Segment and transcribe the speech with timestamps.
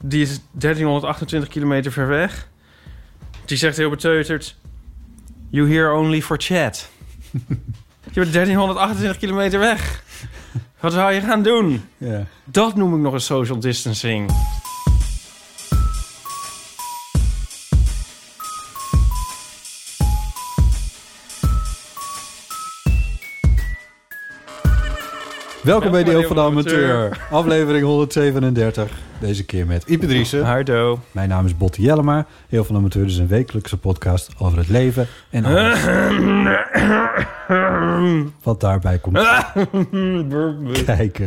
[0.00, 2.48] Die is 1328 kilometer ver weg.
[3.44, 4.56] Die zegt heel beteuterd...
[5.50, 6.88] You here only for chat.
[8.12, 10.02] je bent 1328 kilometer weg.
[10.80, 11.84] Wat zou je gaan doen?
[11.96, 12.26] Ja.
[12.44, 14.30] Dat noem ik nog een social distancing.
[25.62, 27.26] Welkom bij de Heel van de Amateur.
[27.30, 28.90] Aflevering 137.
[29.20, 30.44] Deze keer met Ipe Driessen.
[30.44, 31.00] Hardo.
[31.12, 32.26] Mijn naam is Botte Jellema.
[32.48, 35.84] Heel van de Amateur is een wekelijkse podcast over het leven en alles
[38.42, 39.18] wat daarbij komt
[40.84, 41.26] kijken.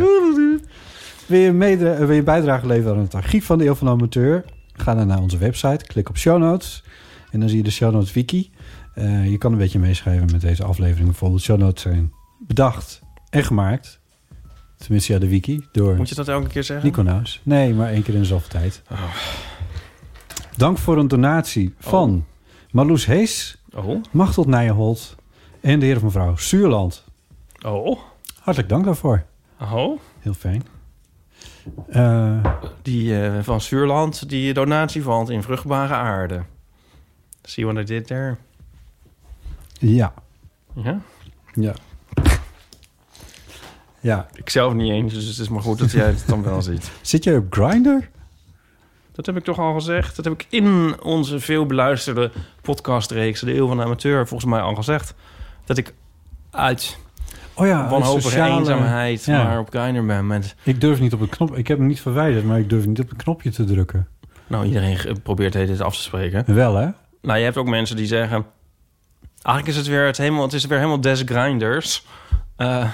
[1.25, 3.93] Wil je, meedra- wil je bijdrage leveren aan het archief van de Heel van de
[3.93, 4.43] Amateur?
[4.73, 6.83] Ga dan naar onze website, klik op show notes
[7.31, 8.51] en dan zie je de show notes wiki.
[8.93, 11.05] Eh, je kan een beetje meeschrijven met deze aflevering.
[11.05, 12.11] Bijvoorbeeld show notes zijn
[12.47, 13.99] bedacht en gemaakt.
[14.81, 16.85] Tenminste, ja, de wiki door Moet je dat elke keer zeggen?
[16.85, 17.39] Nico Naus.
[17.43, 18.81] Nee, maar één keer in zoveel tijd.
[20.57, 22.25] Dank voor een donatie van
[22.71, 24.03] Marloes Hees, Oh.
[24.11, 25.15] Machteld Nijenholt
[25.61, 27.03] en de heer of mevrouw Stuurland.
[27.65, 27.99] Oh.
[28.39, 29.23] Hartelijk dank daarvoor.
[29.61, 29.99] Oh.
[30.19, 30.63] Heel fijn.
[31.89, 32.45] Eh,
[32.81, 36.43] Die eh, van Zuurland, die donatie valt in vruchtbare aarde.
[37.43, 38.35] See what I did there?
[39.79, 40.13] ja,
[40.75, 41.01] Ja?
[41.53, 41.73] ja.
[44.01, 44.27] Ja.
[44.33, 46.91] Ik zelf niet eens, dus het is maar goed dat jij het dan wel ziet.
[47.01, 48.07] Zit jij op Grindr?
[49.11, 50.15] Dat heb ik toch al gezegd.
[50.15, 53.39] Dat heb ik in onze veel beluisterde podcastreeks...
[53.39, 55.13] De Eeuw van de Amateur, volgens mij al gezegd.
[55.65, 55.93] Dat ik
[56.51, 56.97] uit
[57.53, 59.43] Oh ja, wanhopige sociale- eenzaamheid Ja.
[59.43, 60.27] maar op Grindr ben.
[60.27, 61.57] Met, Ik durf niet op een knop.
[61.57, 64.07] Ik heb hem niet verwijderd, maar ik durf niet op een knopje te drukken.
[64.47, 66.43] nou, iedereen probeert dit af te spreken.
[66.55, 66.87] Wel, hè?
[67.21, 68.45] Nou, je hebt ook mensen die zeggen...
[69.41, 72.05] Eigenlijk is het weer, het helemaal, het is weer helemaal des grinders.
[72.55, 72.87] Eh,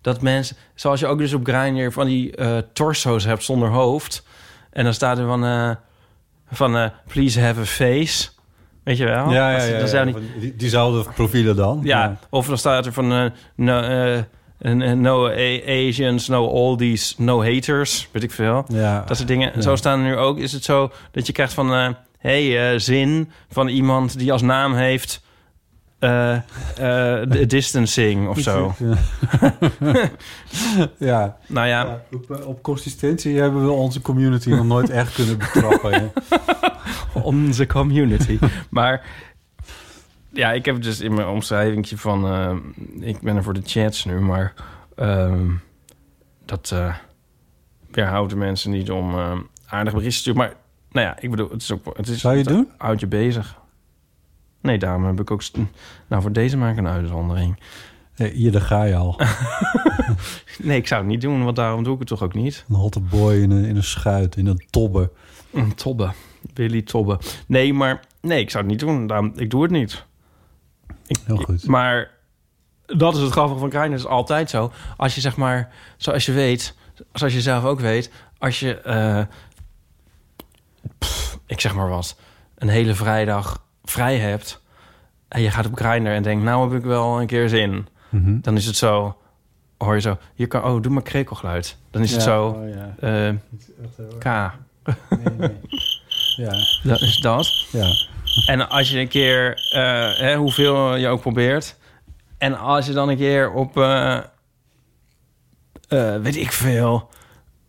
[0.00, 4.26] dat mensen, zoals je ook dus op Grindr van die eh, torso's hebt zonder hoofd.
[4.72, 5.70] En dan staat er van, eh,
[6.52, 8.28] van eh, please have a face.
[8.84, 9.24] Weet je wel?
[9.30, 11.80] Dat is- dat is niet, Die, diezelfde profielen dan.
[11.82, 13.32] ja, of dan staat er van...
[13.54, 14.22] no,
[14.94, 15.28] no
[15.66, 18.08] Asians, no oldies, no haters.
[18.12, 18.64] Weet ik veel.
[18.68, 19.02] Ja.
[19.06, 19.52] Dat soort dingen.
[19.54, 19.60] Ja.
[19.60, 20.38] Zo staan er nu ook.
[20.38, 21.96] Is het zo dat je krijgt van...
[22.18, 25.20] hey, zin van iemand die als naam heeft...
[25.98, 26.42] eh eh,
[27.30, 28.74] de distancing of zo.
[30.98, 31.36] ja.
[31.46, 36.12] Nou ja, Ja, op, op consistentie hebben we onze community nog nooit echt kunnen betrappen.
[37.22, 38.38] onze community.
[38.70, 39.06] maar
[40.32, 42.26] ja, ik heb dus in mijn omschrijvingje van...
[42.26, 42.56] eh,
[43.08, 44.54] ik ben er voor de chats nu, maar...
[44.96, 45.50] ehm,
[46.44, 46.94] dat eh
[47.90, 49.32] weerhoudt de mensen niet om eh,
[49.66, 50.38] aardig berichten te sturen.
[50.40, 50.54] Maar
[50.90, 51.96] nou ja, ik bedoel, het is ook...
[51.96, 52.68] Het is, Zou je het doen?
[52.78, 53.57] Houd je bezig.
[54.60, 55.42] Nee, daarom heb ik ook...
[56.08, 57.60] Nou, voor deze maak ik een uitzondering.
[58.16, 59.20] Nee, hier, daar ga je al.
[60.58, 62.64] Nee, ik zou het niet doen, want daarom doe ik het toch ook niet.
[62.68, 65.10] Een hotte boy in een, in een schuit, in een tobbe.
[65.52, 66.12] Een tobbe.
[66.54, 67.18] Willy Tobbe.
[67.46, 68.00] Nee, maar...
[68.20, 69.06] Nee, ik zou het niet doen.
[69.06, 70.04] Daarom, ik doe het niet.
[71.06, 71.66] Ik, Heel goed.
[71.66, 72.10] Maar
[72.86, 73.94] dat is het grappige van Grindr.
[73.94, 74.72] is altijd zo.
[74.96, 75.72] Als je zeg maar...
[75.96, 76.74] Zoals je weet...
[77.12, 78.10] Zoals je zelf ook weet...
[78.38, 78.80] Als je...
[78.80, 79.22] eh,
[80.98, 82.16] pff, ik zeg maar wat...
[82.54, 84.60] Een hele vrijdag vrij hebt...
[85.28, 86.44] En je gaat op Grindr en denkt...
[86.44, 87.88] Nou heb ik wel een keer zin.
[88.08, 88.40] Mhm.
[88.40, 89.16] Dan is het zo...
[89.78, 90.18] Hoor je zo...
[90.34, 91.76] Je kan, oh, doe maar krekelgeluid.
[91.90, 92.46] Dan is het zo...
[92.48, 92.94] Oh, ja.
[93.00, 93.34] eh,
[94.18, 94.52] K.
[95.08, 95.56] Nee, nee.
[96.36, 96.50] Ja,
[96.82, 97.66] Dat is dat.
[97.72, 97.86] ja.
[98.46, 101.76] En als je een keer, eh, hè, hoeveel je ook probeert.
[102.38, 104.18] En als je dan een keer op, eh,
[106.20, 107.08] weet ik veel,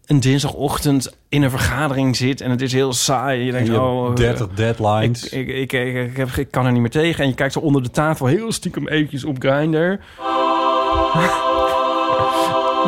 [0.09, 3.39] een dinsdagochtend in een vergadering zit en het is heel saai.
[3.39, 5.23] Je En denkt, je oh, 30 deadlines.
[5.29, 7.23] ik, ik, ik, ik, heb, ik kan er niet meer tegen.
[7.23, 9.77] En je kijkt zo onder de tafel heel stiekem eventjes op Grindr.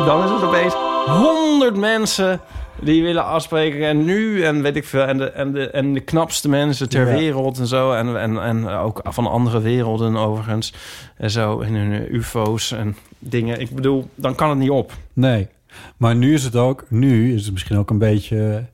[0.06, 0.74] Dan is het opeens
[1.06, 2.40] honderd mensen
[2.80, 5.02] Die willen afspreken en nu en weet ik veel.
[5.02, 7.16] En de, en de, en de knapste mensen ter Ja.
[7.16, 7.92] wereld en zo.
[7.92, 10.72] En, en, en ook van andere werelden overigens.
[11.16, 11.60] En zo.
[11.60, 13.60] En hun eh, ufo's en dingen.
[13.60, 14.92] Ik bedoel, dan kan het niet op.
[15.12, 15.48] Nee.
[15.96, 16.84] Maar nu is het ook...
[16.90, 18.66] Nu is het misschien ook een beetje...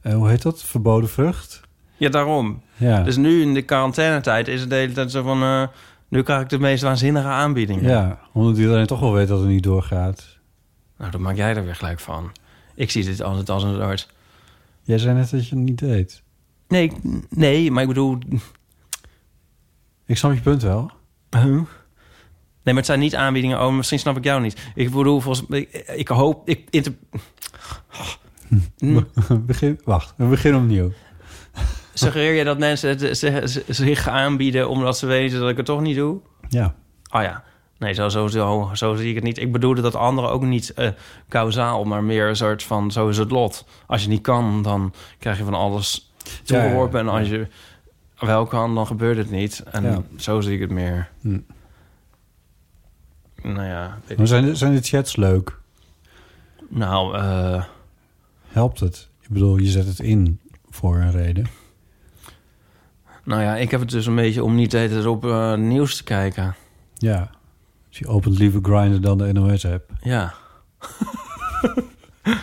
[0.00, 0.62] eh, hoe heet dat?
[0.64, 1.60] Verboden vrucht?
[1.96, 2.62] Ja, daarom.
[2.76, 3.02] Ja.
[3.02, 5.42] Dus nu in de quarantainetijd is het de hele tijd zo van...
[5.42, 5.66] eh,
[6.08, 7.90] nu krijg ik de meest waanzinnige aanbiedingen.
[7.90, 10.38] ja, omdat iedereen toch wel weet dat het niet doorgaat.
[10.98, 12.32] Nou, dan maak jij er weer gelijk van.
[12.74, 14.08] Ik zie dit altijd als een soort...
[14.82, 16.22] Jij zei net dat je het niet deed.
[16.68, 16.92] Nee,
[17.30, 18.18] nee, maar ik bedoel...
[20.06, 20.90] Ik snap je punt wel.
[21.30, 21.60] Huh?
[22.64, 23.60] Nee, maar het zijn niet aanbiedingen.
[23.66, 24.70] Oh, misschien snap ik jou niet.
[24.74, 26.48] Ik bedoel, volgens ik, ik hoop...
[26.48, 26.94] Ik, inter-
[29.46, 30.92] Begin, wacht, we beginnen opnieuw.
[31.94, 34.68] suggereer je dat mensen het, ze- ze- zich aanbieden...
[34.68, 36.20] omdat ze weten dat ik het toch niet doe?
[36.48, 36.74] Ja.
[37.10, 37.42] Oh ja.
[37.78, 39.38] Nee, zo, zo, zo, zo zie ik het niet.
[39.38, 40.88] Ik bedoelde dat anderen ook niet eh
[41.28, 41.84] kausaal...
[41.84, 43.66] maar meer een soort van, zo is het lot.
[43.86, 46.60] Als je niet kan, dan krijg je van alles Ja, ja, ja.
[46.62, 47.00] toegeworpen.
[47.00, 47.46] En als je
[48.18, 49.62] wel kan, dan gebeurt het niet.
[49.70, 51.08] En zo zie ik het meer.
[51.20, 51.38] Hm.
[53.44, 55.58] Nou ja, Maar zijn, de- zijn de chats leuk?
[56.68, 57.64] Nou, eh,
[58.48, 59.08] Helpt het?
[59.20, 61.46] Ik bedoel, je zet het in voor een reden.
[63.24, 65.54] nou ja, ik heb het dus een beetje om niet de hele tijd op eh,
[65.54, 66.54] nieuws te kijken.
[66.94, 67.30] Ja.
[67.88, 69.90] Dus je opent liever Grindr dan de NOS-app.
[70.02, 70.34] Ja.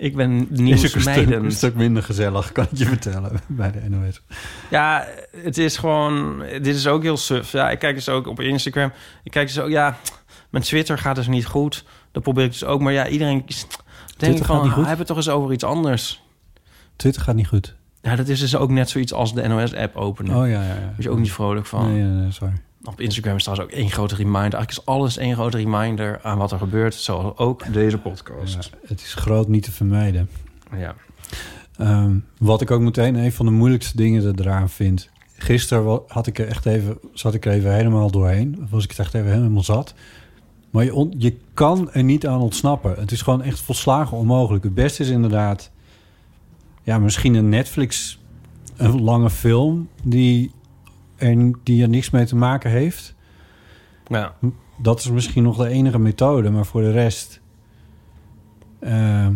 [0.00, 3.70] ik ben Is ook een stuk, een stuk minder gezellig, kan ik je vertellen, bij
[3.70, 4.22] de NOS.
[4.70, 5.06] Ja,
[5.36, 6.38] het is gewoon...
[6.38, 7.52] Dit is ook heel suf.
[7.52, 8.92] Ja, ik kijk dus ook op Instagram.
[9.24, 9.68] Ik kijk dus ook...
[9.68, 9.96] Ja,
[10.50, 11.84] mijn Twitter gaat dus niet goed.
[12.12, 12.80] Dat probeer ik dus ook.
[12.80, 13.44] Maar ja, iedereen...
[14.16, 14.86] Denk ik gaat van, niet goed?
[14.86, 16.22] Heb het toch eens over iets anders.
[16.96, 17.74] Twitter gaat niet goed.
[18.02, 20.36] Ja, dat is dus ook net zoiets als de NOS-app openen.
[20.36, 20.74] Oh ja, ja, ja.
[20.74, 21.92] Daar word je ook niet vrolijk van.
[22.20, 22.54] Nee, sorry.
[22.84, 24.40] Op Instagram is trouwens ook één grote reminder.
[24.40, 26.94] Eigenlijk is alles één grote reminder aan wat er gebeurt.
[26.94, 28.54] Zoals ook deze podcast.
[28.54, 30.28] Ja, het is groot niet te vermijden.
[30.76, 30.94] Ja.
[31.76, 35.08] Ehm, wat ik ook meteen een van de moeilijkste dingen eraan vind.
[35.36, 38.66] Gisteren had ik er echt even, zat ik er even helemaal doorheen.
[38.70, 39.94] Was ik het echt even helemaal zat.
[40.70, 42.94] Maar je, on- je kan er niet aan ontsnappen.
[42.98, 44.64] Het is gewoon echt volslagen onmogelijk.
[44.64, 45.70] Het beste is inderdaad...
[46.82, 48.18] Ja, misschien een Netflix...
[48.76, 50.50] Een lange film die
[51.20, 53.14] er, die er niks mee te maken heeft.
[54.08, 54.34] ja.
[54.82, 56.50] Dat is misschien nog de enige methode.
[56.50, 57.40] Maar voor de rest...
[58.80, 59.34] ehm,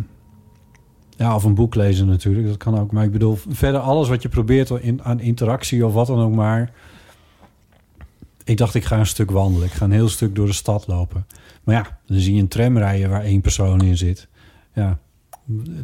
[1.16, 2.46] ja, of een boek lezen natuurlijk.
[2.46, 2.92] Dat kan ook.
[2.92, 6.34] Maar ik bedoel, verder alles wat je probeert in, aan interactie of wat dan ook
[6.34, 6.72] maar.
[8.44, 9.66] Ik dacht, ik ga een stuk wandelen.
[9.66, 11.26] Ik ga een heel stuk door de stad lopen.
[11.64, 14.28] Maar ja, dan zie je een tram rijden waar één persoon in zit.
[14.72, 14.98] Ja,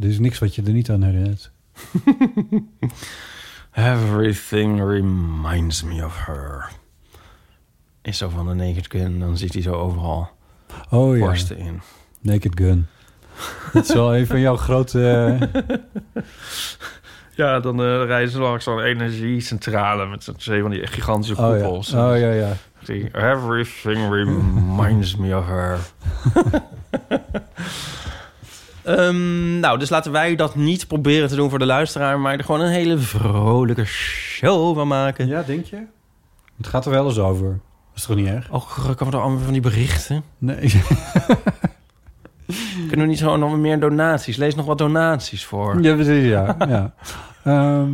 [0.00, 1.52] er is niks wat je er niet aan herinnert.
[3.72, 6.70] Everything reminds me of her.
[8.02, 9.18] Is zo van de Naked Gun.
[9.18, 10.30] Dan zit hij zo overal
[10.90, 11.80] Oh ja, borsten in.
[12.20, 12.86] Naked Gun.
[13.72, 15.08] Dat is wel een van jouw grote...
[15.42, 16.22] eh,
[17.34, 20.06] Ja, dan eh, rijden ze langs zo'n energiecentrale...
[20.06, 21.92] met zo'n twee van die gigantische oh ja, koepels.
[21.92, 22.52] oh ja, ja.
[22.84, 25.78] Die, Everything reminds me of her.
[28.96, 32.20] Ehm, nou, dus laten wij dat niet proberen te doen voor de luisteraar...
[32.20, 35.26] maar er gewoon een hele vrolijke show van maken.
[35.26, 35.82] Ja, denk je?
[36.56, 37.48] Het gaat er wel eens over.
[37.48, 38.50] Dat is toch niet erg?
[38.50, 40.22] Oh, kan we er allemaal van die berichten?
[40.38, 40.56] Nee.
[42.88, 44.36] Kunnen we niet gewoon nog meer donaties?
[44.36, 45.82] Lees nog wat donaties voor.
[45.82, 46.56] Ja, precies, ja.
[46.68, 46.94] ja.
[47.44, 47.92] Ehm,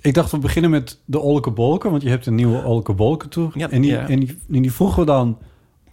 [0.00, 3.28] ik dacht, we beginnen met de Olke Bolken, want je hebt een nieuwe Olke Bolken
[3.28, 3.50] toe.
[3.54, 4.08] Ja, en, die, ja.
[4.08, 5.38] en, die, en die voegen we dan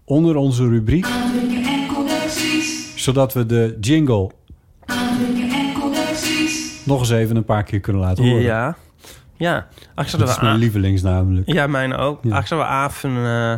[0.03, 1.07] onder onze rubriek,
[3.07, 4.31] zodat we de jingle
[6.83, 8.41] nog eens even een paar keer kunnen laten horen.
[8.41, 8.77] Ja.
[9.35, 9.67] Ja.
[9.95, 11.51] Eigenlijk Dat is mijn lievelings namelijk.
[11.51, 12.23] Ja, mijn ook.
[12.23, 12.29] Ja.
[12.29, 13.53] Zouden we Aaf een uh,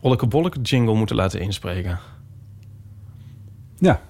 [0.00, 1.98] Olleke Bolleke jingle moeten laten inspreken.
[3.78, 4.00] Ja.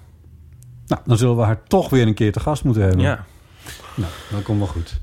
[0.87, 3.01] Nou, dan zullen we haar toch weer een keer te gast moeten hebben.
[3.01, 3.25] Ja.
[3.95, 4.99] Nou, dat komt wel goed.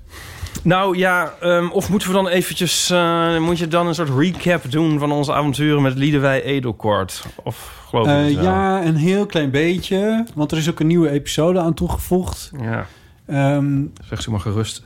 [0.63, 2.91] Nou ja, ehm, of moeten we dan eventjes...
[2.91, 7.25] eh, moet je dan een soort recap doen van onze avonturen met Liedewij Edelkort?
[7.45, 11.11] Of geloof ik Eh, ja, een heel klein beetje, want er is ook een nieuwe
[11.11, 12.51] episode aan toegevoegd.
[12.61, 12.87] Ja.
[13.27, 14.85] Ehm, Zeg ze maar gerust.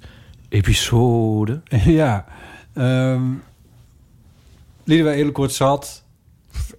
[0.49, 1.61] Episode.
[2.01, 2.25] ja.
[2.75, 3.43] Um,
[4.85, 6.03] Liedewij Edekort zat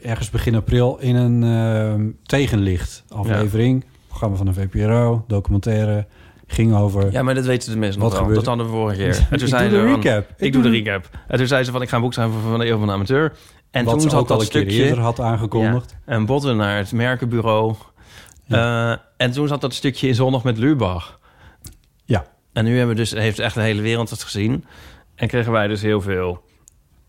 [0.02, 3.86] ergens begin april in een ehm, tegenlicht aflevering.
[4.08, 6.06] Programma van de VPRO, documentaire.
[6.54, 7.12] Ging over...
[7.12, 8.18] Ja, maar dat weten de mensen nog wel.
[8.20, 8.40] gebeurde?
[8.44, 9.16] Dat hadden we vorige keer.
[9.30, 10.30] En toen Ik zei doe de van- recap.
[10.38, 11.10] Ik, doe de recap.
[11.28, 12.94] En toen zei ze van, ik ga een boek schrijven van de eeuw van de
[12.94, 13.34] amateur.
[13.72, 14.84] En wat toen ze zat ook al dat keer stukje...
[14.84, 15.96] eerder had aangekondigd.
[16.06, 17.76] En botten naar het merkenbureau.
[18.48, 21.20] Eh, en toen zat dat stukje in Zondag met Lubach.
[22.06, 22.26] Ja.
[22.54, 24.66] En nu hebben we dus, heeft echt de hele wereld het gezien.
[25.16, 26.44] En kregen wij dus heel veel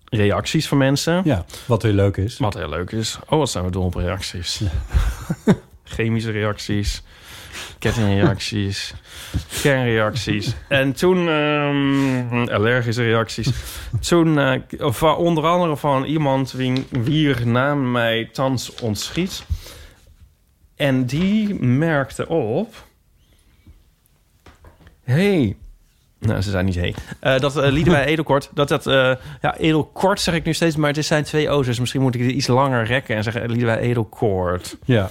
[0.09, 1.21] reacties van mensen.
[1.25, 2.39] Ja, wat heel leuk is.
[2.39, 3.19] Wat heel leuk is.
[3.29, 4.63] Oh, wat zijn we dol op reacties.
[5.85, 7.03] chemische reacties,
[7.79, 8.95] kettingreacties,
[9.63, 10.55] kernreacties.
[10.69, 13.51] En toen ehm, allergische reacties.
[14.01, 19.45] Toen, of, uh, onder andere van iemand wie, wier naam mij thans ontschiet.
[20.77, 22.75] En die merkte op...
[25.05, 25.57] hey,
[26.19, 26.95] nou, ze zijn niet hey.
[27.21, 28.85] Eh, dat uh, Liedewij Edelkort, dat dat...
[29.41, 31.67] ja, Edelkort zeg ik nu steeds, maar het zijn twee O's.
[31.67, 34.77] Dus misschien moet ik het iets langer rekken en zeggen Liedewij Edelkort.
[34.85, 35.09] Ja.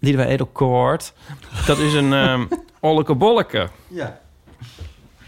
[0.00, 1.12] Liedewij Edelkort,
[1.66, 2.48] dat is een um,
[2.80, 3.68] olleke bolleke.
[3.88, 4.20] Ja.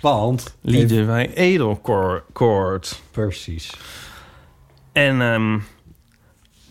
[0.01, 0.57] Want...
[0.61, 3.03] Liedewij Edelkort.
[3.11, 3.77] Precies.
[4.93, 5.59] En ehm,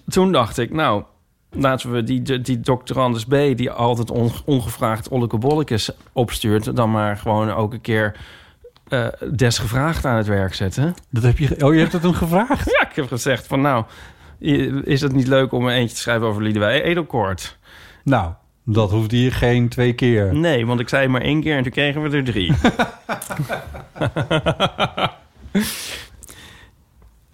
[0.08, 1.04] toen dacht ik, nou,
[1.50, 3.30] laten we die, die, die dokter Anders B...
[3.30, 6.76] die altijd on, ongevraagd olleke bollekes opstuurt...
[6.76, 8.16] dan maar gewoon ook een keer
[8.90, 10.94] uh, desgevraagd aan het werk zetten.
[11.10, 11.66] Dat heb je...
[11.66, 12.72] Oh, je hebt het hem gevraagd?
[12.80, 13.86] Ja, ik heb gezegd van nou...
[14.84, 17.58] is het niet leuk om een eentje te schrijven over Liedewij Edelkort?
[18.04, 18.34] Nou,
[18.74, 20.36] dat hoeft hier geen twee keer.
[20.36, 22.54] Nee, want ik zei maar één keer en toen kregen we er drie.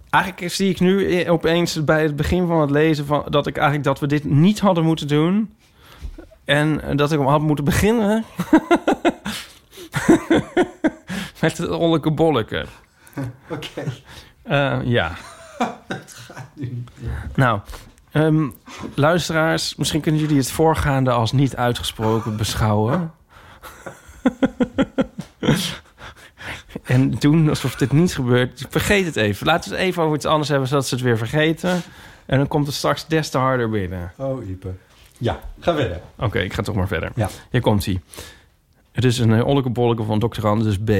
[0.10, 3.86] eigenlijk zie ik nu opeens bij het begin van het lezen van dat ik eigenlijk
[3.86, 5.56] dat we dit niet hadden moeten doen
[6.46, 8.25] en dat ik hem had moeten beginnen
[11.41, 12.65] met het olleke bolleke.
[13.50, 13.67] Oké.
[13.75, 14.79] Okay.
[14.82, 15.12] Uh, ja.
[17.36, 17.60] nou,
[18.13, 18.53] um,
[18.93, 23.11] luisteraars, misschien kunnen jullie het voorgaande als niet uitgesproken beschouwen.
[26.83, 28.65] En doen alsof dit niet gebeurt.
[28.69, 29.45] Vergeet het even.
[29.45, 31.81] Laten we het even over iets anders hebben, zodat ze het weer vergeten.
[32.25, 34.11] En dan komt het straks des te harder binnen.
[34.17, 34.73] Oh, Ipe.
[35.17, 35.99] Ja, ga verder.
[36.15, 37.11] Oké, okay, ik ga toch maar verder.
[37.15, 37.29] Ja.
[37.51, 38.01] Hier komt hij.
[38.91, 40.47] Het is een olleke bolleke van Dr.
[40.47, 40.91] Anders B.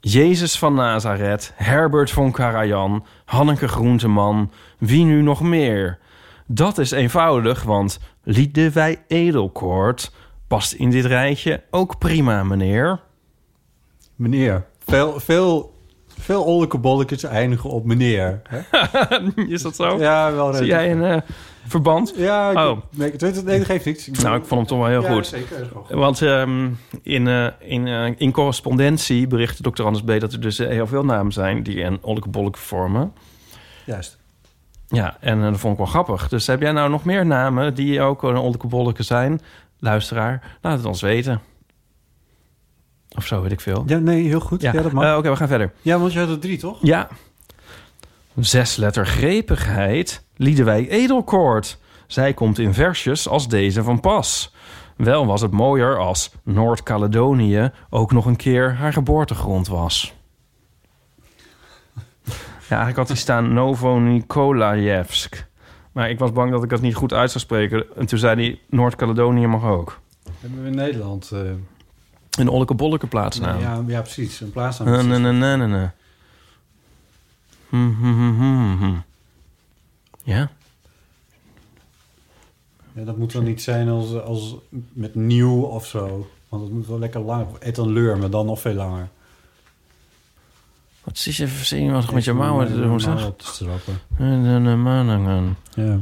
[0.00, 5.98] Jezus van Nazareth, Herbert von Karajan, Hanneke Groenteman, wie nu nog meer?
[6.46, 10.12] Dat is eenvoudig, want Liedewij Edelkoort
[10.46, 13.00] past in dit rijtje ook prima, meneer.
[14.16, 14.66] Meneer.
[14.84, 15.74] Veel, veel,
[16.06, 16.44] veel
[17.28, 18.42] eindigen op meneer.
[18.48, 18.60] Hè?
[19.54, 19.98] is dat zo?
[19.98, 20.54] Ja, wel.
[20.54, 21.16] Zie jij een uh,
[21.68, 22.12] verband?
[22.16, 22.78] Ja, ik, oh.
[22.90, 24.08] nee, nee, dat geeft niks.
[24.08, 25.26] Ik nou, ik vond hem toch wel heel ja, goed.
[25.26, 25.88] Zeker, goed.
[25.88, 30.20] Want um, in, uh, in, uh, in correspondentie berichtte dokter Anders B...
[30.20, 33.12] dat er dus heel veel namen zijn die een olleke bolleke vormen.
[33.84, 34.18] Juist.
[34.86, 36.28] Ja, en dat vond ik wel grappig.
[36.28, 39.40] Dus heb jij nou nog meer namen die ook een olleke bolleke zijn?
[39.78, 41.40] Luisteraar, laat het ons weten.
[43.16, 43.84] Of zo, weet ik veel.
[43.86, 44.62] Ja, nee, heel goed.
[44.62, 45.04] Ja, ja dat mag.
[45.04, 45.72] Uh, Oké, okay, we gaan verder.
[45.82, 46.78] Ja, want je had er drie, toch?
[46.82, 47.08] Ja.
[48.40, 50.24] Zes letter grepigheid.
[50.36, 51.78] Liedewij Edelkoort.
[52.06, 54.54] Zij komt in versjes als deze van pas.
[54.96, 60.14] Wel was het mooier als Noord-Caledonië ook nog een keer haar geboortegrond was.
[62.68, 65.46] Ja, eigenlijk had hij staan Novo Nikolajevsk.
[65.92, 67.84] Maar ik was bang dat ik dat niet goed uit zou spreken.
[67.96, 70.00] En toen zei hij Noord-Caledonië mag ook.
[70.40, 71.30] Hebben we in Nederland...
[71.34, 71.40] Uh...
[72.38, 73.60] Een olleke bolleke plaatsnaam.
[73.60, 74.40] Ja, ja, precies.
[74.40, 75.08] Een plaatsnaam.
[75.08, 75.88] Nee, nee, nee, nee, nee.
[80.24, 80.50] Ja?
[82.92, 83.04] ja?
[83.04, 84.56] Dat moet wel niet zijn als, als
[84.92, 86.30] met nieuw of zo.
[86.48, 87.46] Want het moet wel lekker lang.
[87.58, 89.08] Etanleur, maar dan nog veel langer.
[91.04, 93.26] Wat is je even wat met je mouwen te doen, zeg?
[93.26, 93.98] op te strappen.
[95.74, 96.00] Ja.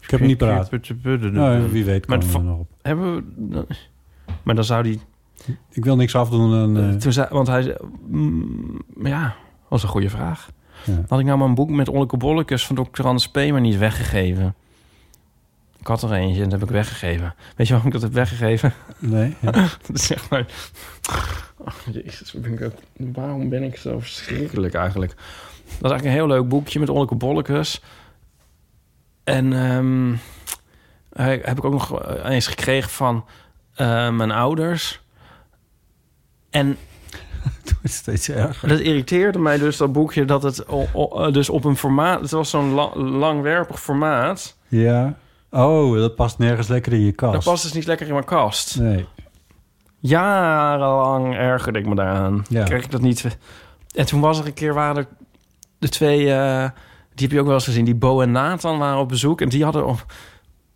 [0.00, 0.70] Ik heb hem niet paraat.
[1.32, 2.68] Nou, wie weet maar nog op.
[2.82, 3.66] Hebben we...
[4.42, 5.00] Maar dan zou die...
[5.70, 6.76] Ik wil niks afdoen.
[6.76, 6.96] En, uh...
[6.96, 7.76] Toen zei, want hij.
[8.06, 9.36] Mm, ja,
[9.68, 10.50] was een goede vraag.
[10.84, 11.04] Ja.
[11.08, 13.06] Had ik nou mijn boek met olleke bollekes van Dr.
[13.06, 13.34] Anders P.
[13.34, 14.54] maar niet weggegeven?
[15.80, 17.34] Ik had er eentje en dat heb ik weggegeven.
[17.56, 18.72] Weet je waarom ik dat heb weggegeven?
[18.98, 19.36] Nee.
[19.40, 19.68] Ja.
[19.92, 20.46] zeg maar...
[21.56, 25.14] Oh, jezus, ben ik waarom ben ik zo verschrikkelijk eigenlijk?
[25.14, 27.82] Dat is eigenlijk een heel leuk boekje met olleke bollekes.
[29.24, 30.18] En um,
[31.12, 33.24] heb ik ook nog eens gekregen van
[33.80, 35.00] uh, mijn ouders.
[36.50, 36.76] En
[37.84, 38.68] steeds erger.
[38.68, 42.20] Dat irriteerde mij dus, dat boekje, dat het o, o, dus op een formaat...
[42.20, 44.56] Het was zo'n la, langwerpig formaat.
[44.68, 45.16] Ja.
[45.50, 47.32] Oh, dat past nergens lekker in je kast.
[47.32, 48.78] Dat past dus niet lekker in mijn kast.
[48.78, 49.06] Nee.
[49.98, 52.44] Jarenlang ergerde ik me daaraan.
[52.48, 52.64] Ja.
[52.64, 53.38] Kreeg ik dat niet...
[53.94, 55.06] En toen was er een keer, waren er
[55.78, 56.20] de twee...
[56.20, 56.68] Uh,
[57.14, 57.84] die heb je ook wel eens gezien.
[57.84, 59.40] Die Bo en Nathan waren op bezoek.
[59.40, 59.86] En die hadden...
[59.86, 60.04] Op,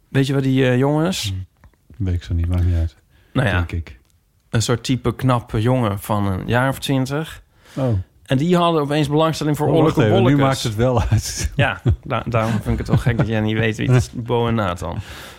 [0.08, 1.34] weet je wat die uh, jongens...
[1.96, 2.04] Hm.
[2.04, 2.96] Weet ik zo niet, maakt niet uit.
[3.32, 4.00] Nou ja, denk ik.
[4.52, 7.42] Een soort type knappe jongen van een jaar of twintig.
[7.76, 7.92] Oh.
[8.26, 10.20] En die hadden opeens belangstelling voor Oh, oorlijke.
[10.20, 11.50] Nu maakt het wel uit.
[11.56, 14.10] Ja, da daarom vind ik het wel gek dat jij niet weet wie het is.
[14.12, 14.98] Bo en Nathan.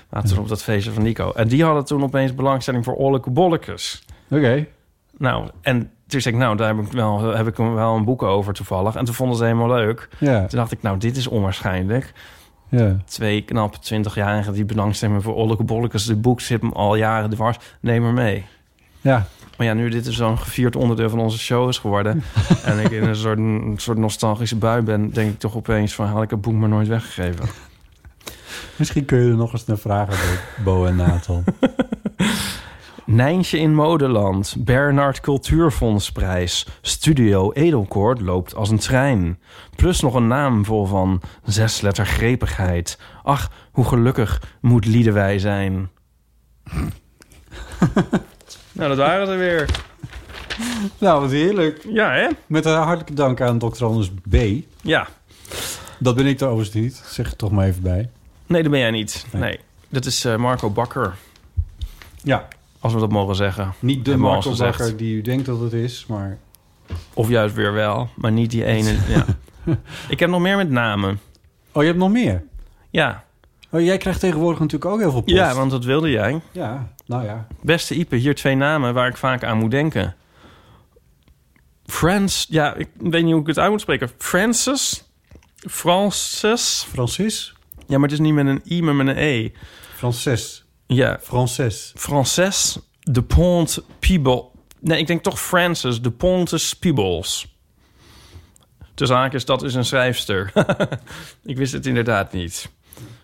[0.10, 1.32] Laten we op dat feestje van Nico.
[1.32, 4.04] En die hadden toen opeens belangstelling voor oorlijke bollekes.
[4.30, 4.66] Oké.
[5.18, 8.24] Nou, en toen zei ik, nou, daar heb ik, wel, heb ik wel een boek
[8.24, 8.96] over toevallig.
[8.96, 10.10] En toen vonden ze helemaal leuk.
[10.20, 10.46] Ja.
[10.46, 12.14] Toen dacht ik, nou, dit is onwaarschijnlijk.
[12.70, 12.98] Ja.
[13.06, 16.06] Twee knap 20-jarigen die belangstelling voor Olleke Bollekes.
[16.06, 17.58] De boek zit me al jaren dwars.
[17.80, 18.46] Neem maar mee.
[19.04, 19.26] Ja.
[19.58, 22.24] Maar ja, nu dit is zo'n gevierd onderdeel van onze show is geworden...
[22.66, 25.12] en ik in een soort, een soort nostalgische bui ben...
[25.12, 26.06] denk ik toch opeens van...
[26.06, 27.46] had ik het boek maar nooit weggegeven.
[28.78, 31.44] Misschien kun je er nog eens naar vragen, Bo, en Nathan.
[33.06, 39.40] Nijntje in Modeland, Bernard Cultuurfondsprijs, Studio Edelkoord loopt als een trein.
[39.76, 43.00] Plus nog een naam vol van zesletter grepigheid.
[43.24, 45.90] Ach, hoe gelukkig moet Liedewij zijn.
[48.74, 49.70] Nou, dat waren ze weer.
[50.98, 51.86] nou, wat heerlijk.
[51.90, 52.28] Ja, hè?
[52.48, 53.86] Met een hartelijke dank aan Dr.
[53.86, 54.36] Anders B.
[54.82, 55.08] Ja.
[56.00, 57.04] Dat ben ik er overigens niet.
[57.06, 58.10] Zeg het toch maar even bij.
[58.48, 59.26] Nee, dat ben jij niet.
[59.32, 59.42] Nee.
[59.42, 59.60] Nee.
[59.90, 61.16] Dat is eh, Marco Bakker,
[62.24, 62.48] Ja.
[62.80, 63.74] als we dat mogen zeggen.
[63.80, 64.56] Niet de Marco.
[64.56, 66.38] Bakker die u denkt dat het is, maar...
[67.14, 68.96] Of juist weer wel, maar niet die ene.
[69.16, 69.26] ja.
[70.10, 71.20] Ik heb nog meer met namen.
[71.72, 72.44] Oh, je hebt nog meer?
[72.90, 73.24] Ja.
[73.70, 75.36] Oh, jij krijgt tegenwoordig natuurlijk ook heel veel post.
[75.36, 76.42] ja, want dat wilde jij.
[76.52, 77.48] Ja, nou ja.
[77.62, 80.16] Beste Ipe, hier twee namen waar ik vaak aan moet denken.
[81.86, 84.12] Frans, ja, ik weet niet hoe ik het uit moet spreken.
[84.18, 85.04] Francis?
[85.56, 86.86] Francis?
[86.90, 87.54] Francis?
[87.88, 89.52] Ja, maar het is niet met een I, maar met een E.
[89.96, 90.66] Frances.
[90.88, 91.94] Ja, Frances.
[91.96, 94.44] Frances de Pont Peebles.
[94.80, 97.58] Nee, ik denk toch Francis de Pontes Peebles.
[98.94, 100.52] De zaak is, dat is een schrijfster.
[101.44, 102.70] ik wist het inderdaad niet.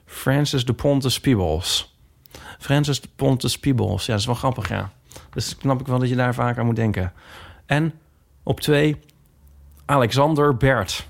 [0.05, 1.88] Francis de Pontes Peebles.
[2.59, 4.05] Francis Pontes Peebles.
[4.05, 4.91] Ja, dat is wel grappig, ja.
[5.33, 7.13] Dus snap ik wel dat je daar vaak aan moet denken.
[7.65, 7.93] En
[8.43, 8.99] op twee,
[9.85, 11.07] Alexander Bert.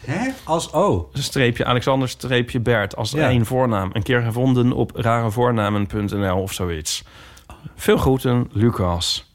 [0.00, 0.30] Hè?
[0.44, 1.08] Als O.
[1.12, 3.28] Een streepje Alexander streepje Bert als Ja.
[3.28, 3.90] één voornaam.
[3.92, 7.04] Een keer gevonden op rarevoornamen.nl of zoiets.
[7.74, 9.32] Veel groeten, Lucas.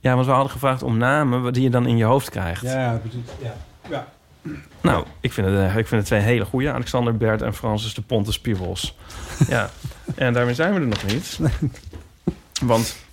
[0.00, 2.62] Ja, want we hadden gevraagd om namen die je dan in je hoofd krijgt.
[2.62, 3.54] Ja, bedoel- ja.
[3.90, 4.06] ja.
[4.80, 6.72] Nou, ik vind, het, eh, ik vind het twee hele goede.
[6.72, 8.96] Alexander Bert en Francis de Pontes Pievels.
[9.48, 9.70] ja,
[10.14, 11.38] en daarmee zijn we er nog niet.
[12.62, 13.06] Want...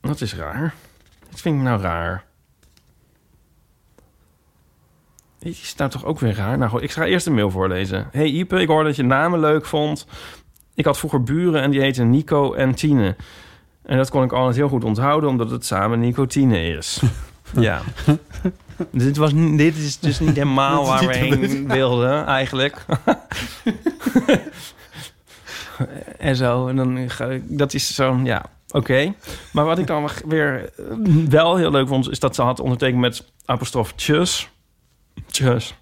[0.00, 0.74] Dat is raar.
[1.30, 2.24] Dit vind ik nou raar.
[5.38, 6.58] Is nou toch ook weer raar.
[6.58, 8.08] Nou goed, ik ga eerst een mail voorlezen.
[8.12, 10.06] Hey Ipe, ik hoorde dat je namen leuk vond.
[10.74, 13.16] Ik had vroeger buren en die heten Nico en Tine.
[13.82, 17.02] En dat kon ik altijd heel goed onthouden, omdat het samen nicotine is.
[17.68, 17.80] ja.
[18.92, 22.84] dit, was, dit is dus niet helemaal waar we heen wilden, eigenlijk.
[26.18, 26.68] en zo.
[26.68, 29.14] En dan ga ik, dat is zo'n, ja, oké.
[29.52, 30.84] Maar wat ik dan weer eh,
[31.28, 34.50] wel heel leuk vond, is dat ze had ondertekend met apostrof tjus.
[35.26, 35.74] Tjus.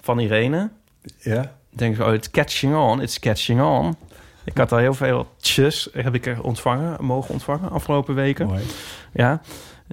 [0.00, 0.70] Van Irene.
[1.18, 1.54] Ja.
[1.70, 3.96] Denk ik, oh, it's catching on, it's catching on.
[4.44, 8.46] Ik had al heel veel tjus, heb ik er ontvangen, mogen ontvangen afgelopen weken.
[8.46, 8.62] Mooi.
[9.12, 9.40] Ja.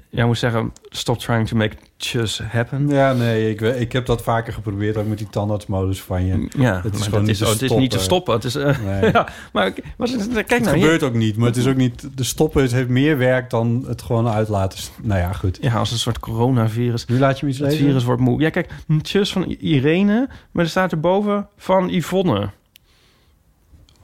[0.09, 2.87] Jij moet zeggen, stop trying to make tjus happen.
[2.89, 6.47] Ja, nee, ik, ik heb dat vaker geprobeerd, ook met die tandartsmodus van je.
[6.57, 8.33] Ja, Het is maar gewoon niet is, te oh, het is niet te stoppen.
[8.33, 9.11] Het is, eh, Nee.
[9.11, 12.09] ja, maar is- kijk Het nou, gebeurt ook niet, maar het is ook niet...
[12.17, 14.79] De stoppen het heeft meer werk dan het gewoon uitlaten.
[15.01, 15.57] Nou ja, goed.
[15.61, 17.05] Ja, als een soort coronavirus.
[17.05, 17.85] Nu laat je me iets Het lezen.
[17.85, 18.41] virus wordt moe.
[18.41, 22.49] Ja, kijk, een tjus van Irene, maar er staat erboven van Yvonne.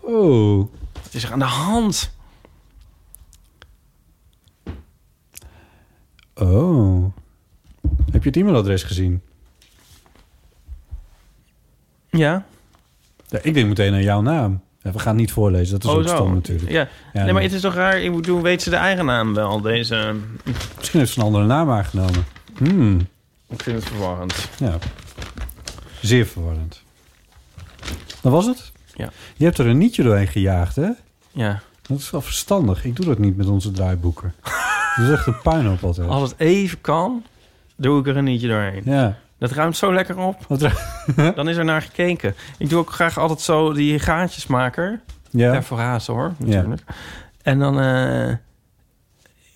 [0.02, 0.58] Oh.
[1.04, 2.15] Wat is er aan de hand?
[6.36, 7.14] Oh.
[8.12, 9.22] Heb je het e-mailadres gezien?
[12.10, 12.46] Ja,
[13.28, 14.64] Ja, ik denk meteen aan jouw naam.
[14.82, 16.68] Ja, we gaan het niet voorlezen, dat is ook stom natuurlijk.
[16.68, 16.88] Oh, Ja.
[17.14, 18.02] Ja, nee, maar het is toch raar?
[18.02, 19.62] Ik bedoel, weet ze de eigen naam wel?
[19.62, 20.16] Deze,
[20.78, 22.26] Misschien heeft ze een andere naam aangenomen.
[22.58, 23.08] Hmm.
[23.50, 24.50] ik vind het verwarrend.
[24.58, 24.78] Ja.
[26.02, 26.82] Zeer verwarrend.
[28.22, 28.72] Dat was het?
[28.94, 29.10] Ja.
[29.36, 30.90] Je hebt er een nietje doorheen gejaagd, hè?
[31.32, 32.86] Ja, Dat is wel verstandig.
[32.86, 34.34] Ik doe dat niet met onze draaiboeken.
[34.96, 36.08] Dat is echt een puinhoop altijd.
[36.10, 37.24] als het even kan,
[37.76, 38.82] doe ik er een nietje doorheen.
[38.86, 39.18] Ja.
[39.38, 40.46] Dat ruimt zo lekker op.
[41.36, 42.36] Dan is er naar gekeken.
[42.58, 45.02] Ik doe ook graag altijd zo die gaatjesmaker.
[45.30, 45.52] ja.
[45.52, 46.82] Perforator, hoor, natuurlijk.
[47.42, 48.36] En dan, eh,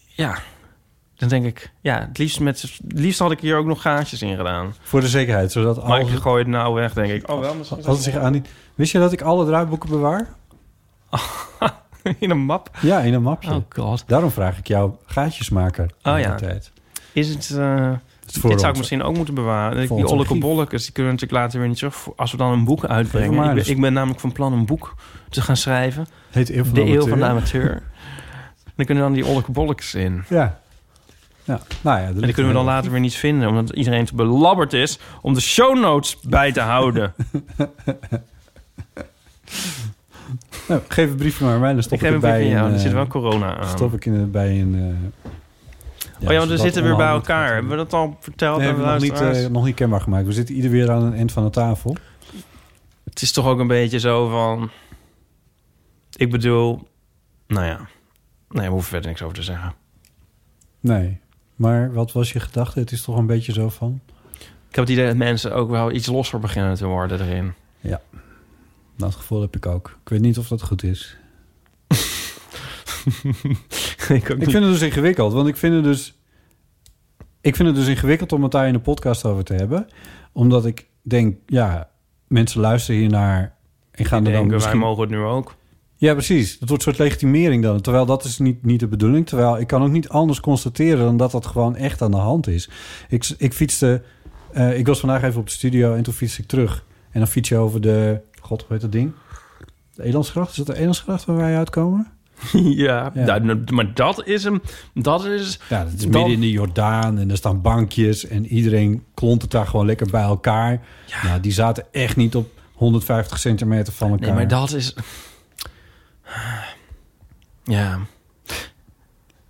[0.05, 0.37] ja,
[1.15, 4.21] dan denk ik, ja, het liefst, met, het liefst had ik hier ook nog gaatjes
[4.21, 4.73] in gedaan.
[4.81, 7.29] Voor de zekerheid, zodat Maar alles, ik gooi het nou weg, denk ik.
[7.29, 10.27] Oh, wel, misschien als het zich aan Wist je dat ik alle draaiboeken bewaar?
[12.19, 12.69] in een map.
[12.81, 13.51] Ja, in een mapje.
[13.51, 14.03] Oh god.
[14.07, 15.91] Daarom vraag ik jou gaatjesmaker.
[16.03, 16.35] Oh, de ja.
[16.35, 16.71] Tijd.
[17.13, 17.49] Is het...
[17.49, 17.91] eh,
[18.25, 18.77] Het dit zou ik ons.
[18.77, 19.79] misschien ook moeten bewaren.
[19.79, 20.39] Die ons olleke archief.
[20.39, 22.07] bollekes, die kunnen we natuurlijk later weer niet terug...
[22.15, 23.33] Als we dan een boek uitbrengen.
[23.33, 24.95] maar Ik ben, ik ben namelijk van plan een boek
[25.29, 26.07] te gaan schrijven.
[26.31, 27.81] Heet Eeuw van De de Eeuw van de Amateur.
[28.75, 30.23] Dan kunnen dan die olleke bollekes in.
[30.29, 30.59] Ja.
[31.43, 31.61] ja.
[31.81, 34.73] Nou ja, En die kunnen we dan later weer niet vinden, omdat iedereen te belabberd
[34.73, 37.13] is om de show notes bij te houden.
[40.67, 42.79] Nou, geef een briefje maar aan mij, dan stop ik een briefje, ja, in, er
[42.79, 43.67] zit eh, wel corona aan.
[43.67, 44.73] Stop ik in, bij een...
[44.73, 45.31] oh
[46.19, 47.53] ja, want we zodat zitten weer bij elkaar.
[47.53, 50.01] Hebben we dat al verteld Nee, aan hebben we nog niet, eh, nog niet kenbaar
[50.01, 50.25] gemaakt.
[50.25, 51.95] We zitten ieder weer aan een eind van de tafel.
[53.03, 54.69] Het is toch ook een beetje zo van...
[56.15, 56.87] Ik bedoel...
[57.47, 57.79] Nou ja.
[58.49, 59.73] Nee, we hoeven verder niks over te zeggen.
[60.79, 61.19] Nee.
[61.55, 62.79] Maar wat was je gedachte?
[62.79, 63.99] Het is toch een beetje zo van...
[64.69, 67.53] Ik heb het idee dat mensen ook wel iets losser beginnen te worden erin.
[68.99, 69.97] Dat gevoel heb ik ook.
[70.03, 71.17] Ik weet niet of dat goed is.
[74.09, 76.19] ik vind het dus ingewikkeld, want ik vind het dus...
[77.41, 79.87] Ik vind het dus ingewikkeld om het daar in de podcast over te hebben.
[80.31, 81.89] Omdat ik denk, ja,
[82.27, 83.55] mensen luisteren hiernaar
[83.91, 84.79] en gaan er dan denken, misschien...
[84.79, 85.55] wij mogen het nu ook.
[85.95, 86.59] Ja, precies.
[86.59, 87.81] Dat wordt een soort legitimering dan.
[87.81, 89.27] Terwijl dat is niet, niet de bedoeling.
[89.27, 92.47] Terwijl ik kan ook niet anders constateren dan dat dat gewoon echt aan de hand
[92.47, 92.69] is.
[93.09, 94.01] Ik, ik fietste...
[94.51, 96.85] eh, ik was vandaag even op de studio en toen fietste ik terug.
[97.11, 98.21] En dan fiets je over de...
[98.41, 99.11] God, hoe heet dat ding?
[99.95, 100.49] De Elandsgracht?
[100.49, 102.07] Is dat de Elandsgracht waar wij uitkomen?
[102.53, 103.37] ja, Ja.
[103.37, 104.61] nou, maar dat is hem.
[104.93, 105.59] Dat is.
[105.69, 109.51] Ja, dat is Dan- midden in de Jordaan en er staan bankjes en iedereen klontert
[109.51, 110.81] daar gewoon lekker bij elkaar.
[111.05, 111.23] Ja.
[111.23, 114.25] Nou, die zaten echt niet op 150 centimeter van elkaar.
[114.27, 114.95] Nee, maar dat is.
[117.63, 117.99] Ja.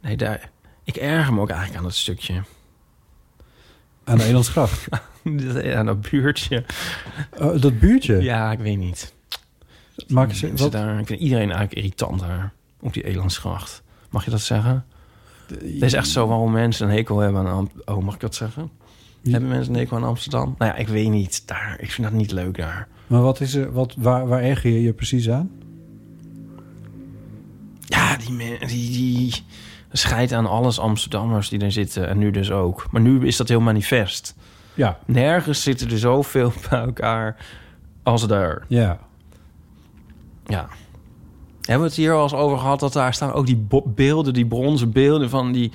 [0.02, 0.50] Nee, daar.
[0.84, 2.44] Ik erger me ook eigenlijk aan dat stukje.
[4.04, 4.88] Aan de Elandsgracht.
[5.76, 6.64] Aan dat buurtje.
[7.40, 8.22] Oh, dat buurtje?
[8.22, 9.14] Ja, ik weet niet.
[10.08, 12.52] Maak Mensen wat, daar, ik vind iedereen eigenlijk irritant daar.
[12.80, 13.82] Op die Elandsgracht.
[14.10, 14.86] Mag je dat zeggen?
[15.48, 17.54] Het is echt zo waarom mensen een hekel hebben aan...
[17.56, 18.70] Am- Oh, mag ik dat zeggen?
[19.24, 20.56] Hebben mensen een hekel aan Amsterdam?
[20.58, 21.48] Nou ja, ik weet niet.
[21.48, 22.88] Daar, ik vind dat niet leuk daar.
[23.08, 25.52] Maar wat is er, wat, waar, waar erger je je precies aan?
[27.86, 29.34] Ja, die, men- die, die
[29.92, 32.08] scheidt aan alles Amsterdammers die er zitten.
[32.08, 32.88] En nu dus ook.
[32.92, 34.36] Maar nu is dat heel manifest.
[34.80, 37.36] Ja, Nergens zitten er zoveel bij elkaar
[38.04, 38.66] als daar.
[38.68, 39.00] ja.
[40.46, 40.68] Ja.
[41.62, 42.80] Hebben we het hier al eens over gehad...
[42.80, 45.72] dat daar staan ook die beelden, die bronzen beelden van die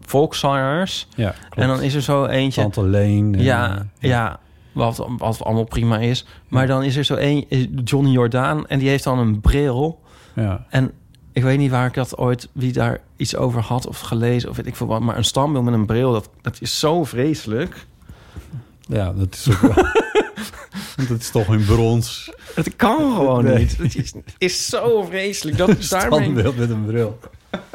[0.00, 1.08] volkszangers.
[1.16, 1.56] ja klopt.
[1.56, 2.60] En dan is er zo eentje...
[2.60, 3.34] Tante Leen.
[3.34, 4.40] en, ja, eh, ja,
[4.72, 6.26] wat, wat allemaal prima is.
[6.48, 7.44] Maar dan is er zo één,
[7.84, 8.66] Johnny Jordaan...
[8.66, 10.00] en die heeft dan een bril...
[10.34, 10.66] ja.
[10.68, 10.92] En
[11.32, 14.56] ik weet niet waar ik dat ooit, wie daar iets over had of gelezen of
[14.56, 15.00] weet ik veel wat.
[15.00, 17.86] Maar een standbeeld met een bril, dat, dat is zo vreselijk.
[18.80, 19.84] Ja, dat is ook wel...
[21.08, 22.30] dat is toch in brons.
[22.54, 23.58] Het kan gewoon Nee.
[23.58, 23.76] niet.
[23.78, 25.56] Het is, is zo vreselijk.
[25.56, 26.30] Dat is daarmee...
[26.30, 27.18] Met een bril.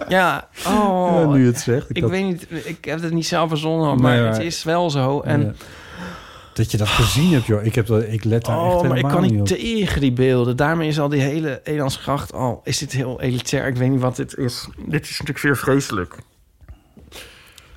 [0.07, 1.17] Ja, oh.
[1.21, 1.85] Ja, nu je het zegt.
[1.89, 4.89] ik had- weet niet, ik heb het niet zelf verzonnen, maar, maar- het is wel
[4.89, 5.19] zo.
[5.21, 5.53] En Ja.
[6.53, 7.65] Dat je dat gezien hebt, joh.
[7.65, 9.47] Ik, heb dat, ik let daar echt oh, maar ik helemaal kan niet op.
[9.47, 10.55] tegen die beelden.
[10.57, 12.61] Daarmee is al die hele Elandsgracht al...
[12.63, 13.67] Is dit heel elitair?
[13.67, 14.67] Ik weet niet wat dit is.
[14.87, 16.15] Dit is natuurlijk weer vreselijk.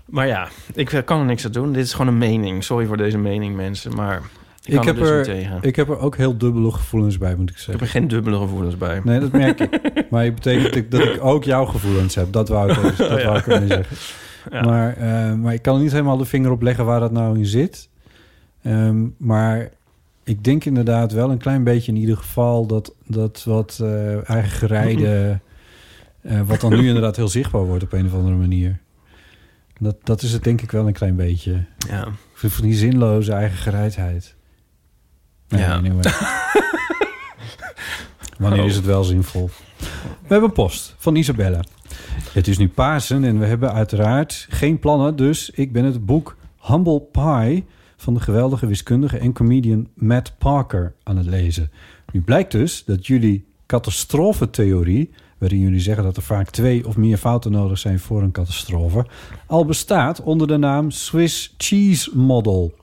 [0.07, 1.73] Maar ja, ik eh, kan er niks aan doen.
[1.73, 2.65] Dit is gewoon een mening.
[2.65, 3.95] Sorry voor deze mening, mensen.
[3.95, 4.17] Maar
[4.65, 5.57] ik kan Ik heb, er dus er, tegen.
[5.57, 7.85] Ik, ik heb er ook heel dubbele gevoelens bij, moet ik heb zeggen.
[7.85, 9.01] er geen dubbele gevoelens bij.
[9.05, 9.81] Nee, dat merk ik.
[10.11, 12.33] Maar het betekent dat ik, ik ook jouw gevoelens heb.
[12.33, 13.27] Dat wou ik, even- dat Ja.
[13.27, 13.97] wou ik ermee zeggen.
[14.51, 14.61] Ja.
[14.63, 17.39] Maar, eh, maar ik kan er niet helemaal de vinger op leggen waar dat nou
[17.39, 17.89] in zit.
[18.63, 19.69] Ehm, maar
[20.25, 22.67] ik denk inderdaad wel een klein beetje in ieder geval...
[22.67, 25.39] dat, dat wat eh eigen gerijde...
[26.23, 28.79] eh, wat dan nu inderdaad heel zichtbaar wordt op een of andere manier.
[29.79, 31.65] Dat, dat is het denk ik wel een klein beetje.
[31.89, 32.09] Ja.
[32.35, 34.35] Van die zinloze eigen gereidheid.
[35.49, 35.75] Nee, Ja.
[35.75, 36.13] anyway.
[38.39, 39.51] Wanneer is het wel zinvol?
[39.79, 41.65] We hebben post van Isabelle.
[42.33, 45.17] Het is nu Pasen en we hebben uiteraard geen plannen.
[45.17, 47.65] Dus ik ben het boek Humble Pie
[47.97, 51.71] van de geweldige wiskundige en comedian Matt Parker aan het lezen.
[52.13, 57.17] Nu blijkt dus dat jullie catastrofetheorie, waarin jullie zeggen dat er vaak twee of meer
[57.17, 59.07] fouten nodig zijn voor een catastrofe,
[59.47, 62.75] al bestaat onder de naam Swiss Cheese Model.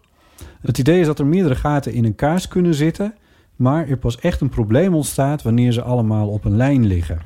[0.62, 3.14] Het idee is dat er meerdere gaten in een kaas kunnen zitten,
[3.56, 7.22] maar er pas echt een probleem ontstaat wanneer ze allemaal op een lijn liggen.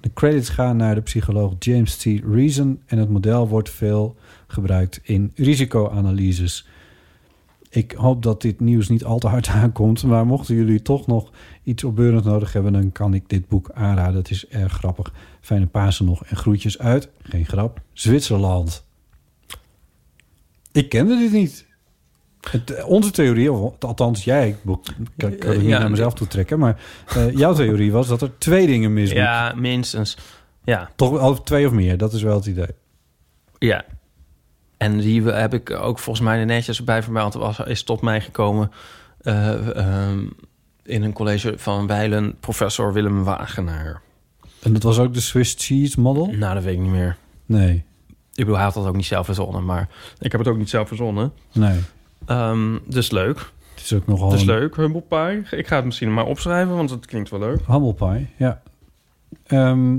[0.00, 2.04] De credits gaan naar de psycholoog James T.
[2.32, 6.66] Reason en het model wordt veel gebruikt in risicoanalyses.
[7.74, 11.30] Ik hoop dat dit nieuws niet al te hard aankomt, maar mochten jullie toch nog
[11.62, 14.14] iets opbeurend nodig hebben, dan kan ik dit boek aanraden.
[14.14, 15.12] Het is erg grappig.
[15.40, 18.84] Fijne Pasen nog en groetjes uit, geen grap, Zwitserland.
[20.72, 21.66] Ik kende dit niet.
[22.50, 24.80] Het, eh, onze theorie, of althans jij, ik kan
[25.16, 28.38] kan het niet Ja, naar mezelf toe trekken, maar eh, jouw theorie was dat er
[28.38, 30.18] twee dingen mis ja, minstens.
[30.64, 32.70] Ja, Toch wel twee of meer, dat is wel het idee.
[33.58, 33.84] ja.
[34.84, 37.34] En die heb ik ook volgens mij netjes bij vermeld.
[37.34, 38.70] Was, is tot mij gekomen
[39.20, 40.18] eh, ehm,
[40.82, 44.00] in een college van Weilen, professor Willem Wagenaar.
[44.62, 46.26] En dat was ook de Swiss Cheese Model?
[46.26, 47.16] Nou, dat weet ik niet meer.
[47.46, 47.74] Nee,
[48.08, 50.70] Ik bedoel, hij had dat ook niet zelf verzonnen, maar ik heb het ook niet
[50.70, 51.32] zelf verzonnen.
[51.52, 51.78] nee.
[52.26, 53.38] Ehm, dus leuk.
[53.74, 55.58] Het is ook nogal Dus een leuk, Humble Pie.
[55.58, 57.60] Ik ga het misschien maar opschrijven, want het klinkt wel leuk.
[57.66, 58.62] humble pie, ja.
[59.46, 59.96] Ehm,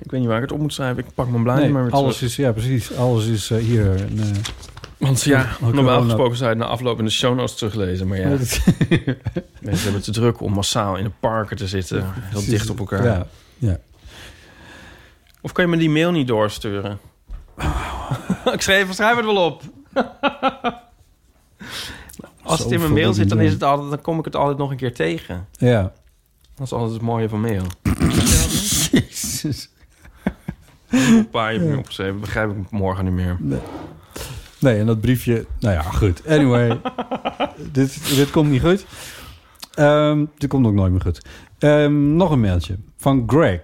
[0.00, 1.04] Ik weet niet waar ik het op moet schrijven.
[1.04, 2.30] Ik pak mijn blaadje Nee, maar weer alles terug.
[2.30, 2.96] is, ja precies.
[2.96, 3.86] Alles is eh, hier.
[3.86, 4.26] een, eh,
[4.98, 8.06] Want ja, normaal gesproken zou je het na afloop in de show notes teruglezen.
[8.08, 8.28] Maar ja,
[9.60, 12.04] mensen hebben te druk om massaal in de parken te zitten.
[12.14, 13.04] Heel dicht op elkaar.
[13.04, 13.26] Ja,
[13.58, 13.78] ja.
[15.40, 16.98] Of kan je me die mail niet doorsturen?
[18.52, 19.62] ik schreef, schrijf het wel op.
[22.42, 24.58] Als het in mijn mail zit, dan, is het altijd, dan kom ik het altijd
[24.58, 25.46] nog een keer tegen.
[25.58, 25.92] ja.
[26.54, 27.62] Dat is altijd het mooie van mail.
[28.90, 29.68] Jezus.
[30.92, 33.36] Een paar heb ik opgeschreven, begrijp ik morgen niet meer.
[34.58, 35.46] Nee, en dat briefje...
[35.60, 36.26] Nou ja, goed.
[36.26, 36.80] Anyway.
[37.72, 38.86] dit, dit komt niet goed.
[39.74, 41.22] Ehm, dit komt ook nooit meer goed.
[41.58, 43.60] Ehm, nog een mailtje van Greg.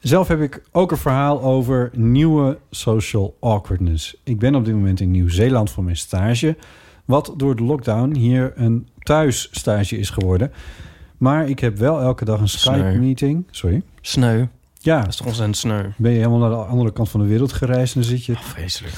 [0.00, 4.16] Zelf heb ik ook een verhaal over nieuwe social awkwardness.
[4.22, 6.56] Ik ben op dit moment in Nieuw-Zeeland voor mijn stage...
[7.04, 10.52] wat door de lockdown hier een thuisstage is geworden.
[11.18, 12.48] Maar ik heb wel elke dag een.
[12.48, 13.46] Skype-meeting.
[13.50, 13.82] Sorry?
[14.00, 14.44] Sneu.
[14.84, 15.82] Ja, Dat is toch ontzettend sneu.
[15.96, 17.94] ben je helemaal naar de andere kant van de wereld gereisd...
[17.94, 18.94] en dan zit je Vreselijk.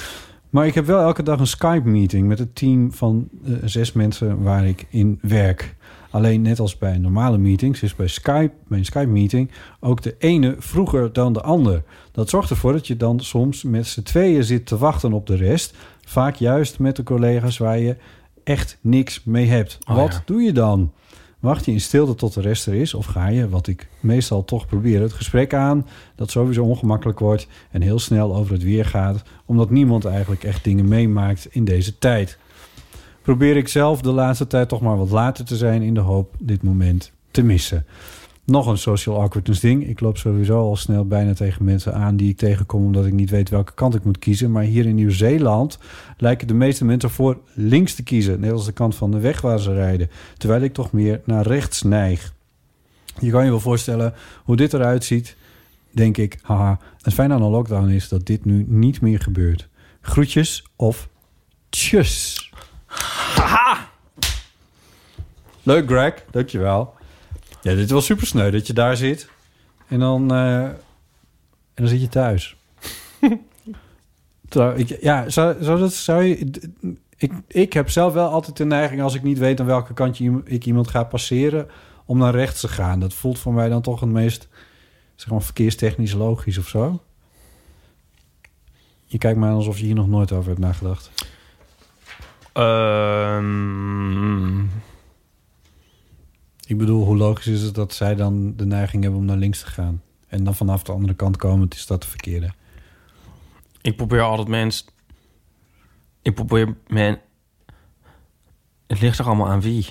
[0.51, 4.42] maar ik heb wel elke dag een Skype-meeting met een team van eh, zes mensen
[4.42, 5.75] waar ik in werk.
[6.11, 10.55] Alleen net als bij normale meetings is bij Skype, bij een Skype-meeting ook de ene
[10.59, 11.83] vroeger dan de ander.
[12.12, 15.37] Dat zorgt ervoor dat je dan soms met z'n tweeën zit te wachten op de
[15.37, 15.75] rest.
[16.05, 17.96] Vaak juist met de collega's waar je
[18.44, 19.79] echt niks mee hebt.
[19.88, 20.22] Oh, Wat ja.
[20.25, 20.92] doe je dan?
[21.47, 22.95] Wacht je in stilte tot de rest er is?
[22.95, 25.87] Of ga je, wat ik meestal toch probeer, het gesprek aan...
[26.15, 29.23] dat sowieso ongemakkelijk wordt en heel snel over het weer gaat...
[29.45, 32.39] omdat niemand eigenlijk echt dingen meemaakt in deze tijd.
[33.23, 35.83] Probeer ik zelf de laatste tijd toch maar wat later te zijn...
[35.83, 37.87] in de hoop dit moment te missen.
[38.47, 39.87] Nog een social awkwardness ding.
[39.87, 42.85] Ik loop sowieso al snel bijna tegen mensen aan die ik tegenkom...
[42.85, 44.53] omdat ik niet weet welke kant ik moet kiezen.
[44.53, 45.79] Maar hier in Nieuw-Zeeland
[46.17, 48.41] lijken de meeste mensen voor links te kiezen.
[48.41, 50.11] Net als de kant van de weg waar ze rijden.
[50.37, 52.35] Terwijl ik toch meer naar rechts neig.
[53.21, 55.37] Je kan je wel voorstellen hoe dit eruit ziet.
[55.91, 59.69] Denk ik, haha, het fijne aan een lockdown is dat dit nu niet meer gebeurt.
[60.01, 61.09] Groetjes of
[61.69, 62.53] tjus.
[62.87, 63.89] Haha!
[65.63, 66.96] Leuk Greg, dankjewel.
[67.67, 69.29] Ja, dit was super sneu dat je daar zit.
[69.89, 70.77] En dan, eh, en
[71.75, 72.57] dan zit je thuis.
[74.49, 76.51] Trouw, ik, ja, zou, zou, dat, zou je...
[77.17, 79.03] Ik, ik heb zelf wel altijd de neiging...
[79.03, 81.69] als ik niet weet aan welke kant je, ik iemand ga passeren...
[82.05, 83.01] om naar rechts te gaan.
[83.01, 84.49] Dat voelt voor mij dan toch het meest...
[85.15, 87.03] zeg maar verkeerstechnisch logisch of zo.
[89.05, 91.11] Je kijkt me aan alsof je hier nog nooit over hebt nagedacht.
[92.53, 93.47] Ehm,
[96.67, 99.61] Ik bedoel, hoe logisch is het dat zij dan de neiging hebben om naar links
[99.61, 100.03] te gaan?
[100.29, 102.51] En dan vanaf de andere kant komend is dat de verkeerde.
[103.81, 104.87] ik probeer altijd mensen...
[106.23, 107.21] Ik probeer men...
[108.87, 109.87] Het ligt er allemaal aan wie.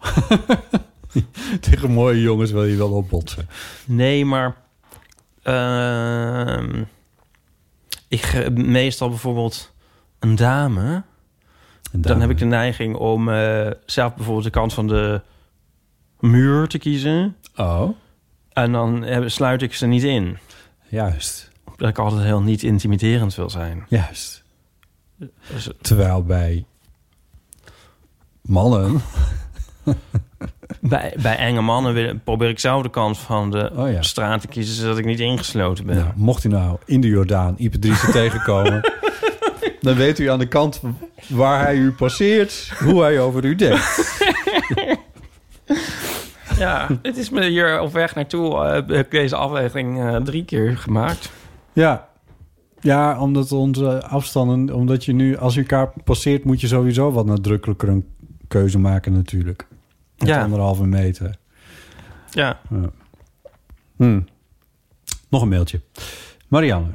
[1.60, 3.48] Tegen mooie jongens wil je wel opbotsen.
[3.84, 4.56] Nee, maar...
[5.42, 6.82] ehm,
[8.08, 9.72] ik meestal bijvoorbeeld
[10.18, 11.02] een dame...
[11.92, 15.22] Dan heb ik de neiging om eh, zelf bijvoorbeeld de kant van de
[16.30, 17.36] muur te kiezen.
[17.56, 17.88] Oh,
[18.52, 20.38] En dan sluit ik ze niet in.
[20.88, 21.50] juist.
[21.76, 23.86] Dat ik altijd heel niet intimiderend wil zijn.
[23.88, 24.42] Juist.
[25.52, 26.64] Dus, Terwijl bij
[28.42, 29.00] mannen...
[30.80, 34.02] bij, bij enge mannen wil- probeer ik zelf de kant van de Oh ja.
[34.02, 34.74] straat te kiezen...
[34.74, 35.96] zodat ik niet ingesloten ben.
[35.96, 38.92] Nou, mocht u nou in de Jordaan Ipadrice tegenkomen...
[39.80, 40.80] dan weet u aan de kant
[41.28, 42.72] waar hij u passeert...
[42.78, 44.22] hoe hij over u denkt.
[46.58, 48.54] Ja, het is me hier op weg naartoe...
[48.64, 51.32] eh, heb ik deze aflevering eh, drie keer gemaakt.
[51.72, 52.08] Ja.
[52.80, 54.74] Ja, omdat onze afstanden...
[54.74, 56.44] omdat je nu, als je elkaar passeert...
[56.44, 58.06] moet je sowieso wat nadrukkelijker een
[58.48, 59.66] keuze maken natuurlijk.
[60.18, 60.42] Met Ja.
[60.42, 61.36] anderhalve meter.
[62.30, 62.60] Ja,
[63.96, 64.20] Hm.
[65.28, 65.80] Nog een mailtje.
[66.48, 66.88] Marianne,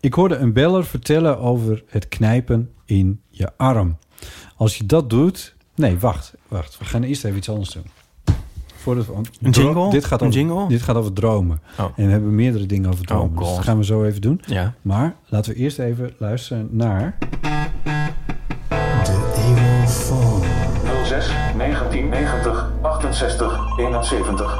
[0.00, 3.98] ik hoorde een beller vertellen over het knijpen in je arm.
[4.56, 5.54] Als je dat doet...
[5.74, 6.78] Nee, wacht, wacht.
[6.78, 7.84] We gaan eerst even iets anders doen.
[8.82, 9.90] Voordat we, Een jingle?
[9.90, 10.68] Dit gaat Een over, jingle?
[10.68, 11.60] Dit gaat over dromen.
[11.78, 11.84] Oh.
[11.96, 13.30] En we hebben meerdere dingen over dromen.
[13.38, 14.40] Oh, dus dat gaan we zo even doen.
[14.46, 14.74] ja.
[14.82, 17.18] Maar laten we eerst even luisteren naar...
[21.04, 24.58] 06 1990 68 71.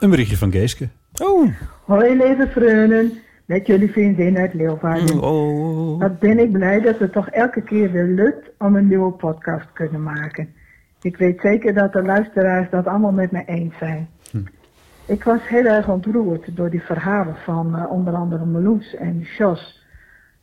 [0.00, 0.88] Een berichtje van Geeske.
[1.22, 1.48] Oh.
[1.84, 3.12] Hoi lieve vrienden,
[3.44, 5.20] met jullie vriendin uit Leeuwarden.
[5.22, 6.00] Oh.
[6.00, 9.66] Wat ben ik blij dat het toch elke keer weer lukt om een nieuwe podcast
[9.66, 10.48] te kunnen maken.
[11.02, 14.08] Ik weet zeker dat de luisteraars dat allemaal met me eens zijn.
[15.06, 19.86] Ik was heel erg ontroerd door die verhalen van eh, onder andere Meloes en Jos.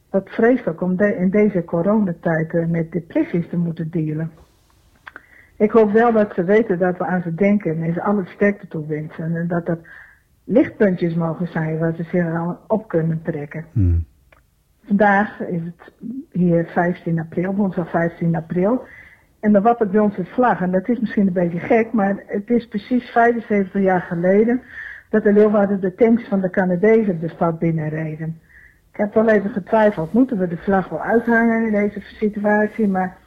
[0.09, 4.31] Wat vreselijk om de- in deze coronatijd eh, met depressies te moeten dealen.
[5.57, 8.67] Ik hoop wel dat ze weten dat we aan ze denken en ze alle sterkte
[8.67, 9.35] toe wensen.
[9.35, 9.79] En dat er
[10.43, 13.65] lichtpuntjes mogen zijn waar ze zich aan op kunnen trekken.
[13.71, 14.05] Hmm.
[14.85, 15.91] Vandaag is het
[16.31, 18.83] hier 15 april, woensdag 15 april.
[19.39, 20.61] En dan wappert bij ons het vlag.
[20.61, 24.61] En dat is misschien een beetje gek, maar het is precies 75 jaar geleden
[25.09, 28.39] dat de Leeuwarden de tanks van de Canadezen de stad binnenreden.
[28.91, 32.87] Ik heb wel even getwijfeld, moeten we de vlag wel uithangen in deze situatie?
[32.87, 33.17] Maar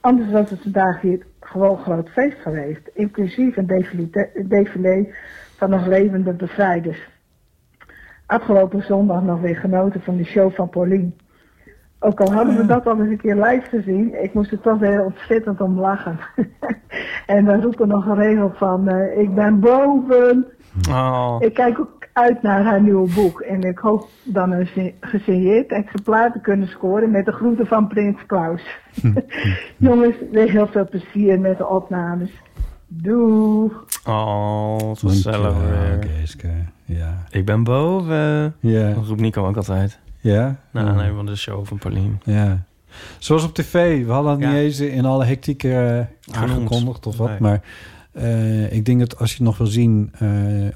[0.00, 2.90] anders was het vandaag hier gewoon groot feest geweest.
[2.94, 4.10] Inclusief een
[4.48, 5.14] défilé
[5.56, 7.08] van nog levende bevrijders.
[8.26, 11.14] Afgelopen zondag nog weer genoten van de show van Paulien.
[12.02, 14.78] Ook al hadden we dat al eens een keer live gezien, ik moest er toch
[14.78, 16.18] weer ontzettend om lachen.
[17.26, 20.46] en dan roepen nog een regel van, eh, ik ben boven.
[20.90, 23.40] Oh, Ik kijk ook uit naar haar nieuwe boek.
[23.40, 27.88] En ik hoop dan een ge- gesigneerd exemplaar te kunnen scoren met de groeten van
[27.88, 28.62] Prins Klaus.
[29.76, 32.30] Jongens, weer heel veel plezier met de opnames.
[32.86, 33.70] Doei!
[34.06, 35.98] oh, weer.
[36.00, 36.48] Geeske.
[36.84, 37.14] Ja.
[37.30, 38.54] Ik ben boven.
[38.60, 38.92] Ja.
[38.92, 39.98] Dat roept Nico ook altijd.
[40.20, 40.60] Ja?
[40.70, 42.20] Nou, nee, van de show van Paulien.
[42.24, 42.64] Ja.
[43.18, 44.04] Zoals op tv.
[44.06, 46.00] We hadden het niet eens in alle hectiek eh,
[46.32, 47.28] aangekondigd of wat.
[47.28, 47.40] Nee.
[47.40, 47.62] Maar
[48.12, 50.12] eh, ik denk dat als je het nog wil zien...
[50.18, 50.28] eh,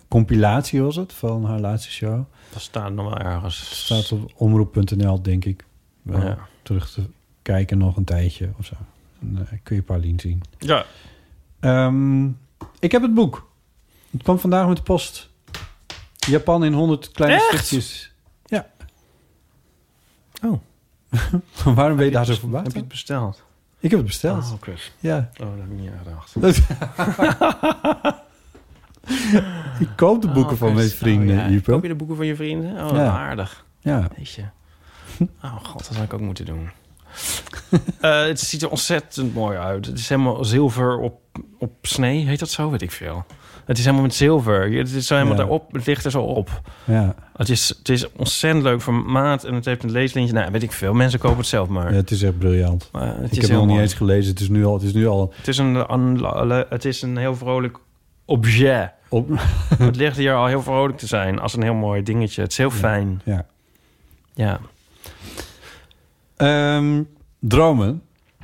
[0.09, 2.23] compilatie was het van haar laatste show.
[2.53, 3.85] Dat staat nog wel ergens.
[3.85, 5.65] Staat op omroep.nl, denk ik.
[6.03, 6.39] Wel Ja.
[6.63, 7.03] terug te
[7.43, 8.75] kijken nog een tijdje of zo.
[9.19, 10.43] Dan kun je Paulien zien.
[10.59, 10.85] Ja.
[11.61, 12.25] Ehm,
[12.79, 13.49] ik heb het boek.
[14.11, 15.31] Het kwam vandaag met de post.
[16.27, 17.47] Japan in 100 kleine Echt?
[17.67, 18.14] stukjes.
[20.45, 20.61] Oh.
[21.77, 22.65] Waarom ben je daar zo verbaasd?
[22.65, 23.43] Heb je het besteld?
[23.79, 24.45] Ik heb het besteld.
[24.53, 24.93] Oh, kut.
[25.01, 25.31] Ja.
[25.41, 26.35] Oh, dat heb ik niet aangedacht.
[29.81, 31.49] Ik koop de boeken Oh, van mijn vrienden, Oh, ja.
[31.49, 31.71] Ipe.
[31.71, 32.85] Koop je de boeken van je vrienden?
[32.85, 33.07] Oh, Ja.
[33.11, 33.65] aardig.
[33.81, 34.09] Ja.
[34.17, 34.43] Weet je.
[35.43, 36.71] Oh god, dat zou ik ook moeten doen.
[38.01, 39.87] Eh, het ziet er ontzettend mooi uit.
[39.87, 41.21] Het is helemaal zilver op,
[41.59, 42.27] op snee.
[42.27, 42.71] Heet dat zo?
[42.71, 43.25] Weet ik veel.
[43.67, 44.73] Het is helemaal met zilver.
[44.73, 45.41] Het is zo helemaal Ja.
[45.43, 45.73] daarop.
[45.73, 46.61] Het ligt er zo op.
[46.85, 47.15] Ja.
[47.37, 49.45] Het is, het is ontzettend leuk voor maat.
[49.45, 50.35] En het heeft een leeslintje.
[50.35, 50.93] Nou, weet ik veel.
[50.93, 51.91] Mensen kopen het zelf maar.
[51.91, 52.89] ja, het is echt briljant.
[52.93, 54.31] Het ik is heb heel nog niet eens gelezen.
[54.31, 57.17] Het is nu al, het is nu al Het is een, een- het is een
[57.17, 57.79] heel vrolijk
[58.25, 58.93] objet.
[59.09, 59.29] op.
[59.79, 61.39] het ligt hier al heel vrolijk te zijn.
[61.41, 62.43] Als een heel mooi dingetje.
[62.43, 63.21] Het is heel fijn.
[63.25, 63.47] Ja.
[64.35, 64.61] Ja.
[66.37, 67.03] Ehm,
[67.41, 68.03] dromen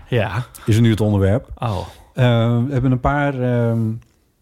[0.09, 0.47] Ja.
[0.67, 1.49] is nu het onderwerp.
[1.59, 1.79] Oh.
[2.15, 2.25] Eh,
[2.67, 3.81] we hebben een paar ehm,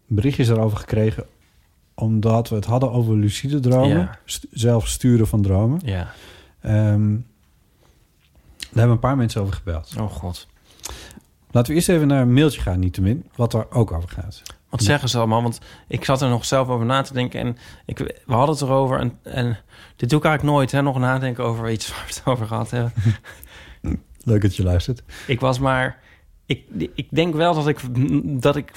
[0.09, 1.25] berichtjes daarover gekregen.
[1.93, 3.97] Omdat we het hadden over lucide dromen.
[3.97, 4.19] Ja.
[4.25, 5.79] St- zelf sturen van dromen.
[5.83, 6.11] Ja.
[6.61, 7.15] Ehm,
[8.59, 9.93] daar hebben een paar mensen over gebeld.
[9.99, 10.47] Oh god.
[11.51, 13.25] Laten we eerst even naar een mailtje gaan, niettemin.
[13.35, 14.41] Wat er ook over gaat.
[14.69, 15.41] Wat zeggen ze allemaal?
[15.41, 17.39] Want ik zat er nog zelf over na te denken.
[17.39, 18.99] En ik, we hadden het erover.
[18.99, 19.57] En, en
[19.95, 20.71] dit doe ik eigenlijk nooit.
[20.71, 22.93] Hè, nog nadenken over iets waar we het over gehad hebben.
[24.23, 25.03] Leuk dat je luistert.
[25.27, 25.99] ik was maar...
[26.49, 26.63] Ik,
[26.95, 27.79] ik denk wel dat ik,
[28.41, 28.71] dat ik...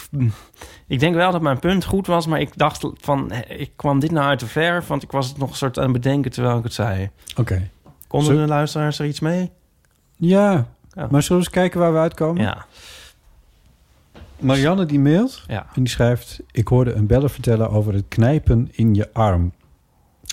[0.86, 2.26] Ik denk wel dat mijn punt goed was.
[2.26, 3.32] Maar ik dacht van...
[3.48, 4.84] Ik kwam dit nou uit de ver.
[4.86, 7.10] Want ik was het nog een soort aan het bedenken terwijl ik het zei.
[7.36, 7.70] Oké.
[8.08, 9.50] Konden Zo- de luisteraars er iets mee?
[10.16, 11.06] Ja, Ja.
[11.10, 12.42] maar zullen we eens kijken waar we uitkomen?
[12.42, 12.66] Ja.
[14.38, 15.66] Marianne die mailt Ja.
[15.74, 16.40] en die schrijft...
[16.50, 19.52] Ik hoorde een beller vertellen over het knijpen in je arm.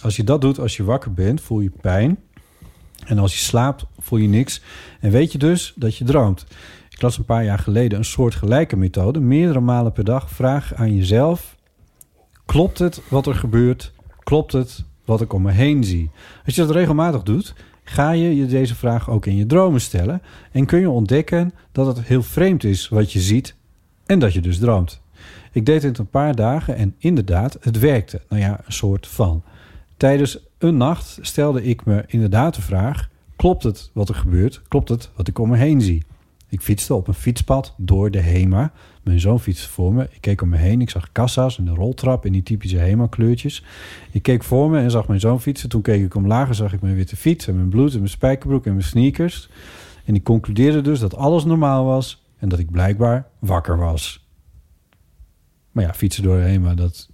[0.04, 2.18] Als je dat doet als je wakker bent, voel je pijn.
[3.06, 4.62] En als je slaapt, voel je niks.
[5.00, 6.46] En weet je dus dat je droomt.
[7.00, 9.20] Ik las een paar jaar geleden een soort gelijke methode.
[9.20, 11.56] Meerdere malen per dag vraag aan jezelf...
[12.46, 13.94] Klopt het wat er gebeurt?
[14.24, 16.10] Klopt het wat ik om me heen zie?
[16.46, 20.22] Als je dat regelmatig doet, ga je je deze vraag ook in je dromen stellen...
[20.52, 23.56] en kun je ontdekken dat het heel vreemd is wat je ziet
[24.06, 25.02] en dat je dus droomt.
[25.52, 28.22] Ik deed het een paar dagen en inderdaad, het werkte.
[28.30, 29.44] Nou ja, een soort van.
[29.98, 33.10] Tijdens een nacht stelde ik me inderdaad de vraag...
[33.36, 34.62] klopt het wat er gebeurt?
[34.68, 36.08] Klopt het wat ik om me heen zie?
[36.50, 38.72] Ik fietste op een fietspad door de HEMA.
[39.04, 40.04] Mijn zoon fietste voor me.
[40.12, 40.82] Ik keek om me heen.
[40.82, 43.64] Ik zag kassa's en de roltrap in die typische HEMA-kleurtjes.
[44.12, 45.70] Ik keek voor me en zag mijn zoon fietsen.
[45.70, 47.48] Toen keek ik omlaag en zag ik mijn witte fiets...
[47.48, 49.50] en mijn bloed en mijn spijkerbroek en mijn sneakers.
[50.06, 52.24] En ik concludeerde dus dat alles normaal was...
[52.38, 54.28] en dat ik blijkbaar wakker was.
[55.72, 57.10] Maar ja, fietsen door de HEMA, dat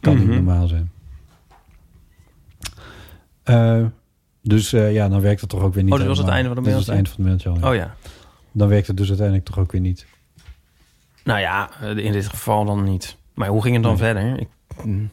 [0.00, 0.34] kan niet Mhm.
[0.34, 0.90] normaal zijn.
[3.42, 3.84] Eh,
[4.42, 6.48] dus eh, ja, dan werkt het toch ook weer niet Oh, dit was het einde
[6.54, 7.68] van de Dit was het eind van het mailtje ja.
[7.70, 7.94] Oh ja.
[8.52, 10.06] Dan werkt het dus uiteindelijk toch ook weer niet.
[11.24, 13.16] Nou ja, eh, in dit geval dan niet.
[13.34, 14.02] Maar hoe ging het dan Nee.
[14.02, 14.40] verder?
[14.40, 14.48] Ik,
[14.84, 15.10] mm,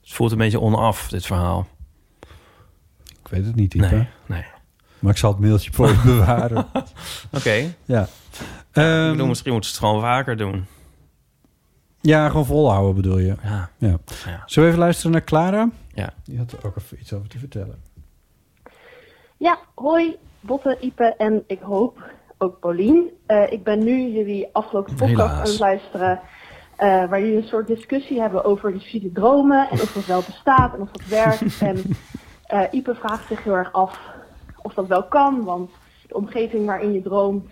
[0.00, 1.68] het voelt een beetje onaf, dit verhaal.
[3.22, 3.86] Ik weet het niet, Ipe.
[3.86, 4.44] Nee, nee.
[4.98, 6.66] Maar ik zal het mailtje voor je bewaren.
[7.32, 7.74] Oké.
[7.84, 8.02] Ja.
[8.02, 8.08] ik
[8.72, 10.66] Ehm, bedoel, misschien moeten ze het gewoon vaker doen.
[12.00, 13.36] ja, gewoon volhouden bedoel je.
[13.42, 13.70] Ja.
[13.78, 13.98] Ja.
[14.26, 14.42] Ja.
[14.46, 15.70] Zullen we even luisteren naar Clara?
[15.94, 16.12] Ja.
[16.24, 17.82] Die had er ook even iets over te vertellen.
[19.42, 21.98] Ja, hoi, Botte, Ipe en ik hoop
[22.38, 23.10] ook Paulien.
[23.26, 26.20] Eh, ik ben nu jullie afgelopen podcast aan het luisteren.
[26.76, 30.74] eh, waar jullie een soort discussie hebben over lucide dromen en of dat wel bestaat
[30.74, 31.60] en of dat werkt.
[31.70, 31.82] en
[32.46, 34.00] eh Ipe vraagt zich heel erg af
[34.62, 35.70] of dat wel kan, want
[36.08, 37.50] de omgeving waarin je droomt,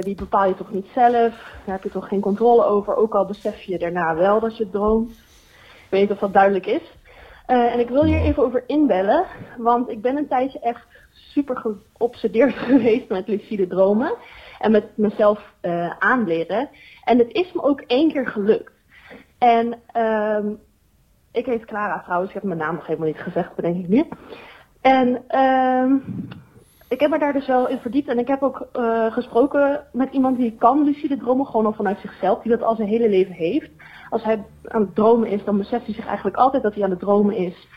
[0.00, 1.52] die bepaal je toch niet zelf.
[1.64, 4.70] Daar heb je toch geen controle over, ook al besef je daarna wel dat je
[4.70, 5.10] droomt.
[5.84, 6.92] Ik weet niet of dat duidelijk is.
[7.46, 9.24] En ik wil hier even over inbellen,
[9.58, 10.93] want ik ben een tijdje echt
[11.34, 14.14] super geobsedeerd geweest met lucide dromen.
[14.58, 16.68] En met mezelf eh, aanleren.
[17.04, 18.72] En het is me ook één keer gelukt.
[19.38, 20.52] En ehm
[21.32, 24.04] ik heet Clara trouwens, ik heb mijn naam nog helemaal niet gezegd, bedenk ik nu.
[24.80, 25.96] En ehm
[26.88, 30.12] ik heb me daar dus wel in verdiept en ik heb ook eh, gesproken met
[30.12, 33.34] iemand die kan lucide dromen, gewoon al vanuit zichzelf, die dat al zijn hele leven
[33.34, 33.70] heeft.
[34.10, 36.90] Als hij aan het dromen is, dan beseft hij zich eigenlijk altijd dat hij aan
[36.90, 37.68] het dromen is.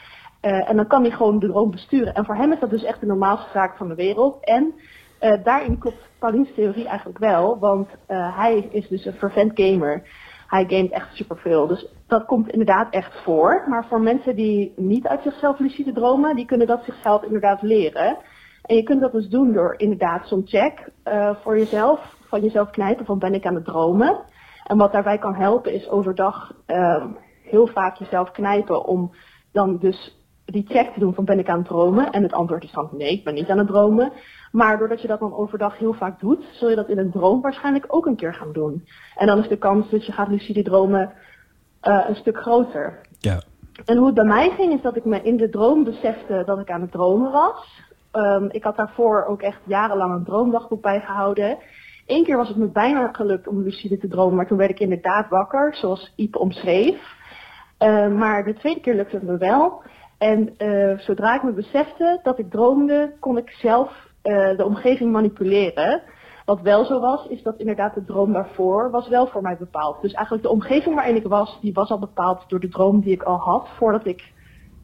[0.48, 2.14] Eh, en dan kan hij gewoon de droom besturen.
[2.14, 4.46] En voor hem is dat dus echt de normaalste zaak van de wereld.
[4.46, 4.74] En
[5.20, 10.04] eh, daarin klopt Paulien's theorie eigenlijk wel, want eh, hij is dus een fervent gamer.
[10.48, 11.68] Hij gamet echt superveel.
[11.68, 13.64] Dus dat komt inderdaad echt voor.
[13.68, 18.18] Maar voor mensen die niet uit zichzelf lucide dromen, die kunnen dat zichzelf inderdaad leren.
[18.62, 20.92] En je kunt dat dus doen door inderdaad zo'n check
[21.42, 24.24] voor jezelf, van jezelf knijpen van ben ik aan het dromen.
[24.64, 27.08] En wat daarbij kan helpen is overdag ehm,
[27.44, 29.12] heel vaak jezelf knijpen om
[29.52, 30.17] dan dus
[30.52, 32.12] die check te doen van ben ik aan het dromen.
[32.12, 34.12] En het antwoord is dan nee, ik ben niet aan het dromen.
[34.52, 37.42] Maar doordat je dat dan overdag heel vaak doet, zul je dat in een droom
[37.42, 38.88] waarschijnlijk ook een keer gaan doen.
[39.16, 41.14] En dan is de kans dat je gaat lucide dromen
[41.82, 43.02] eh, een stuk groter.
[43.20, 43.42] Ja.
[43.86, 46.60] En hoe het bij mij ging, is dat ik me in de droom besefte dat
[46.60, 47.86] ik aan het dromen was.
[48.12, 51.58] Ehm, ik had daarvoor ook echt jarenlang een droomdagboek bijgehouden.
[52.06, 54.80] Eén keer was het me bijna gelukt om lucide te dromen, maar toen werd ik
[54.80, 57.16] inderdaad wakker, zoals Iep omschreef.
[57.78, 59.82] Eh, maar de tweede keer lukte het me wel.
[60.18, 65.12] En eh, zodra ik me besefte dat ik droomde, kon ik zelf eh, de omgeving
[65.12, 66.02] manipuleren.
[66.46, 70.02] Wat wel zo was, is dat inderdaad de droom daarvoor was wel voor mij bepaald.
[70.02, 73.14] Dus eigenlijk de omgeving waarin ik was, die was al bepaald door de droom die
[73.14, 74.34] ik al had, voordat ik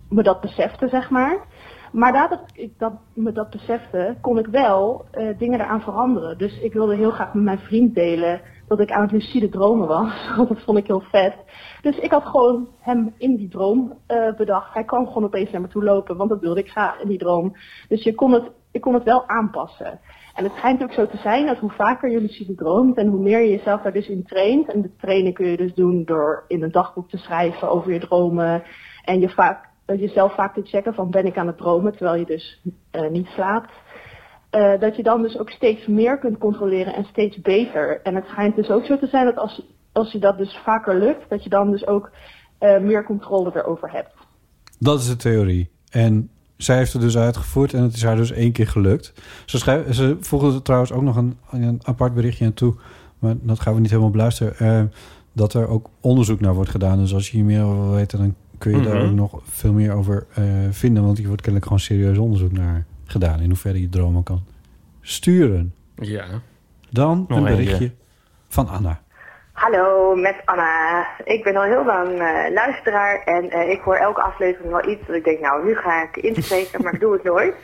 [0.09, 1.45] me dat besefte, zeg maar.
[1.91, 6.37] Maar nadat ik dat, me dat besefte, kon ik wel eh, dingen eraan veranderen.
[6.37, 8.41] Dus ik wilde heel graag met mijn vriend delen
[8.77, 10.31] dat ik aan het lucide dromen was.
[10.49, 11.35] Dat vond ik heel vet.
[11.81, 14.73] Dus ik had gewoon hem in die droom eh, bedacht.
[14.73, 17.17] Hij kwam gewoon opeens naar me toe lopen, want dat wilde ik graag in die
[17.17, 17.55] droom.
[17.87, 19.99] Dus je kon het, ik kon het wel aanpassen.
[20.35, 23.21] En het schijnt ook zo te zijn dat hoe vaker je lucide droomt en hoe
[23.21, 24.71] meer je jezelf daar dus in traint.
[24.71, 27.99] En de trainen kun je dus doen door in een dagboek te schrijven over je
[27.99, 28.63] dromen.
[29.03, 32.25] En je vaak, jezelf vaak te checken van ben ik aan het dromen, terwijl je
[32.25, 32.61] dus
[32.91, 33.71] eh, niet slaapt.
[34.53, 37.99] Eh, dat je dan dus ook steeds meer kunt controleren en steeds beter.
[38.03, 40.99] En het schijnt dus ook zo te zijn dat als, als je dat dus vaker
[40.99, 42.11] lukt, dat je dan dus ook
[42.57, 44.13] eh, meer controle erover hebt.
[44.79, 45.69] Dat is de theorie.
[45.89, 49.13] En zij heeft het dus uitgevoerd en het is haar dus één keer gelukt.
[49.45, 52.75] Ze, schrijf, ze voegde er trouwens ook nog een, een apart berichtje aan toe.
[53.19, 54.55] Maar dat gaan we niet helemaal beluisteren.
[54.57, 54.83] eh,
[55.35, 56.97] dat er ook onderzoek naar wordt gedaan.
[56.97, 59.05] Dus als je hier meer over wil weten, dan kun je daar Mhm.
[59.05, 61.03] ook nog veel meer over eh, vinden.
[61.03, 63.39] Want hier wordt kennelijk gewoon serieus onderzoek naar gedaan.
[63.39, 64.41] In hoeverre je dromen kan
[65.01, 65.73] sturen.
[65.95, 66.25] Ja.
[66.89, 67.63] Dan Nog een eentje.
[67.63, 67.91] berichtje
[68.47, 69.01] van Anna.
[69.53, 71.05] Hallo, met Anna.
[71.23, 75.07] Ik ben al heel lang eh, luisteraar en eh, ik hoor elke aflevering wel iets
[75.07, 77.55] dat ik denk, nou, nu ga ik inspreken, maar ik doe het nooit.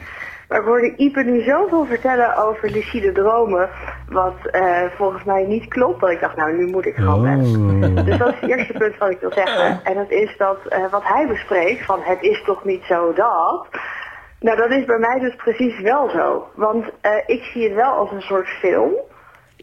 [0.49, 3.69] Maar ik hoorde Ipe nu zoveel vertellen over lucide dromen,
[4.07, 6.01] wat eh, volgens mij niet klopt.
[6.01, 8.05] Dat ik dacht, nou, nu moet ik gewoon best.
[8.05, 9.79] Dus dat is het eerste punt wat ik wil zeggen.
[9.83, 13.67] En dat is dat eh, wat hij bespreekt, van het is toch niet zo dat...
[14.39, 16.49] Nou, dat is bij mij dus precies wel zo.
[16.55, 18.93] Want eh, ik zie het wel als een soort film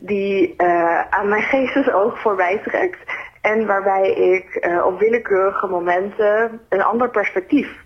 [0.00, 2.98] die eh, aan mijn geestesoog voorbij trekt.
[3.40, 7.84] En waarbij ik eh, op willekeurige momenten een ander perspectief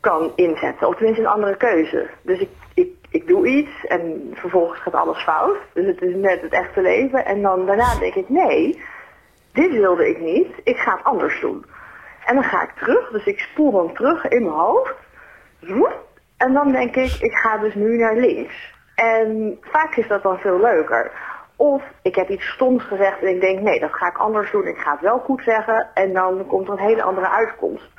[0.00, 0.88] kan inzetten.
[0.88, 2.08] Of tenminste een andere keuze.
[2.22, 5.56] Dus ik, ik, ik doe iets en vervolgens gaat alles fout.
[5.72, 7.24] Dus het is net het echte leven.
[7.24, 8.82] En dan daarna denk ik, nee,
[9.52, 10.48] dit wilde ik niet.
[10.64, 11.64] Ik ga het anders doen.
[12.24, 13.10] En dan ga ik terug.
[13.10, 15.03] Dus ik spoel dan terug in mijn hoofd.
[16.36, 18.72] En dan denk ik, ik ga dus nu naar links.
[18.94, 21.10] En vaak is dat dan veel leuker.
[21.56, 24.66] Of ik heb iets stoms gezegd en ik denk, nee, dat ga ik anders doen.
[24.66, 25.88] Ik ga het wel goed zeggen.
[25.94, 27.90] En dan komt er een hele andere uitkomst.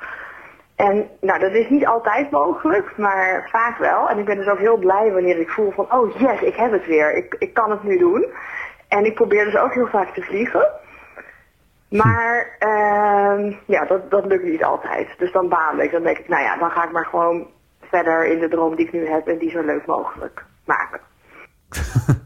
[0.75, 4.09] En nou, dat is niet altijd mogelijk, maar vaak wel.
[4.09, 6.71] En ik ben dus ook heel blij wanneer ik voel van, oh yes, ik heb
[6.71, 7.15] het weer.
[7.15, 8.25] Ik, ik kan het nu doen.
[8.87, 10.67] En ik probeer dus ook heel vaak te vliegen.
[11.89, 15.07] Maar ehm, ja, dat, dat lukt niet altijd.
[15.17, 15.91] Dus dan baal ik.
[15.91, 17.47] Dan denk ik, nou ja, dan ga ik maar gewoon
[17.95, 20.99] verder in de droom die ik nu heb en die zo leuk mogelijk maken.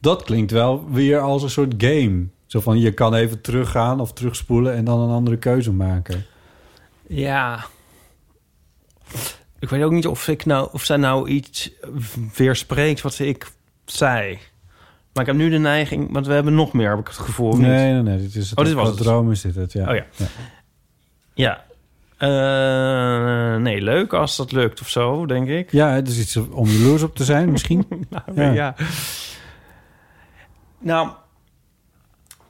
[0.00, 2.26] Dat klinkt wel weer als een soort game.
[2.46, 6.26] Zo van, je kan even teruggaan of terugspoelen en dan een andere keuze maken.
[7.06, 7.64] Ja.
[9.58, 11.72] Ik weet ook niet of, ik nou, of zij nou iets
[12.36, 13.50] weerspreekt wat ik
[13.84, 14.38] zei.
[15.12, 17.48] Maar ik heb nu de neiging, want we hebben nog meer, heb ik het gevoel.
[17.48, 17.66] of niet?
[17.66, 18.18] Nee, nee, nee.
[18.18, 18.58] Dit is het.
[18.58, 18.96] Oh, dit was het.
[18.96, 19.90] droom is dit het, ja.
[19.90, 20.06] Oh ja.
[20.16, 20.26] Ja.
[21.34, 21.64] Ja.
[22.16, 25.72] Eh, nee, leuk als dat lukt of zo, denk ik.
[25.72, 27.86] Ja, het is iets om jaloers op te zijn, misschien.
[28.10, 28.52] Nou, Ja.
[28.52, 28.74] ja.
[30.78, 31.08] Nou,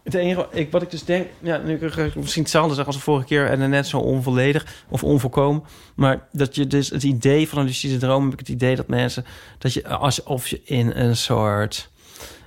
[0.03, 1.27] het enige ik, wat ik dus denk...
[1.41, 1.79] Ja, nu
[2.15, 3.47] misschien hetzelfde zeggen als de vorige keer...
[3.47, 5.63] en net zo onvolledig of onvolkomen.
[5.95, 8.25] Maar dat je dus het idee van een lucide droom...
[8.25, 9.25] heb ik het idee dat mensen...
[9.59, 11.91] dat je alsof je in een soort...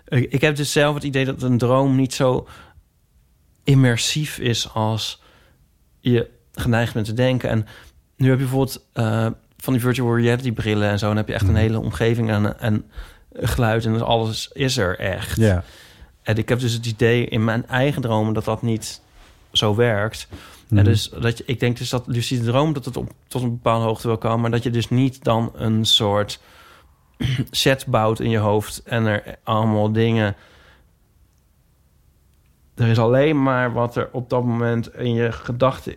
[0.08, 2.48] Ik ik heb dus zelf het idee dat een droom niet zo
[3.64, 4.74] immersief is...
[4.74, 5.22] als
[6.00, 7.50] je geneigd bent te denken.
[7.50, 7.68] En
[8.16, 9.28] nu heb je bijvoorbeeld eh,
[9.58, 11.10] van die virtual reality brillen en zo...
[11.10, 12.86] en dan heb je echt een hele omgeving en, en
[13.34, 15.38] geluid en alles is er echt.
[15.38, 15.64] Ja.
[16.22, 19.02] En ik heb dus het idee in mijn eigen dromen dat dat niet
[19.52, 20.28] zo werkt.
[20.68, 20.78] Mhm.
[20.78, 23.50] En dus dat je, ik denk dus dat lucide droom dat het op, tot een
[23.50, 26.40] bepaalde hoogte wel kan, maar dat je dus niet dan een soort
[27.52, 30.36] set bouwt in je hoofd en er allemaal dingen.
[32.76, 35.96] Er is alleen maar wat er op dat moment in je gedachten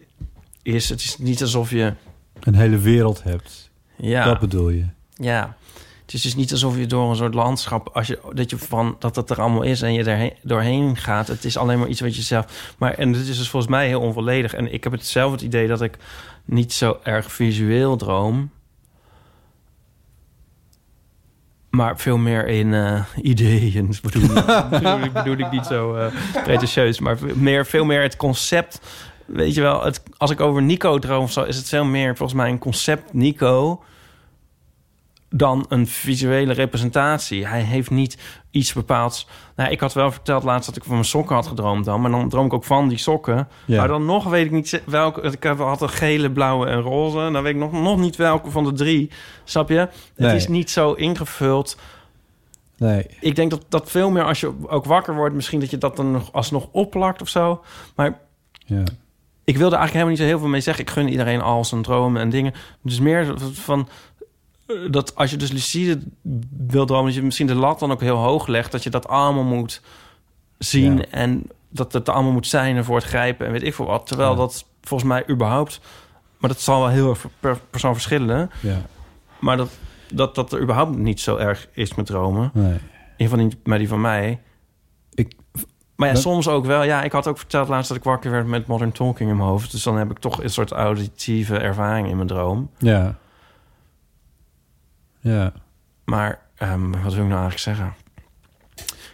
[0.63, 0.89] is.
[0.89, 1.95] Het is niet alsof je
[2.41, 3.71] Een hele wereld hebt.
[3.97, 4.85] ja Dat bedoel je.
[5.15, 5.57] ja.
[6.01, 8.97] Het is dus niet alsof je door een soort landschap, als je, dat je van
[8.99, 11.27] dat het er allemaal is en je er doorheen gaat.
[11.29, 12.75] Het is alleen maar iets wat je zelf.
[12.79, 14.55] Maar en dit is dus volgens mij heel onvolledig.
[14.55, 15.97] En ik heb het zelf het idee dat ik
[16.45, 18.51] niet zo erg visueel droom.
[21.71, 23.95] Maar veel meer in eh, ideeën.
[24.03, 24.29] Bedoel,
[24.71, 26.07] bedoel, ik- bedoel ik niet zo eh
[26.45, 27.01] pretentieus.
[27.01, 28.81] Maar meer, veel meer het concept.
[29.33, 31.43] Weet je wel, het, als ik over Nico droom of zo...
[31.43, 33.83] is het veel meer volgens mij een concept Nico...
[35.29, 37.47] dan een visuele representatie.
[37.47, 38.19] Hij heeft niet
[38.51, 39.27] iets bepaalds...
[39.57, 42.01] Nou, ik had wel verteld laatst dat ik van mijn sokken had gedroomd dan...
[42.01, 43.49] maar dan droom ik ook van die sokken.
[43.65, 43.79] Ja.
[43.79, 45.21] Maar dan nog weet ik niet welke...
[45.21, 47.17] Ik heb- had een gele, blauwe en roze.
[47.33, 49.11] Dan weet ik nog, nog niet welke van de drie.
[49.45, 49.89] Snap je?
[50.15, 51.77] Het is niet zo ingevuld
[52.77, 53.07] Nee.
[53.21, 55.97] ik denk dat dat veel meer als je ook wakker wordt, misschien dat je dat
[55.97, 57.63] dan nog alsnog opplakt of zo.
[57.97, 58.19] Maar
[58.67, 58.83] Ja.
[59.51, 60.85] Ik wilde eigenlijk helemaal niet zo heel veel mee zeggen.
[60.85, 62.53] Ik gun iedereen al zijn dromen en dingen.
[62.83, 63.89] Dus meer van
[64.67, 66.01] eh, dat als je dus lucide
[66.67, 69.09] wil dromen, dat je misschien de lat dan ook heel hoog legt, dat je dat
[69.09, 69.83] allemaal moet
[70.59, 71.05] zien Ja.
[71.11, 74.07] en dat het allemaal moet zijn en voor het grijpen en weet ik veel wat.
[74.07, 74.37] Terwijl Ja.
[74.37, 75.81] dat volgens mij überhaupt,
[76.39, 78.51] maar dat zal wel heel erg per persoon verschillen.
[78.61, 78.83] Ja.
[79.39, 79.71] Maar dat,
[80.13, 82.51] dat dat er überhaupt niet zo erg is met dromen.
[82.55, 82.65] Nee.
[82.73, 82.81] In
[83.27, 84.41] ieder geval niet maar die van mij.
[86.01, 86.83] Maar ja, Dat- soms ook wel.
[86.83, 89.49] Ja, ik had ook verteld laatst dat ik wakker werd met modern talking in mijn
[89.49, 89.71] hoofd.
[89.71, 92.71] Dus dan heb ik toch een soort auditieve ervaring in mijn droom.
[92.79, 93.19] ja.
[95.21, 95.53] Ja.
[96.05, 97.95] Maar ehm, wat wil ik nou eigenlijk zeggen?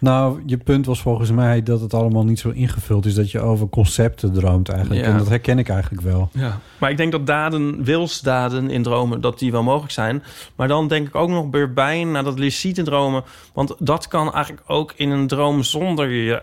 [0.00, 3.14] Nou, je punt was volgens mij dat het allemaal niet zo ingevuld is...
[3.14, 5.00] dat je over concepten droomt eigenlijk.
[5.00, 5.06] Ja.
[5.06, 6.28] En dat herken ik eigenlijk wel.
[6.32, 6.58] Ja.
[6.78, 10.22] Maar ik denk dat daden, wilsdaden in dromen, dat die wel mogelijk zijn.
[10.56, 13.24] Maar dan denk ik ook nog weer bij naar dat lucide dromen.
[13.54, 16.42] Want dat kan eigenlijk ook in een droom zonder je...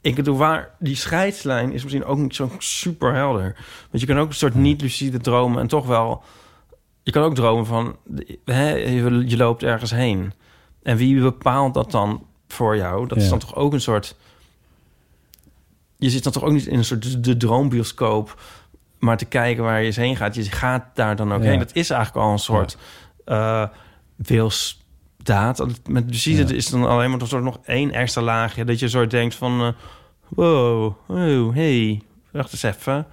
[0.00, 3.56] Ik bedoel, waar die scheidslijn is misschien ook niet zo super helder.
[3.90, 6.22] Want je kan ook een soort niet lucide dromen en toch wel...
[7.02, 7.96] Je kan ook dromen van,
[8.44, 10.32] hè, je, loopt ergens heen.
[10.82, 13.06] En wie bepaalt dat dan voor jou?
[13.06, 13.30] Dat is Ja.
[13.30, 14.16] dan toch ook een soort...
[15.96, 18.40] Je zit dan toch ook niet in een soort de, droombioscoop...
[18.98, 20.34] maar te kijken waar je eens heen gaat.
[20.34, 21.48] Je gaat daar dan ook Ja.
[21.48, 21.58] heen.
[21.58, 22.76] Dat is eigenlijk al een soort
[23.24, 23.68] eh
[25.24, 25.88] wilsdaad.
[25.88, 26.54] Met lucide Ja.
[26.54, 28.64] is dan alleen maar soort nog één extra laagje...
[28.64, 29.60] dat je soort denkt van...
[29.60, 29.72] eh,
[30.28, 32.02] wow, oh, hey,
[32.32, 33.06] wacht eens even.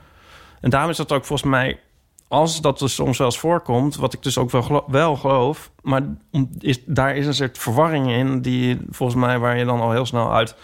[0.62, 1.80] En daarom is dat ook volgens mij...
[2.28, 3.96] als dat dus soms wel eens voorkomt...
[3.96, 5.72] wat ik dus ook wel, gelo- wel geloof...
[5.82, 6.02] maar
[6.32, 8.42] om- is, daar is een soort verwarring in...
[8.42, 10.56] die volgens mij waar je dan al heel snel uit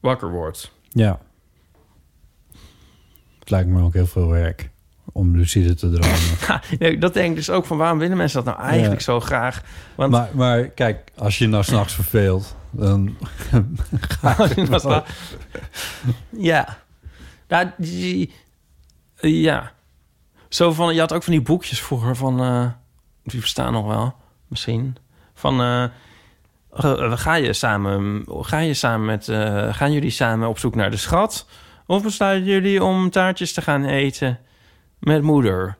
[0.00, 0.72] wakker wordt.
[0.88, 1.20] Ja.
[3.38, 4.70] Het lijkt me ook heel veel werk
[5.12, 6.18] om lucide te dromen.
[6.48, 7.76] Ja, nee, dat denk ik dus ook van...
[7.76, 9.04] waarom willen mensen dat nou eigenlijk Ja.
[9.04, 9.62] zo graag?
[9.94, 12.56] Want maar, maar kijk, als je nou s'nachts verveelt...
[12.70, 13.16] dan
[14.20, 15.04] ga je Dat wel- wel-
[16.30, 16.78] ja.
[17.48, 18.32] Nou, die,
[19.20, 19.72] ja.
[20.48, 22.66] Zo van, je had ook van die boekjes vroeger van, eh,
[23.24, 24.14] die bestaan nog wel,
[24.48, 24.96] misschien.
[25.34, 25.82] Van, eh,
[26.72, 30.90] eh, ga je samen, ga je samen met, eh, gaan jullie samen op zoek naar
[30.90, 31.46] de schat?
[31.86, 34.38] Of besluiten jullie om taartjes te gaan eten
[35.00, 35.76] met moeder?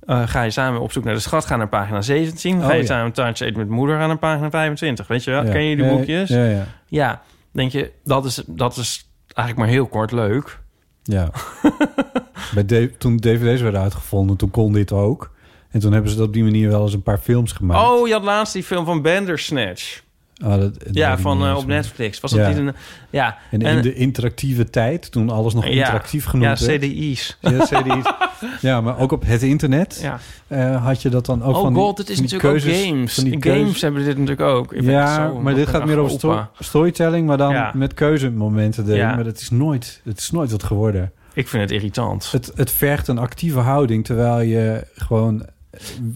[0.00, 2.60] Eh, ga je samen op zoek naar de schat, ga naar pagina 17.
[2.60, 2.84] Ga Oh, je ja.
[2.84, 5.06] samen eten met moeder, ga naar pagina 25.
[5.06, 5.44] Weet je wel?
[5.44, 5.50] Ja.
[5.52, 6.28] Ken je die boekjes?
[6.28, 6.64] Ja, ja.
[6.86, 10.58] Ja, denk je, dat is, dat is eigenlijk maar heel kort leuk.
[11.02, 11.30] ja.
[12.54, 15.30] Bij D- toen dvd's werden uitgevonden, toen kon dit ook.
[15.70, 17.88] En toen hebben ze op die manier wel eens een paar films gemaakt.
[17.88, 20.02] Oh, je had laatst die film van Bandersnatch.
[20.44, 21.66] Oh, dat, dat weet Ja, van eh, op.
[21.66, 22.20] Netflix.
[22.20, 22.48] Was dat Ja.
[22.48, 22.74] niet een...
[23.10, 23.38] Ja.
[23.50, 25.70] En in de interactieve tijd, toen alles nog Ja.
[25.70, 26.80] interactief genoemd Ja, werd.
[26.82, 27.36] CDI's.
[27.40, 28.12] Ja, CDI's.
[28.60, 30.18] ja, maar ook op het internet Ja.
[30.46, 33.18] eh, had je dat dan ook oh van god, dit is natuurlijk keuzes, ook games.
[33.18, 33.62] In keuzes.
[33.62, 34.72] games hebben dit natuurlijk ook.
[34.72, 36.50] Ik Ja, zo- maar dit gaat meer over sto- opa.
[36.60, 37.70] storytelling, maar dan Ja.
[37.74, 38.96] met keuzemomenten erin.
[38.96, 39.14] Ja.
[39.14, 41.12] Maar dat is nooit, het is nooit wat geworden.
[41.32, 42.32] Ik vind het irritant.
[42.32, 45.48] Het, het vergt een actieve houding, terwijl je gewoon eh,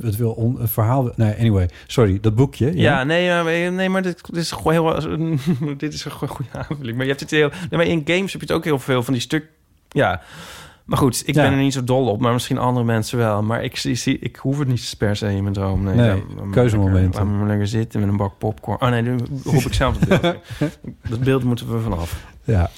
[0.01, 1.11] het wil on, een verhaal.
[1.17, 2.77] Nee, anyway, sorry, dat boekje.
[2.79, 5.37] Ja, nee, maar- nee, maar dit, dit is gewoon heel...
[5.77, 6.93] dit is een goede aanvulling.
[6.97, 7.49] Maar je hebt het heel...
[7.49, 9.47] Nee, maar in games heb je het ook heel veel van die stuk...
[9.89, 10.23] Ja,
[10.85, 11.43] maar goed, ik Ja.
[11.43, 12.21] ben er niet zo dol op.
[12.21, 13.43] Maar misschien andere mensen wel.
[13.43, 15.83] Maar ik, zie, ik hoef het niet per se in mijn droom.
[15.83, 17.03] Nee, Nee, keuzemomenten.
[17.03, 18.81] lekker- Laat me lekker zitten met een bak popcorn.
[18.81, 20.37] Oh nee, nu roep ik zelf het beeld.
[21.11, 22.25] dat beeld moeten we vanaf.
[22.45, 22.71] Ja,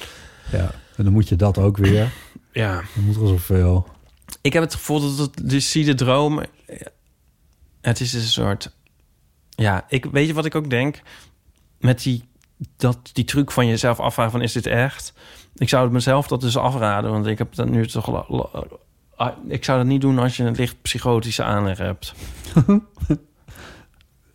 [0.53, 0.71] ja.
[0.97, 2.13] En dan moet je dat ook weer.
[2.53, 2.73] Ja.
[2.77, 3.87] Er moet wel zoveel.
[4.45, 6.43] Ik heb het gevoel dat het lucide droom...
[7.81, 8.75] Het is een soort...
[9.51, 11.03] Ja, ik, weet je wat ik ook denk?
[11.79, 12.29] Met die,
[12.77, 15.13] dat, die truc van jezelf afvragen van is dit echt?
[15.57, 17.11] Ik zou het mezelf dat dus afraden.
[17.11, 18.29] Want ik heb dat nu toch...
[19.17, 22.15] ah, Ik zou dat niet doen als je een licht psychotische aanleg hebt.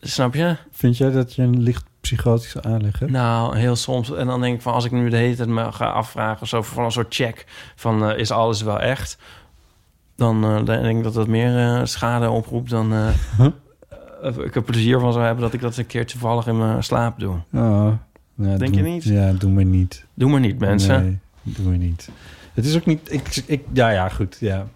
[0.01, 0.55] Snap je?
[0.71, 3.11] Vind jij dat je een licht psychotische aanleg hebt?
[3.11, 4.11] Nou, heel soms.
[4.11, 6.47] En dan denk ik van als ik nu de hele tijd me ga afvragen...
[6.47, 7.45] zo van een soort check
[7.75, 9.17] van eh, is alles wel echt...
[10.19, 12.93] dan eh, denk ik dat dat meer eh, schade oproept dan...
[12.93, 13.07] eh,
[14.21, 16.83] eh, ik er plezier van zou hebben dat ik dat een keer toevallig in mijn
[16.83, 17.35] slaap doe.
[17.53, 17.91] Oh,
[18.35, 19.03] ja, Denk doe- je niet?
[19.03, 20.05] Ja, doe maar niet.
[20.13, 21.01] Doe maar niet, mensen.
[21.03, 22.09] Nee, doe maar niet.
[22.53, 23.11] Het is ook niet...
[23.13, 24.67] Ik, ik, ja, ja, goed, ja.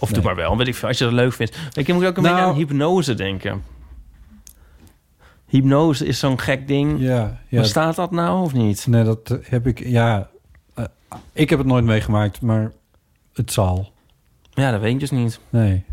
[0.00, 0.20] Of Nee.
[0.20, 1.56] doe maar wel, weet ik veel, als je dat leuk vindt.
[1.72, 3.62] Ik moet ook een beetje Nou- aan hypnose denken.
[5.46, 7.00] Hypnose is zo'n gek ding.
[7.00, 7.60] Ja, ja.
[7.60, 8.86] Bestaat dat nou of niet?
[8.86, 9.78] Nee, dat heb ik...
[9.88, 10.28] Ja,
[11.32, 12.72] ik heb het nooit meegemaakt, maar
[13.34, 13.92] het zal.
[14.58, 15.40] Ja, dat weet ik dus niet.
[15.50, 15.84] Nee.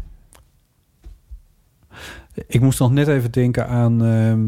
[2.48, 4.06] Ik moest nog net even denken aan...
[4.06, 4.48] ehm,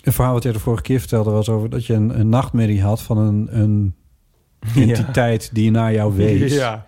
[0.00, 1.30] een verhaal wat jij de vorige keer vertelde...
[1.30, 3.94] was over dat je een, een nachtmerrie had van een, een
[4.88, 6.54] entiteit die naar jou wees.
[6.54, 6.86] Ja.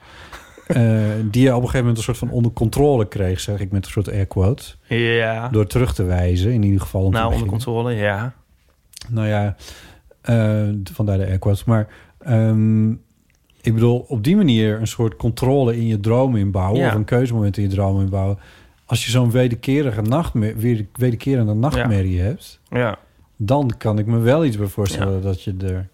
[0.66, 3.70] Eh, die je op een gegeven moment een soort van onder controle kreeg, zeg ik
[3.70, 4.64] met een soort air quote.
[4.88, 5.48] Ja.
[5.48, 7.04] Door terug te wijzen, in ieder geval.
[7.04, 8.34] om te Nou, onder controle, ja.
[9.08, 9.56] Nou ja,
[10.20, 11.64] eh, vandaar de air quotes.
[11.64, 12.92] Maar ehm,
[13.66, 16.80] ik bedoel, op die manier een soort controle in je droom inbouwen...
[16.80, 16.88] Ja.
[16.88, 18.38] of een keuzemoment in je droom inbouwen.
[18.84, 22.60] Als je zo'n wederkerige nachtmer weer wederkerende nachtmerrie hebt...
[22.70, 22.98] Ja.
[23.36, 25.88] dan kan ik me wel iets bij voorstellen dat je er...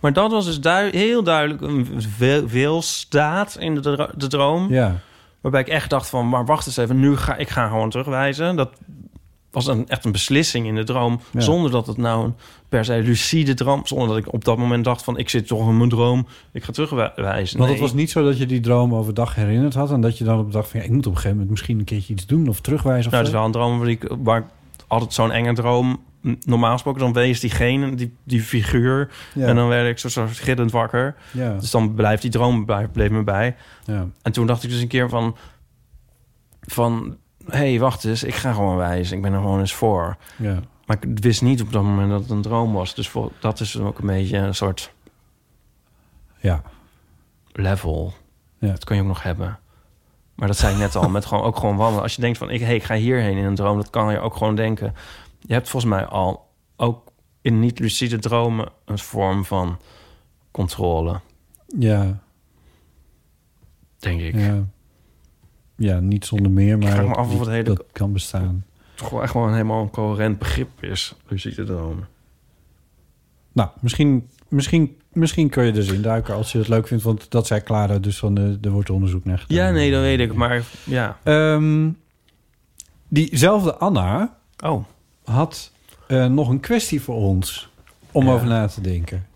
[0.00, 1.86] Maar dat was dus heel duidelijk een
[2.18, 4.72] wil- wilstaat in de, dro- de droom.
[4.72, 5.00] Ja,
[5.40, 8.56] Waarbij ik echt dacht van, maar wacht eens even, nu ga ik ga gewoon terugwijzen.
[8.56, 8.70] Dat
[9.50, 11.20] was een, echt een beslissing in de droom.
[11.32, 11.40] Ja.
[11.40, 12.34] Zonder dat het nou een
[12.68, 13.86] per se lucide droom...
[13.86, 16.26] zonder dat ik op dat moment dacht van, ik zit toch in mijn droom.
[16.52, 17.58] Ik ga terugwijzen.
[17.58, 17.70] want Nee.
[17.70, 19.90] het was niet zo dat je die droom overdag herinnerd had...
[19.90, 20.80] en dat je dan op de dag van...
[20.80, 22.48] Ja, ik moet op een gegeven moment misschien een keertje iets doen...
[22.48, 24.46] of terugwijzen of Nou, het is wel een droom waar ik, waar ik
[24.86, 26.00] altijd zo'n enge droom...
[26.40, 29.10] Normaal gesproken, dan wees diegene, die, die figuur...
[29.34, 29.46] Ja.
[29.46, 31.14] En dan werd ik zo, zo gillend wakker.
[31.32, 33.56] Ja, Dus dan blijft die droom bleef me bij.
[33.84, 34.06] ja.
[34.22, 35.36] En toen dacht ik dus een keer van...
[36.60, 37.16] van
[37.52, 39.16] hey, wacht eens, ik ga gewoon wijzen.
[39.16, 40.16] Ik ben er gewoon eens voor.
[40.36, 40.60] ja.
[40.86, 42.94] Maar ik wist niet op dat moment dat het een droom was.
[42.94, 44.92] Dus voor, dat is ook een beetje een soort
[46.38, 46.62] ja.
[47.52, 48.12] level.
[48.58, 48.68] Ja.
[48.68, 49.58] Dat kun je ook nog hebben.
[50.34, 52.02] Maar dat zei ik net al, met gewoon, ook gewoon wandelen.
[52.02, 53.76] Als je denkt van, ik, hey, ik ga hierheen in een droom...
[53.76, 54.94] dat kan je ook gewoon denken.
[55.38, 58.68] Je hebt volgens mij al ook in niet-lucide dromen...
[58.84, 59.78] een vorm van
[60.50, 61.20] controle,
[61.78, 62.20] Ja,
[63.98, 64.34] denk ik.
[64.34, 64.64] ja.
[65.80, 68.12] Ja, niet zonder meer, maar vraag me dat, af of het die- hele- dat kan
[68.12, 68.64] bestaan.
[68.94, 72.08] Toch wel echt gewoon helemaal een coherent begrip is, lucide dromen.
[73.52, 77.02] Nou, misschien, misschien, misschien kun je er dus induiken als je het leuk vindt.
[77.04, 79.56] Want dat zei Clara dus van, de, er wordt onderzoek naar gedaan.
[79.56, 80.34] Ja, nee, dat weet ik.
[80.34, 81.18] Maar ja.
[81.22, 81.88] Ehm,
[83.08, 84.84] diezelfde Anna Oh,
[85.24, 85.72] had
[86.06, 87.70] eh, nog een kwestie voor ons
[88.12, 88.32] om Ja.
[88.32, 89.26] over na te denken.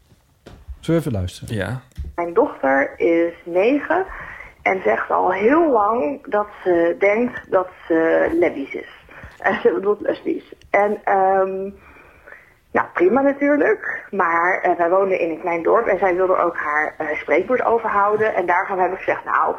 [0.80, 1.54] Zullen we even luisteren?
[1.54, 1.82] ja.
[2.14, 4.04] Mijn dochter is negen
[4.64, 8.92] en zegt al heel lang dat ze denkt dat ze lesbisch is.
[9.38, 10.54] En ze bedoelt lesbisch.
[10.70, 11.70] En ehm,
[12.72, 14.06] nou, prima natuurlijk.
[14.10, 17.64] Maar eh, wij woonden in een klein dorp en zij wilde ook haar eh, spreekwoord
[17.64, 18.34] overhouden.
[18.34, 19.56] En daarvan heb ik gezegd, nou,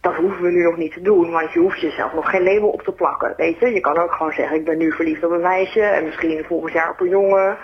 [0.00, 2.68] dat hoeven we nu nog niet te doen, want je hoeft jezelf nog geen label
[2.68, 3.34] op te plakken.
[3.36, 6.04] Weet je, je kan ook gewoon zeggen, ik ben nu verliefd op een meisje en
[6.04, 7.56] misschien volgend jaar op een jongen.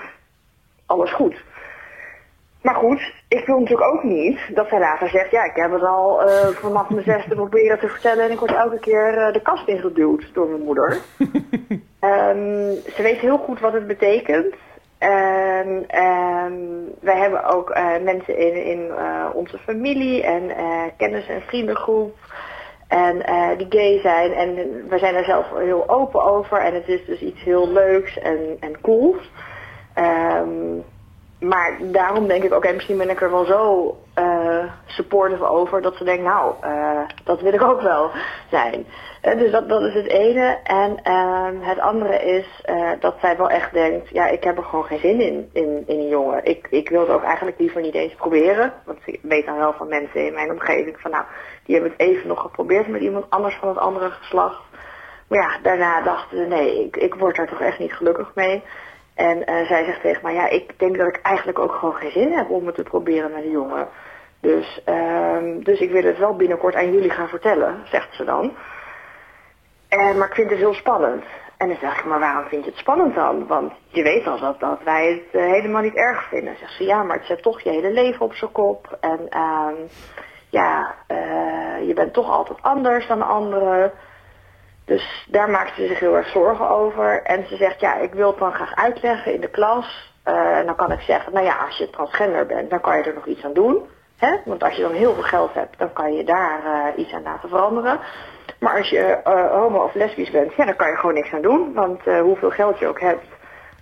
[0.86, 1.44] Alles goed.
[2.62, 5.30] Maar goed, ik wil natuurlijk ook niet dat zij later zegt...
[5.30, 8.24] ja, ik heb het al eh, vanaf mijn zesde proberen te vertellen...
[8.24, 10.96] en ik word elke keer eh, de kast ingeduwd door mijn moeder.
[12.00, 14.54] Ehm, ze weet heel goed wat het betekent.
[14.98, 16.54] En ehm,
[17.00, 18.90] wij hebben ook eh, mensen in, in
[19.32, 20.50] onze familie en
[20.96, 22.16] kennis- en vriendengroep...
[22.88, 23.22] En
[23.56, 24.32] die gay zijn.
[24.32, 24.54] En
[24.88, 26.58] we zijn er zelf heel open over.
[26.58, 29.30] En het is dus iets heel leuks en, en cools.
[29.94, 30.78] Ehm,
[31.40, 35.96] maar daarom denk ik, oké, misschien ben ik er wel zo eh supportive over dat
[35.96, 38.10] ze denken, nou, eh, dat wil ik ook wel
[38.50, 38.86] zijn.
[39.20, 40.58] Eh, dus dat, is het ene.
[40.64, 42.62] En ehm, het andere is
[43.00, 45.98] dat zij wel echt denkt, ja, ik heb er gewoon geen zin in, in, in
[45.98, 46.44] een jongen.
[46.44, 48.72] Ik, ik wil het ook eigenlijk liever niet eens proberen.
[48.84, 51.24] Want ik weet dan wel van mensen in mijn omgeving van, nou,
[51.64, 54.62] die hebben het even nog geprobeerd met iemand anders van het andere geslacht.
[55.28, 58.62] Maar ja, daarna dachten ze, nee, ik, ik word er toch echt niet gelukkig mee.
[59.20, 62.10] En eh, zij zegt tegen mij, ja, ik denk dat ik eigenlijk ook gewoon geen
[62.10, 63.88] zin heb om het te proberen met een jongen.
[64.40, 68.52] Dus, ehm, dus ik wil het wel binnenkort aan jullie gaan vertellen, zegt ze dan.
[69.88, 71.24] En, maar ik vind het heel spannend.
[71.56, 73.46] En dan zeg ik, maar waarom vind je het spannend dan?
[73.46, 76.56] Want je weet al dat, dat wij het eh, helemaal niet erg vinden.
[76.56, 78.98] Zegt ze, ja, maar het zet toch je hele leven op zijn kop.
[79.00, 79.74] En ehm,
[80.48, 83.92] ja, eh, je bent toch altijd anders dan anderen.
[84.90, 87.22] Dus daar maakt ze zich heel erg zorgen over.
[87.22, 90.12] En ze zegt, ja, ik wil het dan graag uitleggen in de klas.
[90.22, 93.02] Eh, en dan kan ik zeggen, nou ja, als je transgender bent, dan kan je
[93.02, 93.88] er nog iets aan doen.
[94.16, 94.36] Hè?
[94.44, 97.22] Want als je dan heel veel geld hebt, dan kan je daar eh, iets aan
[97.22, 98.00] laten veranderen.
[98.58, 101.42] Maar als je eh, homo of lesbisch bent, ja, dan kan je gewoon niks aan
[101.42, 101.72] doen.
[101.74, 103.26] Want hoeveel geld je ook hebt,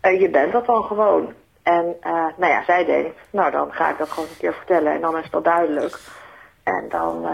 [0.02, 1.34] je bent dat dan gewoon.
[1.62, 1.96] En
[2.36, 5.18] nou ja, zij denkt, nou dan ga ik dat gewoon een keer vertellen en dan
[5.18, 5.98] is dat duidelijk.
[6.64, 7.26] En dan,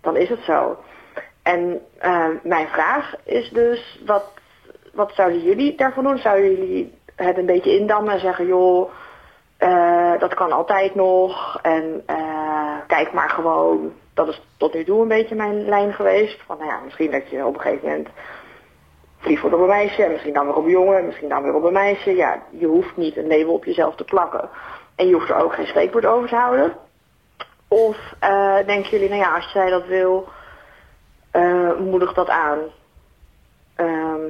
[0.00, 0.76] dan is het zo.
[1.46, 4.24] En eh, mijn vraag is dus, wat,
[4.92, 6.18] wat zouden jullie daarvan doen?
[6.18, 8.90] Zouden jullie het een beetje indammen en zeggen, joh,
[9.56, 11.58] eh, dat kan altijd nog.
[11.62, 16.42] En eh, kijk maar gewoon, dat is tot nu toe een beetje mijn lijn geweest.
[16.46, 18.08] Van nou ja, misschien dat je op een gegeven moment
[19.18, 21.54] verliefd wordt op een meisje, en misschien dan weer op een jongen, misschien dan weer
[21.54, 22.14] op een meisje.
[22.14, 24.48] Ja, je hoeft niet een label op jezelf te plakken.
[24.96, 26.76] En je hoeft er ook geen spreekwoord over te houden.
[27.68, 30.28] Of eh, denken jullie, nou ja, als zij dat wil,
[31.36, 32.58] eh moedig dat aan.
[33.74, 34.24] Ehm,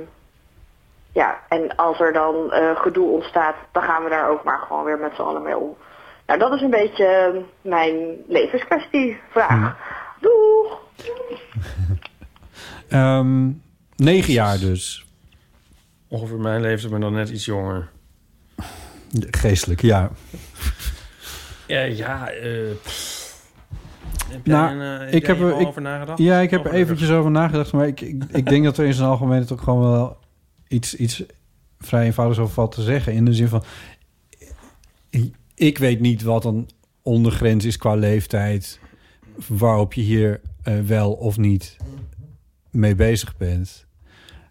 [1.13, 4.85] ja, en als er dan eh, gedoe ontstaat, dan gaan we daar ook maar gewoon
[4.85, 5.77] weer met z'n allen mee om.
[6.27, 7.95] Nou, dat is een beetje eh, mijn
[8.29, 9.77] levenskwestie vraag.
[10.21, 10.79] Doeg!
[12.89, 13.51] Ehm,
[13.97, 15.07] negen jaar dus.
[16.09, 17.89] Ongeveer mijn leeftijd, maar dan net iets jonger.
[19.31, 20.11] Geestelijk, ja.
[21.67, 22.71] Ja, ja eh.
[24.29, 26.19] Heb Nou, jij een, eh, ik heb er ik- over nagedacht?
[26.19, 27.73] Ja, ik heb er eventjes over nagedacht.
[27.73, 30.17] Maar ik, ik, ik denk dat er in zijn algemeenheid ook gewoon wel
[30.69, 31.23] iets, iets
[31.79, 33.13] vrij eenvoudigs over valt te zeggen.
[33.13, 33.63] In de zin van,
[35.55, 36.69] ik- weet niet wat een
[37.03, 38.79] ondergrens is qua leeftijd...
[39.49, 41.77] waarop je hier eh, wel of niet
[42.71, 43.87] mee bezig bent.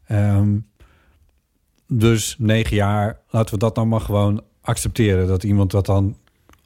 [0.05, 0.57] Ehm,
[1.87, 5.27] dus negen jaar, laten we dat nou maar gewoon accepteren...
[5.27, 6.17] dat iemand dat dan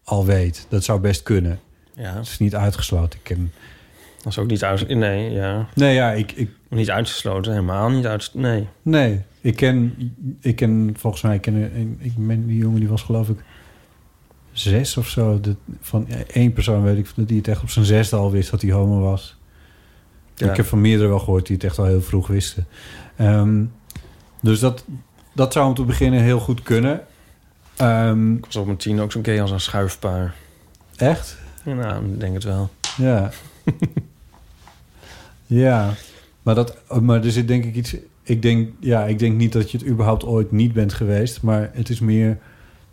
[0.03, 0.65] al weet.
[0.69, 1.59] Dat zou best kunnen.
[1.99, 3.19] Ja, Het is niet uitgesloten.
[3.19, 3.51] Ik ken...
[4.17, 4.87] dat is ook niet uit...
[4.87, 5.67] Nee, ja.
[5.75, 8.31] Nee, ja, ik, ik, Niet uitgesloten, helemaal niet uit...
[8.33, 8.67] Nee.
[8.81, 9.95] Nee, ik ken,
[10.41, 13.37] ik ken volgens mij, ik, ken, een- ik ben die jongen die was geloof ik
[14.51, 15.39] zes of zo.
[15.39, 18.61] De, van één persoon weet ik die het echt op zijn zesde al wist dat
[18.61, 19.37] hij homo was.
[20.35, 20.49] Ja.
[20.49, 22.67] Ik heb van meerdere wel gehoord die het echt al heel vroeg wisten.
[23.15, 23.63] Ehm,
[24.41, 24.85] dus dat,
[25.33, 27.01] dat zou om te beginnen heel goed kunnen.
[27.75, 30.33] Ehm, Ik was op mijn tien ook zo'n gay als een schuifpaar.
[30.95, 31.37] echt?
[31.63, 32.69] Nou, ik denk het wel.
[32.97, 33.31] Ja.
[35.45, 35.93] ja.
[36.41, 37.95] Maar, dat, maar er zit denk ik iets...
[38.23, 41.41] Ik denk, ja, ik denk niet dat je het überhaupt ooit niet bent geweest.
[41.41, 42.37] Maar het is meer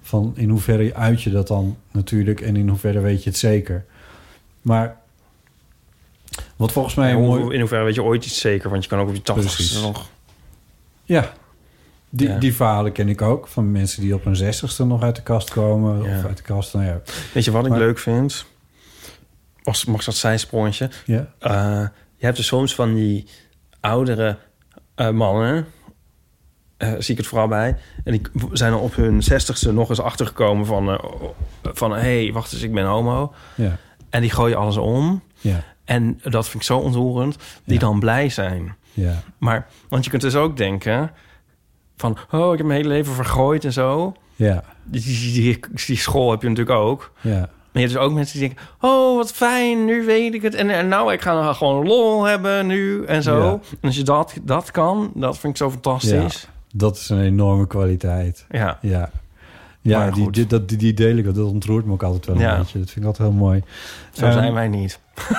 [0.03, 2.41] van in hoeverre uit je dat dan natuurlijk...
[2.41, 3.85] en in hoeverre weet je het zeker.
[4.63, 4.97] Maar
[6.57, 7.11] wat volgens mij...
[7.11, 8.71] Ja, mooi, In hoeverre weet je ooit iets zeker?
[8.71, 10.09] Want je kan ook op je tachtigste nog...
[11.05, 11.33] ja,
[12.11, 12.39] die, Ja.
[12.39, 13.47] die verhalen ken ik ook.
[13.47, 16.03] Van mensen die op hun zestigste nog uit de kast komen.
[16.03, 16.19] Ja.
[16.19, 17.01] Of uit de kast, nou ja.
[17.35, 18.47] Weet je wat ik leuk vind?
[19.67, 20.91] Als, mag dat zijsprongetje?
[21.07, 21.33] ja.
[21.39, 21.87] Eh,
[22.17, 23.27] je hebt dus soms van die
[23.81, 24.39] oudere
[24.95, 25.67] eh, mannen...
[26.77, 27.77] eh, zie ik het vooral bij.
[28.05, 31.01] En die zijn er op hun zestigste nog eens achtergekomen van...
[31.63, 33.35] van hey, wacht eens, ik ben homo.
[33.55, 33.77] Ja.
[34.11, 35.23] En die gooien alles om.
[35.41, 35.63] Ja.
[35.85, 37.37] En dat vind ik zo ontroerend.
[37.65, 37.81] Die Ja.
[37.81, 38.77] dan blij zijn.
[38.93, 39.23] Ja.
[39.39, 41.11] Maar, want je kunt dus ook denken...
[41.97, 44.15] van, oh, ik heb mijn hele leven vergooid en zo.
[44.37, 44.65] Ja.
[44.85, 47.13] Die, die school heb je natuurlijk ook.
[47.21, 47.49] Ja.
[47.77, 48.67] Maar je hebt dus ook mensen die denken...
[48.81, 50.55] oh, wat fijn, nu weet ik het.
[50.55, 53.39] En, en nou, ik ga gewoon lol hebben nu en zo.
[53.43, 53.51] Ja.
[53.51, 56.49] En als je dat, dat kan, dat vind ik zo fantastisch.
[56.73, 58.47] Dat is een enorme kwaliteit.
[58.51, 58.79] Ja.
[58.81, 59.11] Ja,
[59.83, 61.25] ja die, die, dat, die, die deel ik.
[61.35, 62.59] Dat ontroert me ook altijd wel een Ja.
[62.59, 62.79] beetje.
[62.79, 63.63] Dat vind ik altijd heel mooi.
[64.13, 64.99] Zo Ehm, zijn wij niet.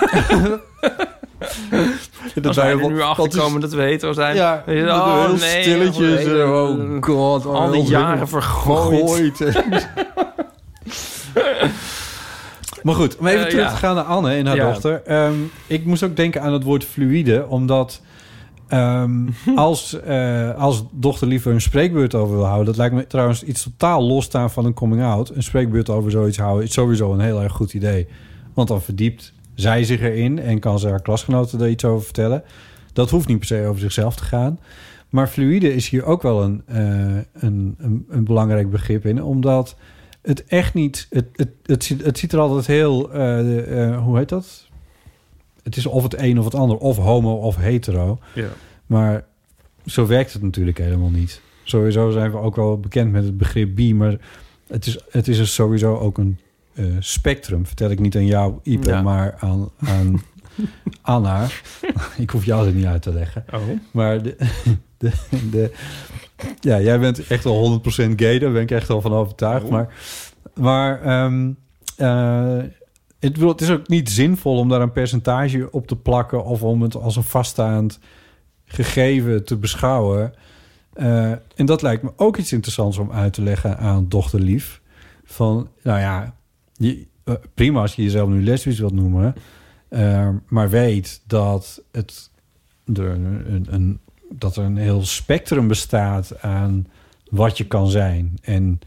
[2.36, 4.36] dat Als wij er nu achter komen dat we hetero zijn.
[4.36, 4.74] Ja, oh,
[5.26, 6.26] heel nee, stilletjes.
[6.26, 7.46] oh, eh, Oh god.
[7.46, 9.38] oh, al die jaren vergooid.
[12.88, 14.72] Maar goed, om even Eh, terug te gaan naar Anne en haar Ja.
[14.72, 15.02] dochter.
[15.06, 15.34] Ehm,
[15.68, 18.02] ik moest ook denken aan het woord fluïde, omdat
[18.68, 23.44] ehm, als, eh, als dochter liever een spreekbeurt over wil houden, dat lijkt me trouwens
[23.44, 25.30] iets totaal losstaan van een coming-out.
[25.36, 28.08] Een spreekbeurt over zoiets houden is sowieso een heel erg goed idee.
[28.54, 32.44] Want dan verdiept zij zich erin en kan ze haar klasgenoten er iets over vertellen.
[32.94, 34.60] Dat hoeft niet per se over zichzelf te gaan.
[35.10, 36.80] Maar fluïde is hier ook wel een, eh,
[37.44, 39.76] een, een, een belangrijk begrip in, omdat
[40.28, 41.08] het echt niet.
[41.10, 43.12] Het, het, het, ziet, het ziet er altijd heel.
[43.14, 44.68] eh, eh, hoe heet dat?
[45.64, 48.20] Het is of het een of het ander, of homo of hetero.
[48.36, 48.48] Ja.
[48.86, 49.26] Maar
[49.86, 51.42] zo werkt het natuurlijk helemaal niet.
[51.64, 54.18] Sowieso zijn we ook wel bekend met het begrip bi, maar
[54.68, 56.40] het is, het is dus sowieso ook een
[56.74, 57.66] eh, spectrum.
[57.66, 59.02] Vertel ik niet aan jou, Ipe, Ja.
[59.02, 60.22] maar aan, aan
[61.02, 61.48] Anna.
[62.18, 63.46] ik hoef jou er niet uit te leggen.
[63.54, 63.62] Oh.
[63.92, 64.36] Maar de,
[64.98, 65.12] de,
[65.52, 65.72] de,
[66.60, 67.84] ja, jij bent echt al 100%
[68.16, 69.66] gay, daar ben ik echt al van overtuigd.
[69.66, 69.72] Oh.
[69.72, 69.94] Maar,
[70.60, 71.52] maar ehm,
[71.96, 72.58] eh,
[73.20, 76.64] het, bedoel, het is ook niet zinvol om daar een percentage op te plakken of
[76.64, 78.00] om het als een vaststaand
[78.66, 80.34] gegeven te beschouwen.
[80.94, 84.82] Eh, en dat lijkt me ook iets interessants om uit te leggen aan dochterlief.
[85.24, 86.36] Van, nou ja,
[86.74, 89.36] je, eh, prima als je jezelf nu lesbisch wilt noemen.
[90.48, 92.30] maar weet dat, het,
[92.94, 94.00] er een, een-
[94.30, 96.88] dat er een heel spectrum bestaat aan
[97.30, 98.38] wat je kan zijn.
[98.42, 98.80] En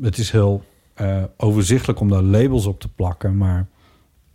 [0.00, 0.64] het is heel
[0.94, 3.36] eh, overzichtelijk om daar labels op te plakken.
[3.36, 3.66] Maar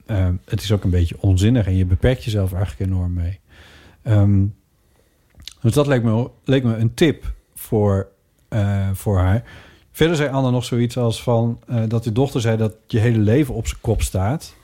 [0.05, 3.39] eh, het is ook een beetje onzinnig en je beperkt jezelf eigenlijk enorm mee.
[4.01, 4.45] Ehm,
[5.61, 8.07] dus dat leek me, leek me een tip voor,
[8.47, 9.43] eh, voor haar.
[9.91, 13.53] Verder zei Anne nog zoiets als van dat die dochter zei dat je hele leven
[13.53, 14.55] op zijn kop staat.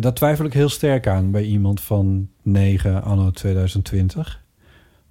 [0.00, 4.42] Daar twijfel ik heel sterk aan bij iemand van 9 anno 2020.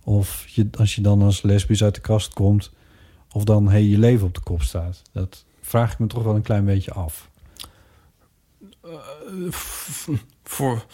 [0.04, 2.72] Of je, als je dan als lesbisch uit de kast komt,
[3.32, 5.02] of dan hey, je leven op de kop staat.
[5.12, 7.30] Dat vraag ik me toch wel een klein beetje af.
[10.44, 10.86] Voor,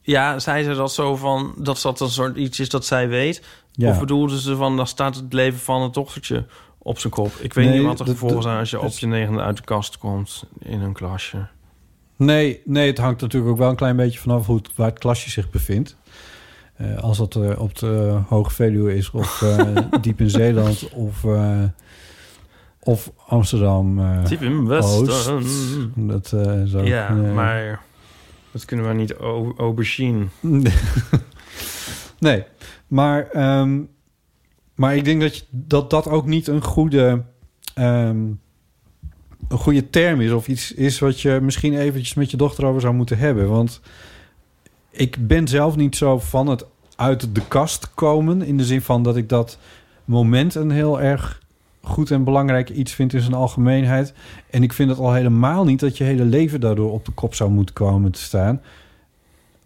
[0.00, 1.54] ja, zei ze dat zo van...
[1.58, 3.42] dat dat een soort iets is dat zij weet?
[3.72, 3.90] Ja.
[3.90, 4.76] Of bedoelde ze van...
[4.76, 6.46] dan staat het leven van het dochtertje
[6.78, 7.32] op zijn kop?
[7.40, 8.58] Ik weet Nee, niet wat dat- gevolgen zijn...
[8.58, 11.46] als je op je negende uit de kast komt in een klasje.
[12.24, 14.98] Nee, nee, het hangt natuurlijk ook wel een klein beetje vanaf hoe het, waar het
[14.98, 15.96] klasje zich bevindt.
[16.76, 21.24] Eh, als dat eh, op de Hoge Veluwe is, of eh, diep in Zeeland, of,
[22.80, 24.00] of Amsterdam.
[24.28, 24.66] Diep in.
[24.66, 25.06] Westen.
[25.96, 26.28] Dat,
[26.68, 26.82] zo.
[26.84, 27.82] Ja, maar
[28.50, 30.24] dat kunnen we niet o- aubergine.
[32.18, 32.44] nee,
[32.86, 33.80] maar, ehm,
[34.74, 37.22] maar ik denk dat, je, dat dat ook niet een goede,
[37.74, 38.24] ehm,
[39.52, 40.30] een goede term is.
[40.30, 43.48] Of iets is wat je misschien eventjes met je dochter over zou moeten hebben.
[43.48, 43.80] Want
[44.90, 46.64] ik ben zelf niet zo van het
[46.96, 48.42] uit de kast komen.
[48.42, 49.58] In de zin van dat ik dat
[50.04, 51.40] moment een heel erg
[51.82, 54.12] goed en belangrijk iets vind in zijn algemeenheid.
[54.50, 57.34] En ik vind het al helemaal niet dat je hele leven daardoor op de kop
[57.34, 58.60] zou moeten komen te staan.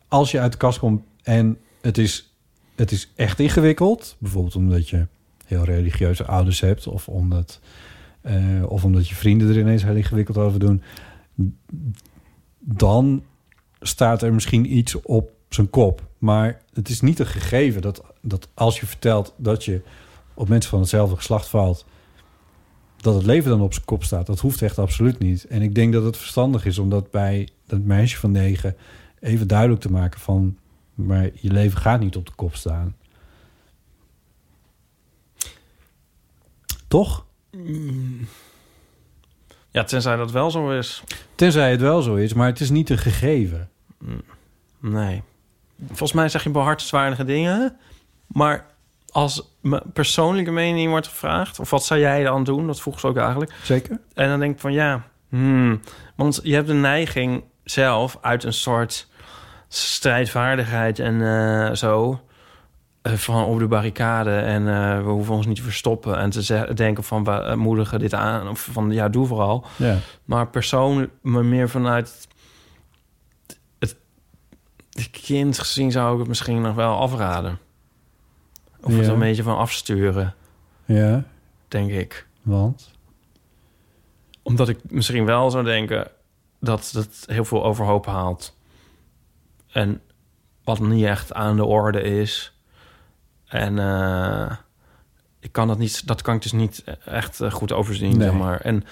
[0.09, 2.33] Als je uit de kast komt en het is,
[2.75, 4.17] het is echt ingewikkeld.
[4.19, 5.07] Bijvoorbeeld omdat je
[5.45, 6.87] heel religieuze ouders hebt.
[6.87, 7.61] Of omdat,
[8.27, 10.83] eh, of omdat je vrienden er ineens heel ingewikkeld over doen.
[12.59, 13.23] Dan
[13.81, 16.03] staat er misschien iets op zijn kop.
[16.19, 19.83] Maar het is niet een gegeven dat, dat als je vertelt dat je
[20.35, 21.87] op mensen van hetzelfde geslacht valt,
[22.97, 24.27] dat het leven dan op zijn kop staat.
[24.27, 25.45] Dat hoeft echt absoluut niet.
[25.45, 28.77] En ik denk dat het verstandig is om dat bij dat meisje van negen
[29.21, 30.57] even duidelijk te maken van,
[30.95, 32.97] maar je leven gaat niet op de kop staan.
[36.89, 37.27] Toch?
[39.71, 41.03] Ja, tenzij dat wel zo is.
[41.35, 43.71] Tenzij het wel zo is, maar het is niet een gegeven.
[44.81, 45.23] Nee.
[45.87, 47.77] Volgens mij zeg je behartenswaardige dingen.
[48.27, 48.67] Maar
[49.11, 51.61] als mijn persoonlijke mening wordt gevraagd...
[51.61, 52.67] of wat zou jij dan doen?
[52.67, 53.53] Dat vroeg ze ook eigenlijk.
[53.63, 54.01] Zeker.
[54.15, 55.03] En dan denk ik van ja...
[55.29, 55.81] hmm,
[56.15, 59.09] want je hebt de neiging zelf uit een soort
[59.69, 62.21] strijdvaardigheid en eh, zo...
[63.07, 66.19] eh, van op de barricade en eh, we hoeven ons niet te verstoppen...
[66.19, 68.49] en te denken van we eh, moedigen dit aan...
[68.49, 69.65] of van ja, doe vooral.
[69.77, 69.99] Ja.
[70.25, 72.29] Maar persoonlijk, maar meer vanuit
[73.79, 73.97] het,
[74.93, 77.59] het kind gezien zou ik het misschien nog wel afraden.
[78.83, 79.13] Of het Ja.
[79.13, 80.35] een beetje van afsturen,
[80.85, 81.25] Ja,
[81.69, 82.27] denk ik.
[82.43, 82.91] want?
[84.43, 86.09] Omdat ik misschien wel zou denken
[86.61, 88.57] dat het heel veel overhoop haalt.
[89.73, 90.01] En
[90.65, 92.56] wat niet echt aan de orde is.
[93.57, 94.57] En eh,
[95.41, 98.29] ik kan dat niet, dat kan ik dus niet echt eh, goed overzien, Nee.
[98.29, 98.61] zeg maar.
[98.61, 98.85] En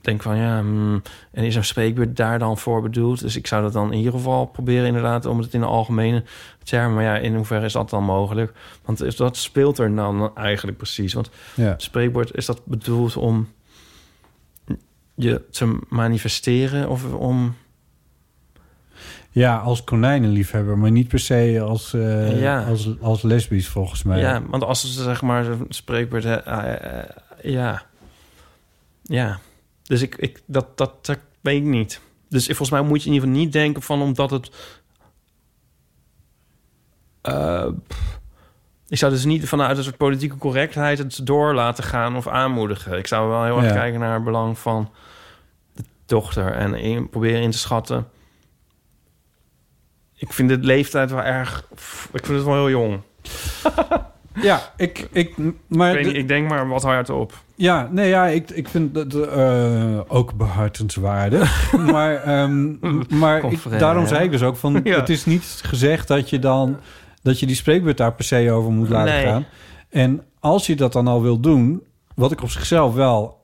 [0.00, 1.02] denk van ja, hmm,
[1.32, 3.20] en is een spreekbeurt daar dan voor bedoeld?
[3.20, 6.22] Dus ik zou dat dan in ieder geval proberen, inderdaad, om het in de algemene
[6.62, 6.94] termen.
[6.94, 8.52] Maar ja, in hoeverre is dat dan mogelijk?
[8.84, 11.12] Want is dat speelt er dan eigenlijk precies?
[11.12, 11.74] Want Ja.
[11.76, 13.48] spreekwoord is dat bedoeld om
[15.14, 17.54] je te manifesteren of om...
[19.34, 22.64] Ja, als konijnenliefhebber, maar niet per se als, eh, Ja.
[22.64, 24.18] als, als lesbisch volgens mij.
[24.20, 26.24] Ja, want als ze zeg maar spreekwoord...
[26.24, 27.08] hè, eh, eh,
[27.42, 27.82] ja.
[29.02, 29.38] Ja.
[29.82, 32.00] Dus ik, ik, dat, dat, dat weet ik niet.
[32.28, 34.50] Dus volgens mij moet je in ieder geval niet denken van omdat het...
[38.88, 42.98] ik zou dus niet vanuit een soort politieke correctheid het door laten gaan of aanmoedigen.
[42.98, 43.72] Ik zou wel heel erg Ja.
[43.80, 44.90] kijken naar het belang van
[45.74, 48.08] de dochter en in, proberen in te schatten.
[50.22, 51.66] Ik vind de leeftijd wel erg...
[52.12, 53.00] Ik vind het wel heel jong.
[54.40, 55.34] Ja, ik, ik,
[55.66, 57.32] maar Ik, weet de- niet, ik denk maar wat hard op.
[57.54, 61.72] Ja, nee, ja, ik, ik vind dat eh, ook behartenswaardig.
[61.92, 62.72] maar ehm,
[63.18, 64.80] maar ik, daarom zei ik dus ook van...
[64.84, 64.96] Ja.
[65.00, 66.76] het is niet gezegd dat je dan...
[67.22, 69.24] dat je die spreekbeurt daar per se over moet laten Nee.
[69.24, 69.44] gaan.
[69.90, 71.82] En als je dat dan al wil doen...
[72.14, 73.40] wat ik op zichzelf wel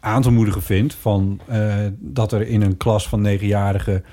[0.00, 0.94] aan te moedigen vind...
[0.94, 4.04] van eh, dat er in een klas van negenjarigen...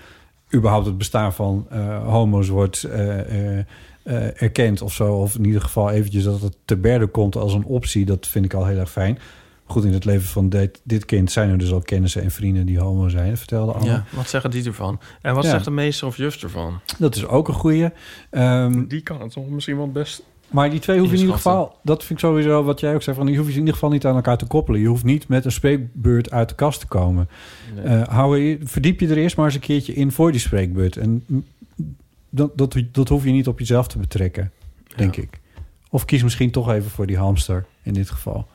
[0.54, 2.84] überhaupt het bestaan van eh, homo's wordt...
[2.84, 3.66] eh, eh,
[4.04, 5.14] eh, erkend of zo.
[5.16, 8.06] Of in ieder geval eventjes dat het te berde komt als een optie.
[8.06, 9.20] Dat vind ik al heel erg fijn.
[9.66, 12.66] Goed, in het leven van dit, dit kind zijn er dus al kennissen en vrienden
[12.66, 13.38] die homo zijn.
[13.38, 13.86] Vertelde Anne.
[13.88, 15.00] Ja, wat zeggen die ervan?
[15.22, 15.50] En wat Ja.
[15.50, 16.80] zegt de meester of juf ervan?
[16.98, 17.90] Dat is ook een goeie.
[18.30, 20.24] Ehm, Die kan het toch misschien wel best...
[20.48, 21.78] maar die twee hoef je in ieder geval...
[21.84, 23.18] Dat vind ik sowieso wat jij ook zegt.
[23.18, 24.82] Van, die hoef je in ieder geval niet aan elkaar te koppelen.
[24.82, 27.30] Je hoeft niet met een spreekbeurt uit de kast te komen.
[27.76, 27.84] Nee.
[27.84, 30.98] Eh, hou je, verdiep je er eerst maar eens een keertje in voor die spreekbeurt.
[30.98, 31.26] En
[32.30, 34.52] dat, dat, dat hoef je niet op jezelf te betrekken,
[34.96, 35.22] denk Ja.
[35.22, 35.40] ik.
[35.90, 38.48] Of kies misschien toch even voor die hamster in dit geval.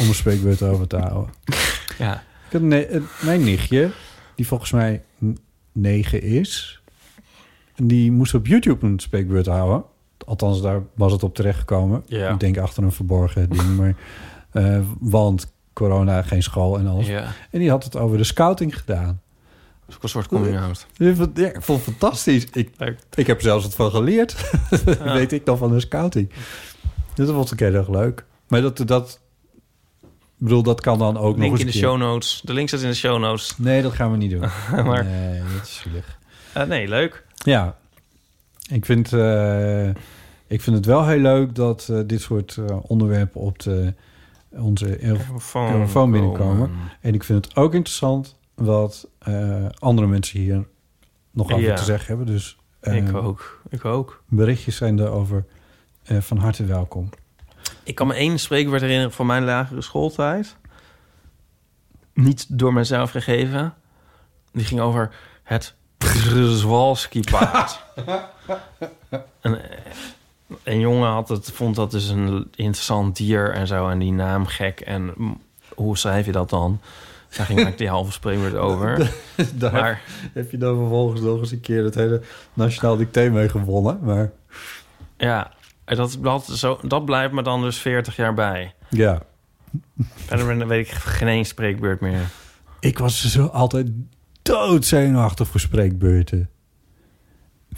[0.00, 1.34] Om een spreekbeurt over te houden.
[1.98, 2.22] Ja.
[2.46, 3.90] Ik had ne- eh, mijn nichtje,
[4.34, 5.02] die volgens mij
[5.72, 6.80] negen is...
[7.74, 9.84] en die moest op YouTube een spreekbeurt houden.
[10.24, 12.02] Althans, daar was het op terechtgekomen.
[12.06, 12.30] Ja.
[12.30, 13.76] Ik denk achter een verborgen ding.
[13.76, 13.94] Maar,
[14.50, 17.06] eh, want corona, geen school en alles.
[17.06, 17.32] ja.
[17.50, 19.20] En die had het over de scouting gedaan.
[19.80, 20.86] Dat is ook een soort coming out.
[20.96, 22.46] Ik vond, ja, ik vond het fantastisch.
[22.52, 22.70] Ik,
[23.14, 24.36] ik heb zelfs wat van geleerd.
[24.86, 25.12] Ja.
[25.12, 26.28] Weet ik dan van de scouting.
[27.14, 28.24] Dus dat vond ik heel erg leuk.
[28.48, 29.20] Maar dat, dat,
[30.02, 30.08] ik
[30.38, 32.40] bedoel, dat kan dan ook nog Link eens in de keer- show notes.
[32.44, 33.54] De link staat in de show notes.
[33.58, 34.40] Nee, dat gaan we niet doen.
[34.86, 36.18] Maar- Nee, dat is zielig.
[36.52, 37.24] Eh, nee, leuk.
[37.34, 37.76] Ja,
[38.70, 39.88] ik vind, eh,
[40.46, 43.94] ik vind het wel heel leuk dat eh, dit soort eh, onderwerpen op de,
[44.50, 44.98] onze
[45.52, 46.70] Telefoon, binnenkomen.
[47.00, 49.08] En ik vind het ook interessant wat
[49.78, 50.66] andere mensen hier
[51.30, 51.74] nog over Ja.
[51.74, 52.26] te zeggen hebben.
[52.26, 53.60] Dus Ik ook.
[53.68, 54.22] Ik ook.
[54.28, 55.44] berichtjes zijn daarover
[56.04, 57.08] eh van harte welkom.
[57.82, 60.56] Ik kan me één spreekwoord herinneren van mijn lagere schooltijd.
[62.14, 63.74] Niet door mezelf gegeven.
[64.52, 67.80] Die ging over het Przewalski-paard.
[69.40, 69.58] een,
[70.62, 73.88] een jongen had het, vond dat dus een interessant dier en zo.
[73.88, 74.80] En die naam gek.
[74.80, 75.14] En
[75.74, 76.80] hoe schrijf je dat dan?
[77.28, 79.12] Daar ging eigenlijk die halve spreekwoord over.
[79.54, 82.22] Daar Maar heb je dan vervolgens nog eens een keer het hele
[82.52, 83.98] Nationaal Dicté mee gewonnen.
[84.02, 84.32] Maar
[85.16, 85.52] ja,
[85.84, 88.74] dat, dat, zo, dat blijft me dan dus 40 jaar bij.
[88.90, 89.22] ja,
[90.28, 92.28] En dan weet ik geen één spreekbeurt meer.
[92.80, 93.86] ik was zo altijd
[94.42, 96.50] doodzenuwachtig voor spreekbeurten.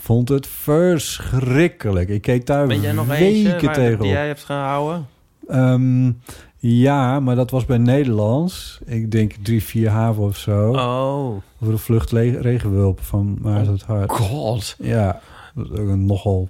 [0.01, 2.09] Vond het verschrikkelijk.
[2.09, 5.07] Ik keek daar Ben jij nog weken tegen die jij hebt gehouden?
[5.47, 6.11] Ehm,
[6.57, 8.79] ja, maar dat was bij Nederlands.
[8.85, 10.69] Ik denk drie, vier haven of zo.
[10.71, 11.25] Oh,
[11.61, 14.11] Over de vlucht regenwulpen van Maarten het Hart.
[14.11, 14.75] god.
[14.79, 15.21] Ja,
[15.55, 16.49] dat is ook een nogal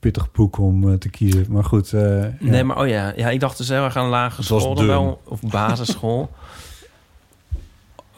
[0.00, 1.46] pittig boek om eh, te kiezen.
[1.48, 1.92] Maar goed.
[1.92, 2.30] eh, ja.
[2.40, 3.12] Nee, maar oh ja.
[3.16, 6.30] ja, ik dacht dus heel erg aan lagere was school dan wel, of basisschool.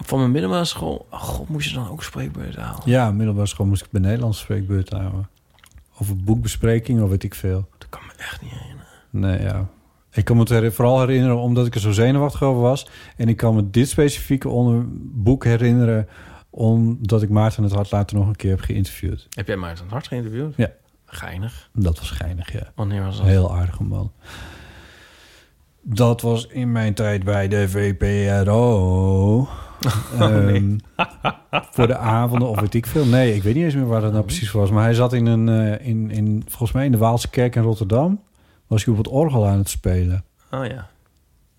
[0.08, 2.82] Van mijn middelbare school, oh god, moest je dan ook spreekbeurt halen?
[2.84, 5.28] Ja, middelbare school moest ik bij Nederlands spreekbeurt houden.
[5.98, 7.68] Of een boekbespreking, of weet ik veel.
[7.78, 8.88] Dat kan me echt niet herinneren.
[9.10, 9.68] Nee, ja.
[10.12, 12.88] Ik kan me het vooral herinneren omdat ik er zo zenuwachtig over was.
[13.16, 16.08] En ik kan me dit specifieke onder boek herinneren...
[16.50, 19.26] omdat ik Maarten het Hart later nog een keer heb geïnterviewd.
[19.30, 20.56] Heb jij Maarten het Hart geïnterviewd?
[20.56, 20.72] Ja.
[21.04, 21.70] Geinig.
[21.72, 22.72] Dat was geinig, ja.
[22.74, 23.26] Wanneer was dat?
[23.26, 24.12] heel aardige man.
[25.82, 29.48] Dat was in mijn tijd bij de VPRO.
[30.18, 30.78] Ehm,
[31.50, 33.04] voor de avonden of weet ik veel.
[33.06, 34.70] Nee, ik weet niet eens meer waar dat nou precies was.
[34.70, 37.62] Maar hij zat in een, eh, in, in, volgens mij in de Waalse Kerk in
[37.62, 38.22] Rotterdam.
[38.66, 40.24] Was hij op het orgel aan het spelen.
[40.50, 40.88] Oh ja.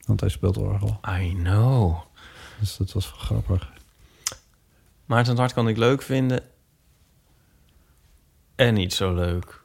[0.05, 0.99] Want hij speelt orgel.
[1.22, 1.95] I know.
[2.59, 3.70] Dus dat was wel grappig.
[5.05, 6.41] Maarten het Hart kan ik leuk vinden.
[8.55, 9.61] En niet zo leuk.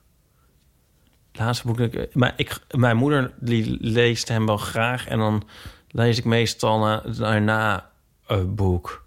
[1.33, 1.79] Laatste boek...
[1.79, 5.07] dat ik- Maar ik, mijn moeder die leest hem wel graag.
[5.07, 5.43] En dan
[5.89, 7.91] lees ik meestal na, daarna
[8.27, 9.05] een boek.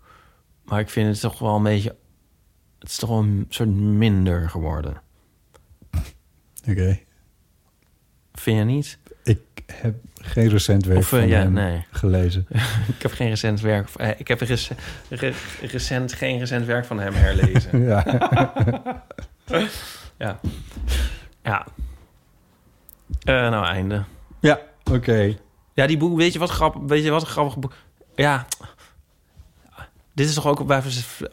[0.63, 1.95] Maar ik vind het toch wel een beetje...
[2.79, 5.01] Het is toch wel een soort minder geworden.
[6.69, 6.99] Oké.
[8.33, 8.97] Vind je niet?
[9.23, 11.85] Ik, heb geen recent werk Of, eh, van ja, hem nee.
[11.91, 12.47] gelezen.
[12.95, 13.89] ik heb geen recent werk...
[13.95, 14.71] eh, ik heb rec-
[15.09, 17.79] re- recent, geen recent werk van hem herlezen.
[17.83, 18.05] ja.
[20.17, 20.39] ja.
[21.43, 21.65] Ja.
[23.49, 24.03] Nou, einde.
[24.39, 24.59] ja,
[24.91, 25.37] oké.
[25.73, 27.73] Ja, die boek, weet je wat grappig, weet je wat een grappig boek?
[28.15, 28.45] Ja.
[30.17, 30.81] Dit is toch ook bij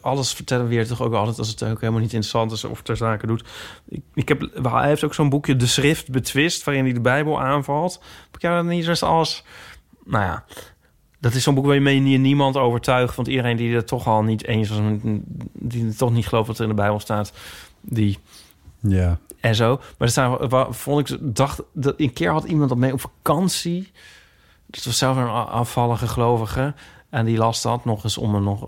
[0.01, 2.97] alles vertellen weer toch ook altijd als het ook helemaal niet interessant is of ter
[2.97, 3.43] zake doet.
[3.87, 7.41] Ik, ik heb, hij heeft ook zo'n boekje De Schrift Betwist waarin hij de Bijbel
[7.41, 7.93] aanvalt.
[8.25, 9.43] Heb ik jou dat niet eens als
[10.05, 10.43] nou ja,
[11.19, 14.45] dat is zo'n boek waarmee je niemand overtuigt, want iedereen die er toch al niet
[14.45, 14.79] eens was,
[15.53, 17.33] die toch niet gelooft wat er in de Bijbel staat,
[17.81, 18.17] die
[18.79, 19.17] Ja.
[19.39, 19.81] en zo.
[19.97, 20.37] Maar staan,
[20.73, 23.91] vond ik, dacht, dat een keer had iemand dat mee op vakantie.
[24.65, 26.73] Dat was zelf een afvallige gelovige.
[27.15, 28.67] En die las dat nog eens om er nog...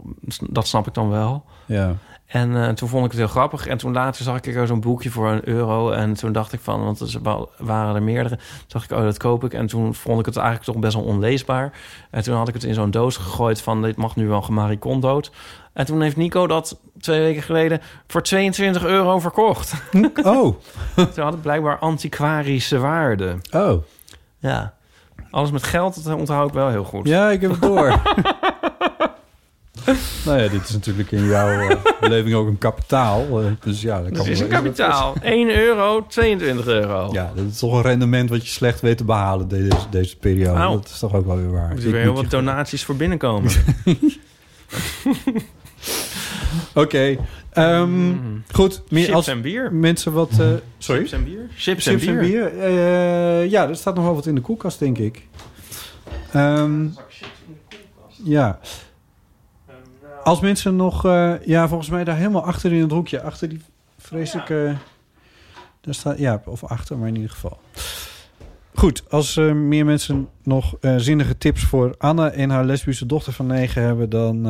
[0.49, 1.43] Dat snap ik dan wel.
[1.65, 1.95] Ja.
[2.25, 3.67] En eh, toen vond ik het heel grappig.
[3.67, 5.91] En toen later zag ik er zo'n boekje voor een euro.
[5.91, 8.35] En toen dacht ik van, want er wa- waren er meerdere.
[8.35, 9.53] Toen dacht ik, oh, dat koop ik.
[9.53, 11.71] En toen vond ik het eigenlijk toch best wel onleesbaar.
[12.11, 15.31] En toen had ik het in zo'n doos gegooid van, dit mag nu wel gemaricondood.
[15.73, 19.73] En toen heeft Nico dat twee weken geleden voor 22 euro verkocht.
[20.23, 20.55] Oh.
[20.95, 23.37] Toen had het blijkbaar antiquarische waarde.
[23.51, 23.83] Oh.
[24.39, 24.73] Ja.
[25.37, 27.07] Alles met geld, dat onthoud ik wel heel goed.
[27.07, 27.87] Ja, ik heb het door.
[30.25, 33.41] nou ja, dit is natuurlijk in jouw eh, beleving ook een kapitaal.
[33.41, 35.15] eh, dus ja, dat kan is een kapitaal.
[35.21, 37.09] 1 euro, 22 euro.
[37.11, 40.57] Ja, dat is toch een rendement wat je slecht weet te behalen deze, deze periode.
[40.57, 40.75] Nou.
[40.75, 41.71] dat is toch ook wel weer waar.
[41.71, 43.51] Er weer heel wat donaties voor binnenkomen.
[46.73, 47.17] Oké.
[47.57, 48.13] Ehm,
[48.51, 48.81] Goed.
[48.89, 49.73] Meer Chips als en bier.
[49.73, 50.29] mensen wat...
[50.31, 50.47] eh,
[50.77, 50.99] sorry?
[51.01, 51.39] Chips en bier?
[51.55, 52.59] Chips, Chips en bier.
[52.59, 55.27] Eh, ja, er staat nog wel wat in de koelkast, denk ik.
[56.31, 56.85] Ehm,
[58.23, 58.59] ja.
[60.23, 61.05] Als mensen nog...
[61.05, 63.21] eh, ja, volgens mij daar helemaal achter in het hoekje.
[63.21, 63.61] Achter die
[63.97, 64.75] vreselijke...
[65.81, 67.59] Daar staat, ja, of achter, maar in ieder geval.
[68.73, 73.47] Goed, als meer mensen nog eh, zinnige tips voor Anne en haar lesbische dochter van
[73.47, 74.09] negen hebben...
[74.09, 74.45] dan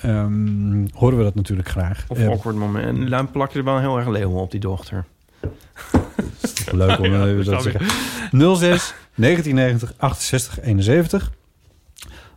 [0.00, 2.04] eh, ehm, horen we dat natuurlijk graag.
[2.08, 2.86] Of Eh, awkward moment.
[2.98, 5.04] En dan plak je er wel heel erg leeuw op die dochter.
[6.72, 8.56] Leuk om Ja, even dat te zeggen.
[8.56, 11.32] 06 1990 68 71.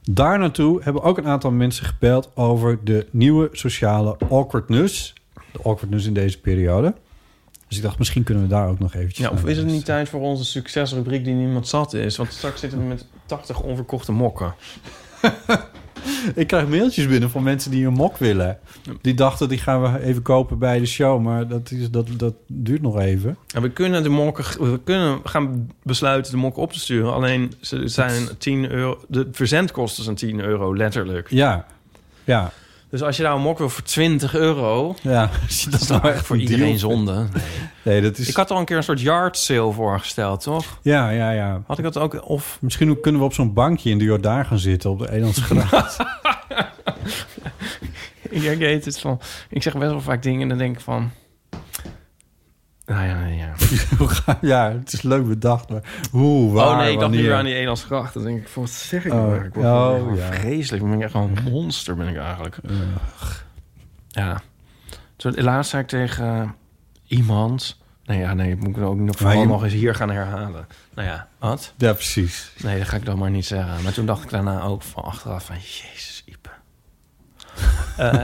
[0.04, 5.14] Daar naartoe hebben ook een aantal mensen gebeld over de nieuwe sociale awkwardness.
[5.52, 6.94] De awkwardness in deze periode.
[7.68, 9.86] Dus ik dacht, misschien kunnen we daar ook nog eventjes Ja, of is het niet
[9.86, 12.18] tijd voor onze succesrubriek die niemand zat is?
[12.18, 14.54] Want straks zitten we met 80 onverkochte mokken.
[16.36, 18.60] Ik krijg mailtjes binnen van mensen die een mok willen.
[19.02, 21.22] Die dachten, die gaan we even kopen bij de show.
[21.22, 23.38] Maar dat, is, dat, dat duurt nog even.
[23.54, 27.14] En we kunnen de mokken, we kunnen gaan besluiten de mokken op te sturen.
[27.14, 29.00] Alleen ze zijn 10 euro.
[29.08, 31.30] De verzendkosten zijn 10 euro, letterlijk.
[31.30, 31.66] Ja,
[32.24, 32.52] ja,
[32.90, 35.30] Dus als je nou een mok wil voor 20 euro, ja.
[35.70, 36.78] dat is nou echt voor een iedereen deal?
[36.78, 37.26] zonde.
[37.84, 38.28] Nee, dat is...
[38.30, 40.80] Ik had al een keer een soort yard sale voorgesteld, toch?
[40.82, 41.62] Ja, ja, ja.
[41.68, 42.28] Had ik dat ook?
[42.28, 45.98] Of Misschien kunnen we op zo'n bankje in de Jordaan gaan zitten op de Elandsgracht.
[48.30, 49.20] ik, ik weet het van.
[49.50, 51.12] Ik zeg best wel vaak dingen en dan denk ik van.
[52.90, 53.54] Nou ja, ja.
[54.42, 55.82] ja, het is leuk bedacht, maar
[56.12, 58.14] hoe, waar, oh nee, ik dacht nu aan die Elandsgracht.
[58.14, 59.46] Dan denk ik wat zeg ik Oh, nou?
[59.46, 60.32] Ik word oh, ja.
[60.32, 60.84] vreselijk.
[60.84, 62.58] Ik ben echt gewoon een monster, ben ik eigenlijk.
[64.08, 64.42] Ja.
[65.16, 66.50] Toen, laatst zei ik tegen eh,
[67.08, 67.78] iemand...
[68.06, 70.68] Nee, ja, nee, moet ik ook nog, vooral je- nog eens hier gaan herhalen.
[70.94, 71.74] Nou ja, wat?
[71.78, 72.52] Ja, precies.
[72.64, 73.84] Nee, dat ga ik dan maar niet zeggen.
[73.84, 75.56] Maar toen dacht ik daarna ook van achteraf van...
[75.56, 76.50] Jezus, Ipe.
[77.98, 78.22] Eh,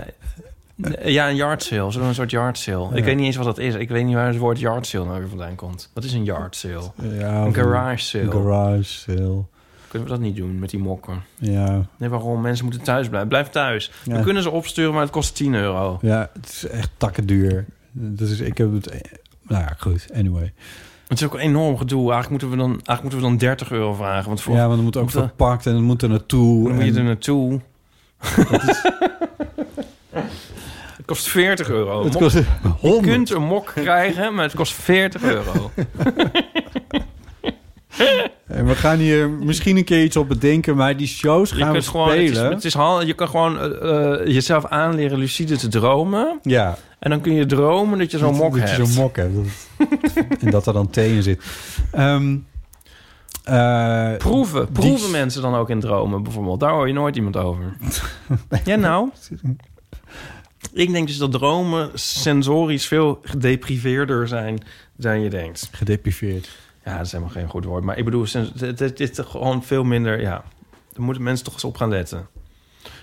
[1.03, 1.99] ja, een yard sale.
[1.99, 2.89] Een soort yard sale?
[2.89, 2.95] Ja.
[2.95, 3.73] Ik weet niet eens wat dat is.
[3.75, 5.89] Ik weet niet waar het woord yard sale nou weer vandaan komt.
[5.93, 6.91] Wat is een yard sale?
[7.19, 8.23] Ja, Een garage sale.
[8.23, 9.43] Een garage sale.
[9.87, 11.21] Kunnen we dat niet doen met die mokken?
[11.37, 12.41] Ja, Nee, waarom?
[12.41, 13.29] Mensen moeten thuis blijven.
[13.29, 13.91] Blijf thuis.
[14.03, 14.17] Ja.
[14.17, 15.97] We kunnen ze opsturen, maar het kost 10 euro.
[16.01, 17.65] ja, het is echt takken duur.
[17.91, 19.09] Dus ik heb het...
[19.47, 20.07] Nou ja, goed.
[20.13, 20.53] Anyway.
[21.07, 22.11] Het is ook een enorm gedoe.
[22.11, 24.27] Eigenlijk moeten we dan, eigenlijk moeten we dan 30 euro vragen.
[24.27, 26.63] Want voor, Ja, want het moet ook Moet, eh, verpakt en het moet er naartoe.
[26.67, 27.61] dan moet je er naartoe.
[31.05, 32.03] het kost 40 euro.
[32.03, 32.43] Het Mok- kost Je
[32.79, 33.05] 100.
[33.13, 35.71] kunt een mok krijgen, maar het kost 40 euro.
[38.47, 41.67] En we gaan hier misschien een keer iets op bedenken, maar die shows Je gaan
[41.71, 41.89] we het is,
[42.29, 42.51] spelen.
[42.53, 46.39] het is hand- je kan gewoon eh, eh, jezelf aanleren lucide te dromen.
[46.41, 48.87] Ja, En dan kun je dromen dat je zo'n dat- mok dat je hebt.
[48.87, 49.35] zo'n mok hebt.
[50.43, 51.43] En dat er dan thee in zit.
[51.91, 52.37] Ehm,
[53.43, 54.65] eh, Proeven.
[54.65, 56.59] die- Proeven mensen dan ook in dromen bijvoorbeeld?
[56.59, 57.77] Daar hoor je nooit iemand over.
[58.63, 59.09] ja, nou?
[60.75, 64.63] Ik denk dus dat dromen sensorisch veel gedepriveerder zijn
[64.95, 65.69] dan je denkt.
[65.71, 66.49] Gedepriveerd.
[66.85, 67.83] Ja, dat is helemaal geen goed woord.
[67.83, 68.25] Maar ik bedoel,
[68.57, 70.21] het, is gewoon veel minder...
[70.21, 70.43] Ja,
[70.93, 72.27] daar moeten mensen toch eens op gaan letten.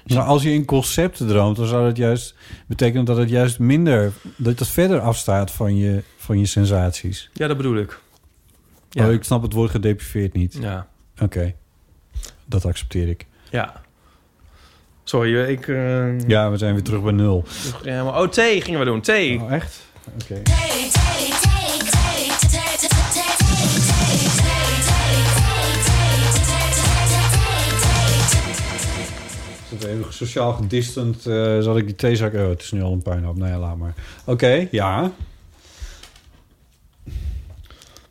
[0.07, 2.35] Maar als je in concepten droomt, dan zou dat juist
[2.67, 7.31] betekenen dat het juist minder, dat het verder afstaat van je, van je sensaties.
[7.33, 8.01] Ja, dat bedoel ik.
[8.91, 9.07] Ja.
[9.07, 10.59] Oh, ik snap het woord gedepriveerd niet.
[10.61, 10.89] Ja.
[11.21, 11.55] Oké,
[12.45, 13.27] dat accepteer ik.
[13.51, 13.82] Ja.
[15.05, 15.69] Sorry, ik...
[15.69, 17.45] eh, Ja, we zijn weer terug bij nul.
[17.83, 19.01] ja, maar- oh, thee gingen we doen.
[19.01, 19.41] Thee.
[19.41, 19.81] Oh, echt?
[20.23, 20.43] Oké.
[29.71, 31.27] Is het even sociaal gedistant?
[31.27, 32.35] eh zal ik die theezak...
[32.35, 33.37] Oh, het is nu al een puinhoop.
[33.37, 33.95] Nou ja, laat maar.
[34.25, 35.11] Oké, ja.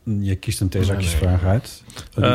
[0.03, 1.83] Je kiest een theezakjesvraag uit.
[2.17, 2.31] Oh, die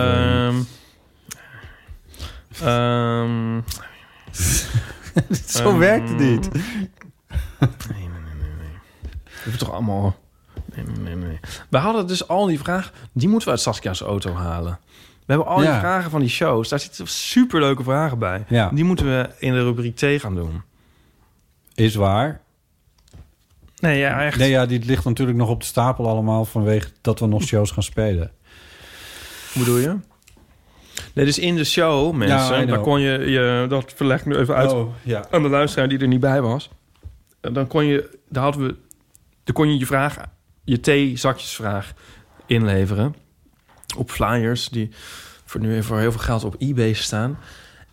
[4.37, 5.55] wil je niet.
[5.55, 6.49] Ehm Zo werkt het niet.
[9.25, 10.17] We hebben toch allemaal...
[10.75, 11.39] Nee, nee, nee, nee.
[11.71, 12.93] We hadden dus al die vragen...
[13.13, 14.79] Die moeten we uit Saskia's auto halen.
[15.27, 15.79] We hebben al die Ja.
[15.79, 16.69] vragen van die shows.
[16.69, 18.45] Daar zitten superleuke vragen bij.
[18.49, 18.71] Ja.
[18.75, 20.63] Die moeten we in de rubriek T gaan doen.
[21.75, 22.41] Is waar.
[23.79, 24.39] Nee, ja, echt.
[24.39, 26.45] Nee, ja, die ligt natuurlijk nog op de stapel allemaal...
[26.45, 28.31] vanwege dat we nog shows gaan spelen.
[29.53, 29.97] Hoe bedoel je?
[31.17, 33.67] Nee, dus in de show, mensen, dan kon je, je...
[33.69, 35.25] Dat verleg ik nu even uit Oh, ja.
[35.31, 36.71] aan de luisteraar die er niet bij was.
[37.41, 38.19] En Dan kon je...
[38.29, 38.75] Daar hadden we...
[39.45, 40.17] Dan kon je je vraag...
[40.65, 41.93] Je thee-zakjesvraag
[42.47, 43.15] inleveren.
[43.97, 44.91] Op flyers die
[45.45, 47.39] voor nu even voor heel veel geld op eBay staan.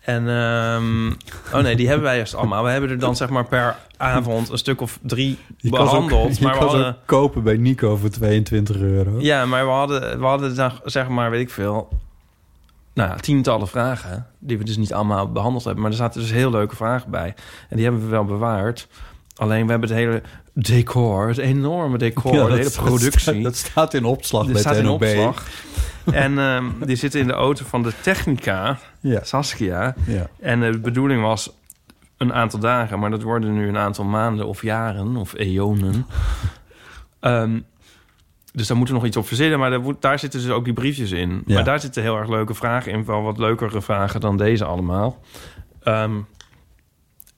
[0.00, 0.28] En...
[0.28, 1.08] ehm,
[1.56, 2.64] oh nee, die hebben wij eerst allemaal.
[2.64, 6.24] We hebben er dan zeg maar per avond een stuk of drie Je behandeld.
[6.24, 6.96] ook, je maar we hadden...
[7.04, 9.20] kopen bij Nico voor 22 euro.
[9.20, 11.88] Ja, maar we hadden, we hadden dan, zeg maar, weet ik veel...
[12.94, 14.26] Nou ja, tientallen vragen...
[14.38, 15.82] die we dus niet allemaal behandeld hebben.
[15.82, 17.34] Maar er zaten dus heel leuke vragen bij.
[17.68, 18.88] En die hebben we wel bewaard.
[19.36, 20.22] Alleen we hebben het hele
[20.52, 22.32] decor, het enorme decor...
[22.34, 23.42] Ja, de dat- hele dat productie...
[23.42, 25.46] Dat staat in opslag bij staat in opslag.
[26.12, 29.94] en ehm, die zit in de auto van de Technica, Ja, Saskia.
[30.06, 30.26] ja.
[30.40, 31.50] En de bedoeling was
[32.16, 32.98] een aantal dagen...
[32.98, 36.06] maar dat worden nu een aantal maanden of jaren of eonen...
[37.20, 37.60] Ehm,
[38.54, 39.58] dus daar moeten we nog iets op verzinnen.
[39.58, 41.42] Maar daar, zitten dus ook die briefjes in.
[41.46, 41.54] Ja.
[41.54, 43.04] Maar daar zitten heel erg leuke vragen in.
[43.04, 45.18] Wel wat leukere vragen dan deze allemaal.
[45.82, 46.12] Ehm,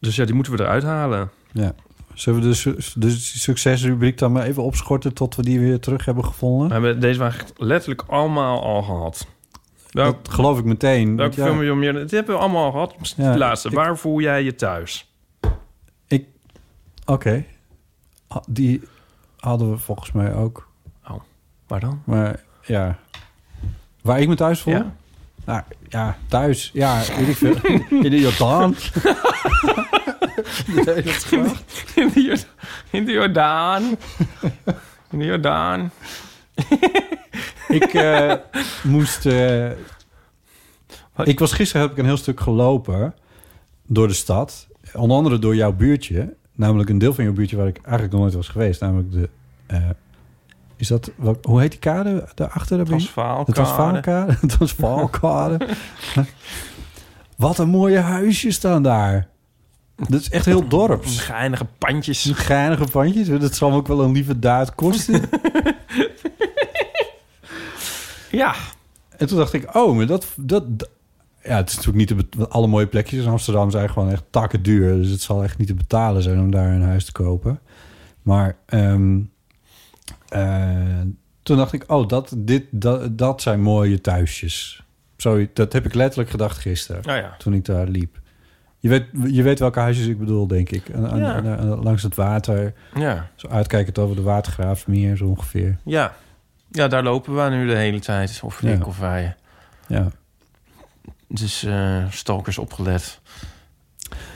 [0.00, 1.30] dus ja, die moeten we eruit halen.
[1.52, 1.74] ja.
[2.14, 5.14] Zullen we de, de succesrubriek dan maar even opschorten...
[5.14, 6.66] tot we die weer terug hebben gevonden?
[6.68, 9.26] We hebben deze vraag letterlijk allemaal al gehad.
[9.90, 11.16] Welk, Dat geloof ik meteen.
[11.16, 11.92] welke ja, film je meer?
[11.92, 13.14] Dit hebben we allemaal al gehad.
[13.16, 13.68] Ja, de laatste.
[13.68, 15.10] ik- Waar voel jij je thuis?
[17.06, 17.44] Oké.
[18.28, 18.82] Ah, Die
[19.38, 20.68] hadden we volgens mij ook.
[21.66, 22.02] Waar dan?
[22.04, 22.98] Maar ja...
[24.02, 24.74] Waar ik me thuis voel?
[24.74, 24.94] Ja.
[25.44, 26.70] Nou, ja, thuis.
[26.72, 27.54] Ja, weet ik veel.
[28.04, 28.74] In de Jordaan.
[30.66, 30.84] In
[32.14, 32.46] de, Jord-
[32.90, 33.82] in de Jordaan.
[35.10, 35.90] In de Jordaan.
[37.68, 38.32] Ik eh,
[38.82, 39.26] moest...
[39.26, 39.70] eh,
[41.24, 43.14] ik was gisteren heb ik een heel stuk gelopen
[43.86, 44.66] door de stad.
[44.94, 46.34] Onder andere door jouw buurtje.
[46.52, 48.80] Namelijk een deel van jouw buurtje waar ik eigenlijk nog nooit was geweest.
[48.80, 49.28] Namelijk de...
[49.66, 49.88] eh,
[50.76, 51.10] is dat...
[51.16, 52.84] Wat, hoe heet die kade daarachter?
[52.84, 53.44] Transvaalkade.
[53.46, 54.36] Het was Vaalkade.
[54.40, 55.68] Het was Vaalkade.
[57.36, 59.28] Wat een mooie huisjes staan daar.
[59.96, 61.20] Dat is echt heel dorps.
[61.20, 62.30] Geinige pandjes.
[62.34, 63.28] Geinige pandjes.
[63.28, 65.22] Dat zal ook wel een lieve daad kosten.
[68.30, 68.54] Ja.
[69.16, 70.26] En toen dacht ik, oh, maar dat...
[70.36, 70.64] dat,
[71.42, 74.62] ja, het is natuurlijk niet bet- alle mooie plekjes in Amsterdam zijn gewoon echt takken
[74.62, 74.96] duur.
[74.96, 77.60] Dus het zal echt niet te betalen zijn om daar een huis te kopen.
[78.22, 79.24] Maar ehm, eh,
[81.42, 84.82] toen dacht ik, oh, dat, dit, dat, dat zijn mooie thuisjes.
[85.16, 87.34] Zo, dat heb ik letterlijk gedacht gisteren, Nou ja.
[87.38, 88.18] toen ik daar liep.
[88.78, 90.92] Je weet, je weet welke huisjes ik bedoel, denk ik.
[90.94, 91.34] Aan- Ja.
[91.34, 93.28] aan- aan- langs het water, Ja.
[93.36, 95.78] zo uitkijkend over de watergraafmeer, zo ongeveer.
[95.84, 96.14] Ja.
[96.70, 98.40] Ja, daar lopen we nu de hele tijd.
[98.44, 98.70] Of Ja.
[98.70, 99.34] ik of wij.
[99.88, 100.10] Ja,
[101.28, 103.20] Dus eh stalkers opgelet.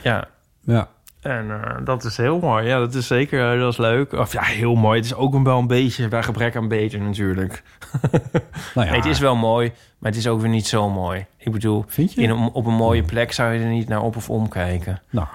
[0.03, 0.27] Ja.
[0.61, 0.89] ja.
[1.21, 2.67] En eh, dat is heel mooi.
[2.67, 4.13] Ja, dat is zeker, eh, dat is leuk.
[4.13, 4.95] Of ja, heel mooi.
[4.97, 7.63] Het is ook wel een beetje bij gebrek aan beter natuurlijk.
[8.75, 11.25] Nou ja, Nee, het is wel mooi, maar het is ook weer niet zo mooi.
[11.37, 12.21] Ik bedoel, Vind je?
[12.21, 15.01] in een, op een mooie plek zou je er niet naar op of om kijken.
[15.09, 15.27] Nou,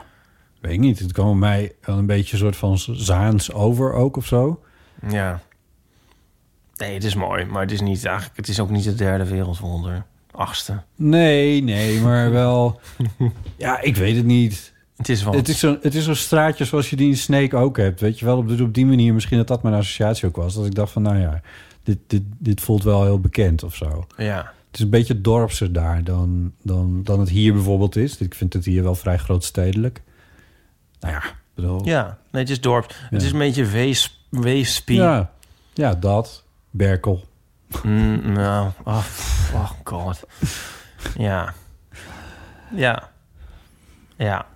[0.61, 0.99] weet ik niet.
[0.99, 4.63] Het kwam bij mij wel een beetje een soort van Zaans over ook of zo.
[5.09, 5.41] Ja.
[6.77, 8.37] Nee, het is mooi, maar het is niet eigenlijk.
[8.37, 10.05] Het is ook niet het derde wereldwonder.
[10.31, 10.83] Achtste.
[10.95, 12.81] Nee, nee, maar wel...
[13.57, 14.75] ja, ik weet het niet.
[14.97, 15.35] Het is wat.
[15.35, 18.01] Het is zo'n het is zo'n straatje zoals je die in Snake ook hebt.
[18.01, 20.55] Weet je wel, op, op die manier misschien dat dat mijn associatie ook was.
[20.55, 21.41] Dat ik dacht van, nou ja,
[21.83, 24.07] dit, dit, dit voelt wel heel bekend of zo.
[24.17, 24.53] Ja.
[24.67, 28.19] Het is een beetje dorpser daar dan, dan, dan het hier bijvoorbeeld is.
[28.19, 30.03] Ik vind het hier wel vrij grootstedelijk.
[31.01, 31.23] Nou ja,
[31.55, 31.85] bedoel...
[31.85, 32.95] Ja, nee, het is dorp.
[33.11, 34.97] Het is een beetje wees, weespie.
[34.97, 35.31] ja,
[35.75, 36.45] ja, dat.
[36.71, 37.25] Berkel.
[37.83, 39.05] Mm, nou, oh,
[39.55, 40.27] oh god.
[41.17, 41.55] Ja.
[42.75, 43.11] Ja.
[44.17, 44.47] Ja.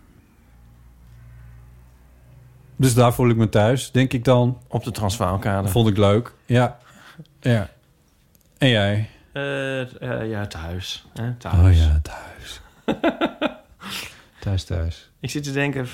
[2.81, 4.59] Dus daar voel ik me thuis, denk ik dan.
[4.69, 5.69] Op de Transvaalkade.
[5.69, 6.33] Vond ik leuk.
[6.47, 6.79] Ja.
[7.41, 7.71] Ja.
[8.59, 9.09] En jij?
[9.33, 11.07] Eh, eh, ja, thuis.
[11.39, 11.55] Thuis.
[11.55, 12.61] Oh ja, thuis.
[14.41, 15.11] thuis, thuis.
[15.21, 15.87] Ik zit te denken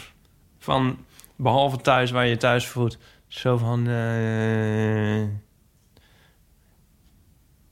[0.59, 0.99] van,
[1.37, 5.23] behalve thuis waar je thuis voelt, zo van, eh,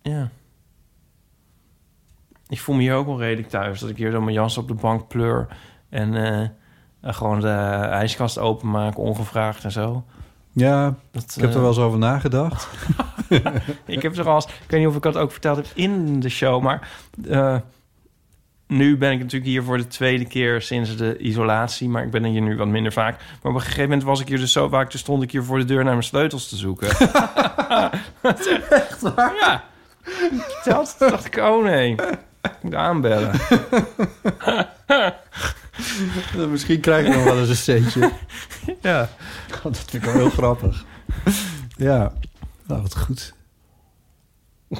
[0.02, 0.30] ja.
[2.48, 3.80] Ik voel me hier ook wel redelijk thuis.
[3.80, 5.46] Dat ik hier zo mijn jas op de bank pleur
[5.88, 6.48] en eh,
[7.04, 7.48] gewoon de
[7.90, 10.04] ijskast openmaak, ongevraagd en zo.
[10.52, 12.68] Ja, Dat, ik heb er eh, wel eens over nagedacht.
[13.86, 16.20] ik heb er al eens, ik weet niet of ik dat ook verteld heb in
[16.20, 16.88] de show, maar
[17.28, 17.56] eh,
[18.66, 22.24] nu ben ik natuurlijk hier voor de tweede keer sinds de isolatie, maar ik ben
[22.24, 23.16] hier nu wat minder vaak.
[23.42, 25.44] Maar op een gegeven moment was ik hier dus zo vaak, toen stond ik hier
[25.44, 26.88] voor de deur naar mijn sleutels te zoeken.
[28.70, 29.34] Echt waar?
[29.40, 29.64] Ja.
[30.64, 31.92] Dat dacht ik, oh nee,
[32.42, 33.30] ik moet aanbellen.
[36.50, 38.10] Misschien krijg ik nog wel eens een centje.
[38.80, 39.08] Ja.
[39.62, 40.84] dat vind ik wel heel grappig.
[41.76, 42.12] Ja,
[42.66, 43.34] nou wat goed.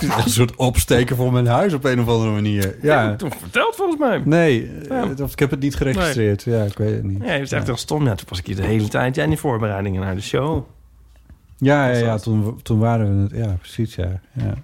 [0.00, 2.76] een soort opsteken voor mijn huis op een of andere manier.
[2.82, 4.22] Ja, Ja, toen verteld volgens mij.
[4.24, 5.24] nee, eh, Ja.
[5.24, 6.42] of ik heb het niet geregistreerd.
[6.42, 7.22] Ja, ik weet het niet.
[7.24, 8.04] Ja, je is echt heel stom.
[8.06, 9.14] Ja, toen was ik hier de hele tijd.
[9.14, 10.64] Ja, in die voorbereidingen naar de show.
[11.56, 13.44] Ja, ja, ja toen, toen waren we het.
[13.46, 14.20] Ja, precies, ja.
[14.32, 14.54] ja.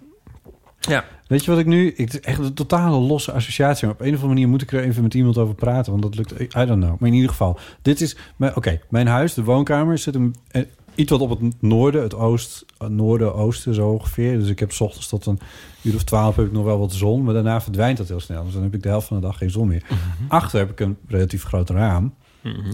[0.88, 1.04] Ja.
[1.26, 1.88] Weet je wat ik nu...
[1.88, 3.86] Ik, het is echt een totale losse associatie.
[3.86, 5.90] Maar op een of andere manier moet ik er even met iemand over praten.
[5.92, 6.40] Want dat lukt...
[6.40, 6.98] I don't know.
[7.00, 7.58] Maar in ieder geval.
[7.82, 8.16] Dit is...
[8.36, 10.62] mijn- Oké, mijn huis, de woonkamer, zit een, eh,
[10.94, 12.02] iets wat op het noorden.
[12.02, 14.38] Het oost, het noorden, oosten zo ongeveer.
[14.38, 15.40] Dus ik heb 's ochtends tot een
[15.82, 17.22] uur of twaalf heb ik nog wel wat zon.
[17.24, 18.44] Maar daarna verdwijnt dat heel snel.
[18.44, 19.82] Dus dan heb ik de helft van de dag geen zon meer.
[20.28, 22.14] Achter heb ik een relatief groot raam.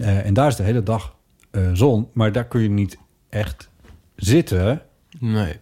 [0.00, 1.14] Eh, en daar is de hele dag
[1.50, 2.08] eh, zon.
[2.12, 2.98] Maar daar kun je niet
[3.28, 3.68] echt
[4.16, 4.82] zitten.
[5.18, 5.56] Nee.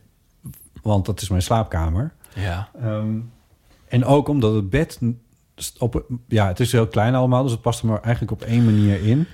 [0.82, 2.14] Want dat is mijn slaapkamer.
[2.36, 2.68] Ja.
[2.80, 3.18] Ehm,
[3.88, 5.00] en ook omdat het bed
[5.78, 8.64] op, ja, het is heel klein allemaal, dus het past er maar eigenlijk op één
[8.64, 9.26] manier in.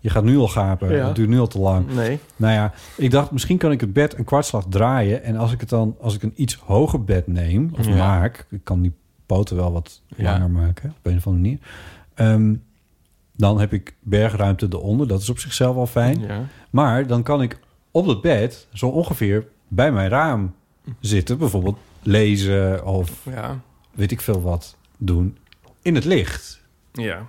[0.00, 1.06] Je gaat nu al gapen, Ja.
[1.06, 1.94] het duurt nu al te lang.
[1.94, 2.18] Nee.
[2.36, 5.60] Nou ja, ik dacht misschien kan ik het bed een kwartslag draaien en als ik
[5.60, 7.96] het dan, als ik een iets hoger bed neem of Ja.
[7.96, 8.92] maak, ik kan die
[9.26, 10.32] poten wel wat Ja.
[10.32, 11.58] langer maken op een of andere manier.
[12.14, 12.54] Ehm,
[13.32, 16.20] dan heb ik bergruimte eronder, dat is op zichzelf al fijn.
[16.20, 16.40] Ja.
[16.70, 17.58] Maar dan kan ik
[17.90, 20.54] op het bed zo ongeveer bij mijn raam
[21.00, 23.60] zitten, bijvoorbeeld lezen of Ja.
[23.92, 25.38] weet ik veel wat doen
[25.82, 26.60] in het licht.
[26.92, 27.26] Ja.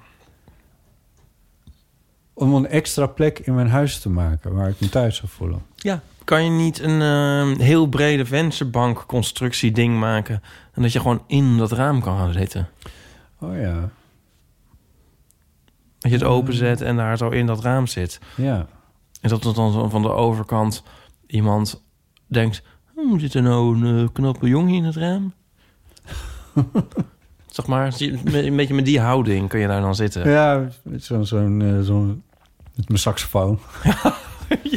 [2.34, 5.62] Om een extra plek in mijn huis te maken waar ik me thuis zou voelen.
[5.76, 6.02] Ja.
[6.24, 10.42] Kan je niet een eh, heel brede vensterbankconstructie ding maken...
[10.74, 12.70] en dat je gewoon in dat raam kan gaan zitten?
[13.40, 13.90] Oh ja,
[16.00, 18.20] Dat je het openzet en daar zo in dat raam zit.
[18.36, 18.68] ja.
[19.22, 20.84] En dat er dan zo van de overkant
[21.28, 21.84] iemand
[22.28, 22.62] denkt...
[22.98, 25.34] Hm, zit er nou een eh, knappe jongen in het raam?
[27.48, 30.30] zeg maar, een beetje met die houding kun je daar dan zitten.
[30.30, 32.24] Ja, met zo'n zo'n eh, zo'n
[32.76, 33.60] met mijn saxofoon.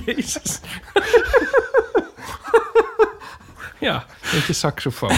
[0.04, 0.60] Jezus.
[3.88, 5.16] ja, met je saxofoon.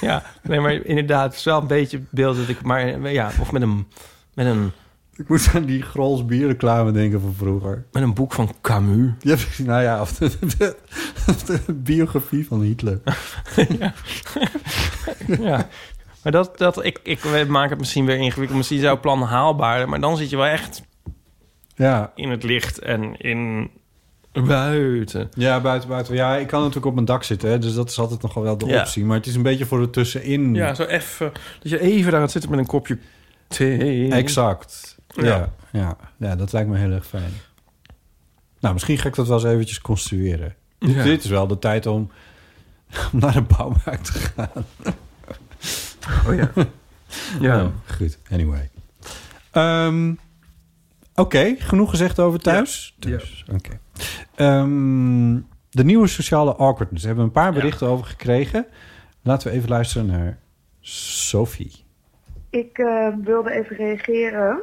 [0.00, 2.62] ja, nee, maar inderdaad, het is wel een beetje beeld dat ik...
[2.62, 3.86] Maar ja, of met een,
[4.34, 4.72] met een,
[5.16, 7.84] Ik moet aan die Grols bierreclame denken van vroeger.
[7.92, 9.10] met een boek van Camus.
[9.20, 10.76] Ja, nou ja, of de, de-
[11.66, 13.00] de biografie van Hitler.
[15.40, 15.68] ja.
[16.22, 18.56] Maar dat, dat ik, ik maak het misschien weer ingewikkeld.
[18.56, 19.88] Misschien is jouw plan haalbaarder.
[19.88, 20.82] Maar dan zit je wel echt
[21.74, 23.70] Ja, in het licht en in
[24.46, 25.28] buiten.
[25.34, 26.14] ja, buiten, buiten.
[26.14, 28.58] Ja, ik kan natuurlijk op mijn dak zitten, hè, dus dat is altijd nog wel
[28.58, 28.80] de Ja.
[28.80, 29.04] optie.
[29.04, 30.54] Maar het is een beetje voor het tussenin.
[30.54, 31.32] Ja, zo even...
[31.62, 32.98] Dat je even daar gaat zitten met een kopje
[33.48, 34.10] thee.
[34.12, 34.91] Exact.
[35.12, 35.24] Ja.
[35.24, 35.52] Ja.
[35.72, 36.36] Ja, ja.
[36.36, 37.32] dat lijkt me heel erg fijn.
[38.60, 40.54] Nou, misschien ga ik dat wel eens eventjes construeren.
[40.78, 41.02] Ja.
[41.02, 42.10] Dit is wel de tijd om,
[43.12, 44.64] om naar de bouwmarkt te gaan.
[46.28, 46.50] Oh ja.
[47.46, 47.56] ja.
[47.56, 48.70] Nou, goed, anyway.
[49.50, 50.12] Ehm,
[51.14, 52.94] Oké, genoeg gezegd over thuis?
[52.98, 53.08] Ja.
[53.08, 53.78] Thuis, oké.
[54.34, 55.34] Ehm,
[55.70, 57.04] de nieuwe sociale awkwardness.
[57.04, 58.66] Daar hebben we een paar berichten over gekregen.
[59.22, 60.38] Laten we even luisteren naar
[60.80, 61.84] Sophie.
[62.50, 64.60] Ik eh, wilde even reageren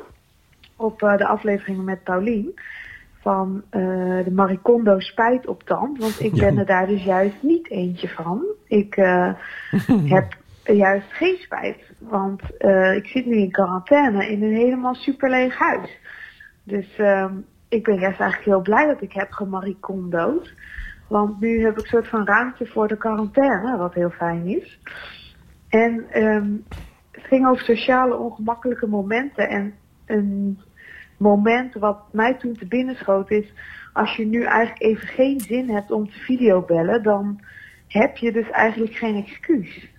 [0.79, 2.59] op eh, de aflevering met Paulien
[3.21, 3.81] van eh,
[4.23, 5.99] de Maricondo spijt op tand.
[5.99, 8.45] Want ik ben er daar dus juist niet eentje van.
[8.67, 9.33] Ik eh,
[10.15, 11.91] heb juist geen spijt.
[11.97, 12.41] Want
[12.95, 15.97] ik zit nu in quarantaine in een helemaal super leeg huis.
[16.63, 17.33] Dus ehm,
[17.69, 20.53] ik ben juist eigenlijk heel blij dat ik heb gemaricondo'd.
[21.07, 24.79] Want nu heb ik een soort van ruimte voor de quarantaine, wat heel fijn is.
[25.69, 26.51] En ehm,
[27.11, 29.49] het ging over sociale ongemakkelijke momenten.
[29.49, 29.73] En
[30.05, 30.59] een
[31.19, 33.53] moment wat mij toen te binnen schoot is...
[33.93, 37.03] als je nu eigenlijk even geen zin hebt om te videobellen...
[37.03, 37.39] dan
[37.87, 39.97] heb je dus eigenlijk geen excuus.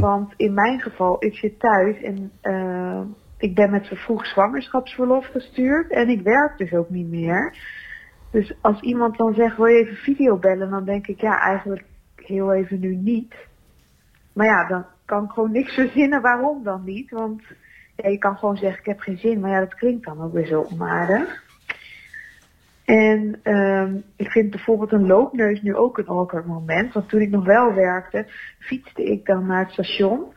[0.00, 3.00] Want in mijn geval, ik zit thuis en eh,
[3.38, 5.90] ik ben met vervroegd zwangerschapsverlof gestuurd...
[5.90, 7.56] en ik werk dus ook niet meer.
[8.30, 10.70] Dus als iemand dan zegt, wil je even videobellen...
[10.70, 11.84] dan denk ik, ja, eigenlijk
[12.16, 13.34] heel even nu niet...
[14.32, 17.10] Maar ja, dan kan ik gewoon niks verzinnen waarom dan niet.
[17.10, 17.42] Want
[18.02, 19.40] ja, je kan gewoon zeggen, ik heb geen zin.
[19.40, 21.42] Maar ja, dat klinkt dan ook weer zo onaardig.
[22.84, 26.92] En ehm, ik vind bijvoorbeeld een loopneus nu ook een awkward moment.
[26.92, 28.26] Want toen ik nog wel werkte,
[28.58, 30.32] fietste ik dan naar het station.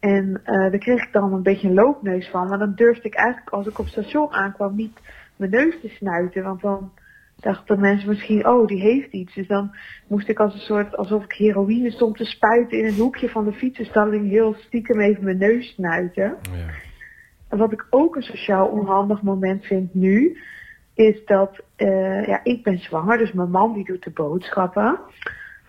[0.00, 2.48] En eh daar kreeg ik dan een beetje een loopneus van.
[2.48, 4.98] Maar dan durfde ik eigenlijk als ik op het station aankwam niet
[5.36, 6.42] mijn neus te snuiten.
[6.42, 6.92] Want dan
[7.40, 9.34] dachten mensen misschien, oh die heeft iets.
[9.34, 9.76] Dus dan
[10.06, 13.44] moest ik als een soort, alsof ik heroïne stond te spuiten in een hoekje van
[13.44, 16.36] de fietsenstalling heel stiekem even mijn neus snuiten.
[16.52, 16.87] En
[17.48, 20.38] wat ik ook een sociaal onhandig moment vind nu,
[20.94, 24.98] is dat eh, ja, ik ben zwanger, dus mijn man die doet de boodschappen.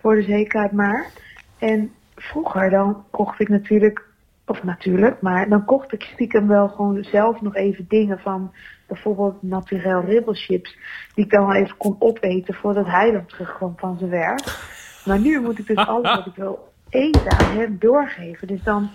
[0.00, 1.10] Voor de zekerheid maar.
[1.58, 4.04] En vroeger dan kocht ik natuurlijk,
[4.46, 8.52] of natuurlijk, maar dan kocht ik stiekem wel gewoon zelf nog even dingen van
[8.86, 10.78] bijvoorbeeld naturel ribbelchips.
[11.14, 14.58] Die ik dan even kon opeten voordat hij dan terugkwam van zijn werk.
[15.04, 18.46] Maar nu moet ik dus alles wat ik wil eten aan hem doorgeven.
[18.46, 18.90] Dus dan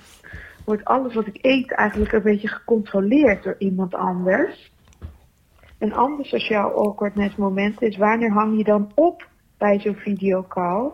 [0.66, 4.74] wordt alles wat ik eet eigenlijk een beetje gecontroleerd door iemand anders.
[5.80, 9.28] Een ander sociaal awkwardness moment is wanneer hang je dan op
[9.58, 10.92] bij zo'n videocall?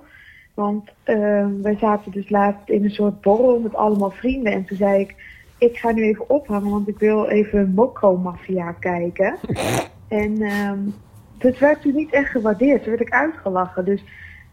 [0.53, 4.53] Want eh, wij zaten dus laatst in een soort borrel met allemaal vrienden.
[4.53, 5.15] En toen zei ik,
[5.57, 9.37] ik ga nu even ophangen, want ik wil even Mokko Mafia kijken.
[10.07, 10.79] en ehm,
[11.37, 12.81] dat werd toen niet echt gewaardeerd.
[12.81, 13.85] Toen werd ik uitgelachen.
[13.85, 14.03] Dus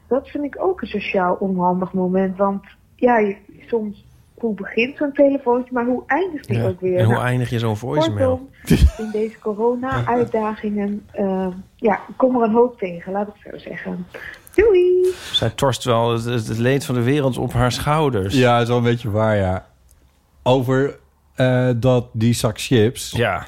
[0.06, 2.36] dat vind ik ook een sociaal onhandig moment.
[2.36, 2.64] Want
[2.94, 3.36] ja, je-
[3.66, 4.06] soms,
[4.38, 6.66] hoe begint zo'n telefoontje, maar hoe eindigt die Ja.
[6.68, 6.98] ook weer?
[6.98, 8.48] En hoe Nou, eindig je zo'n voicemail?
[8.62, 11.46] Kortom, in deze corona-uitdagingen, eh,
[11.76, 14.06] ja, kom er een hoop tegen, laat ik zo zeggen.
[14.54, 15.06] Doei!
[15.32, 18.34] Zij torst wel het, het, het leed van de wereld op haar schouders.
[18.34, 19.66] Ja, dat is wel een beetje waar, ja.
[20.42, 20.98] Over
[21.34, 23.10] eh, dat die zak chips.
[23.10, 23.46] Ja.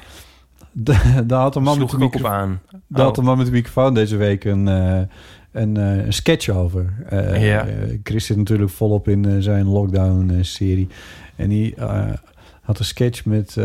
[0.71, 2.61] Da- Daar had een man met de microfoon aan.
[2.93, 3.17] Had Oh.
[3.17, 5.01] een man met de microfoon deze week een, eh,
[5.51, 6.93] een, eh, een sketch over.
[7.09, 7.65] Eh, Ja.
[7.67, 10.87] eh, Chris zit natuurlijk volop in zijn lockdown-serie.
[11.35, 11.75] en die
[12.61, 13.55] had een sketch met,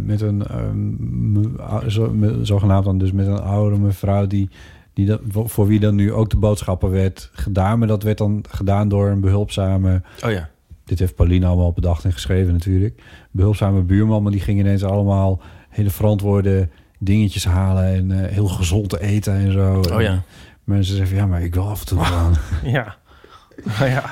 [0.00, 4.48] met een ehm, zo, met- zogenaamd dan dus met een oude mevrouw die,
[4.92, 7.78] die dat, voor- voor wie dan nu ook de boodschappen werd gedaan.
[7.78, 10.50] Maar dat werd dan gedaan door een behulpzame Oh ja.
[10.84, 13.02] dit heeft Pauline allemaal bedacht en geschreven natuurlijk.
[13.30, 16.68] Behulpzame buurman, maar die ging ineens allemaal hele verantwoorde
[17.04, 19.80] dingetjes halen en eh, heel gezond te eten en zo.
[19.92, 20.10] Oh ja.
[20.10, 20.24] En
[20.64, 22.34] mensen zeggen, ja, maar ik wil af en toe gewoon.
[22.72, 22.96] Ja.
[23.78, 24.04] Ja.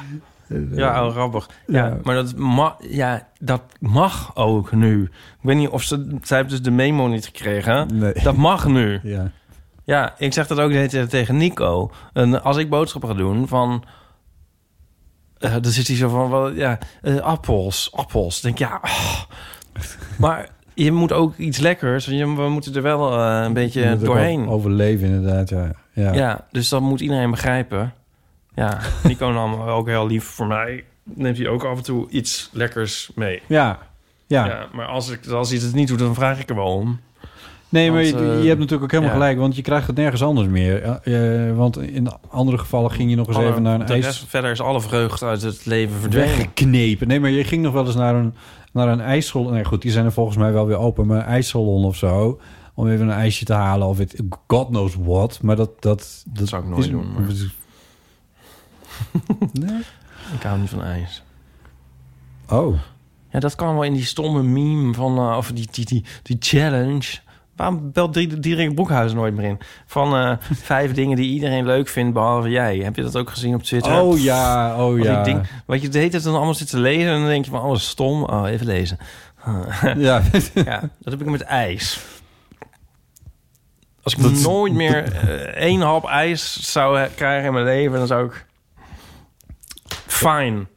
[0.70, 1.48] Ja, oh, grappig.
[1.66, 1.98] Ja, Ja.
[2.02, 5.02] maar dat, ma ja, dat mag ook nu.
[5.02, 5.10] Ik
[5.40, 6.16] weet niet of ze...
[6.22, 7.98] Zij heeft dus de memo niet gekregen.
[7.98, 8.12] Nee.
[8.22, 9.00] Dat mag nu.
[9.02, 9.30] Ja.
[9.84, 11.90] Ja, ik zeg dat ook de hele tijd tegen Nico.
[12.12, 13.84] En als ik boodschappen ga doen van...
[15.38, 18.40] eh dan zit hij zo van, wel, ja, eh, appels, appels.
[18.40, 19.20] Dan denk ik, ja, oh.
[20.18, 22.04] maar je moet ook iets lekkers.
[22.04, 24.48] Je, we moeten er wel eh, een Je beetje doorheen.
[24.48, 25.70] Overleven inderdaad, ja.
[25.92, 26.12] Ja.
[26.12, 26.46] Ja.
[26.50, 27.92] dus dat moet iedereen begrijpen.
[28.54, 30.84] Ja, Nico nam ook heel lief voor mij.
[31.04, 33.42] Neemt hij ook af en toe iets lekkers mee.
[33.46, 33.78] Ja.
[34.26, 34.46] Ja.
[34.46, 37.00] Ja, maar als, ik, als hij het niet doet, dan vraag ik er wel om.
[37.68, 39.20] Nee, maar Want, je, eh, je hebt natuurlijk ook helemaal ja.
[39.20, 40.82] gelijk, want je krijgt het nergens anders meer.
[40.82, 44.04] Eh, want in andere gevallen ging je nog eens Alle- even naar een de ijs...
[44.04, 46.28] rest- verder is alle vreugde uit het leven verdwenen.
[46.28, 47.08] weggeknepen.
[47.08, 48.34] Nee, maar je ging nog wel eens naar een,
[48.72, 49.52] naar een ijssalon.
[49.52, 51.06] Nee, goed, die zijn er volgens mij wel weer open.
[51.06, 52.40] Maar een ijssalon of zo.
[52.74, 55.42] Om even een ijsje te halen of het, God knows what.
[55.42, 55.82] Maar dat...
[55.82, 57.22] Dat, dat zou ik nooit is- doen, maar-
[59.52, 59.80] Nee?
[60.34, 61.22] Ik hou niet van ijs.
[62.48, 62.74] Oh.
[63.30, 65.16] Ja, dat kan wel in die stomme meme van...
[65.18, 67.18] eh, of die, die, die, die challenge.
[67.62, 69.58] Waarom belt die, Diederik Boekhuis nooit meer in?
[69.86, 70.36] Van eh,
[70.72, 72.76] vijf dingen die iedereen leuk vindt, behalve jij.
[72.76, 74.00] Heb je dat ook gezien op Twitter?
[74.00, 75.22] Oh ja, oh ja.
[75.22, 77.12] ding- wat je de hele tijd dan allemaal zit te lezen...
[77.12, 78.24] en dan denk je van, alles stom.
[78.24, 78.98] Oh, even lezen.
[79.96, 80.22] Ja.
[80.54, 82.00] ja, dat heb ik met ijs.
[84.02, 85.30] Als ik nooit meer eh,
[85.62, 87.98] één hap ijs zou krijgen in mijn leven...
[87.98, 88.46] dan zou ik...
[90.06, 90.68] Fijn.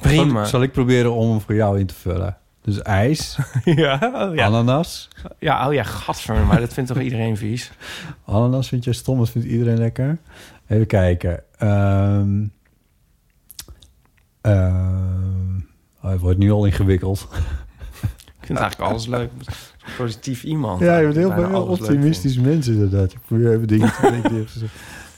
[0.00, 0.40] Prima.
[0.40, 2.36] Zal, zal ik proberen om voor jou in te vullen?
[2.66, 4.46] Dus ijs, ja, oh ja.
[4.46, 5.08] ananas.
[5.38, 7.70] Ja, oh ja, gadver, maar dat vindt toch iedereen vies?
[8.24, 10.18] Ananas vind je stom, dat vindt iedereen lekker.
[10.66, 11.42] Even kijken.
[11.58, 12.44] Ehm
[14.40, 15.56] ehm,
[16.02, 17.28] oh, het wordt nu al ingewikkeld.
[18.40, 19.30] Ik vind eigenlijk alles leuk.
[19.96, 20.80] Positief iemand.
[20.80, 23.12] Ja, je bent heel, leuk optimistisch mens inderdaad.
[23.12, 24.46] Ik probeer even dingen te denken.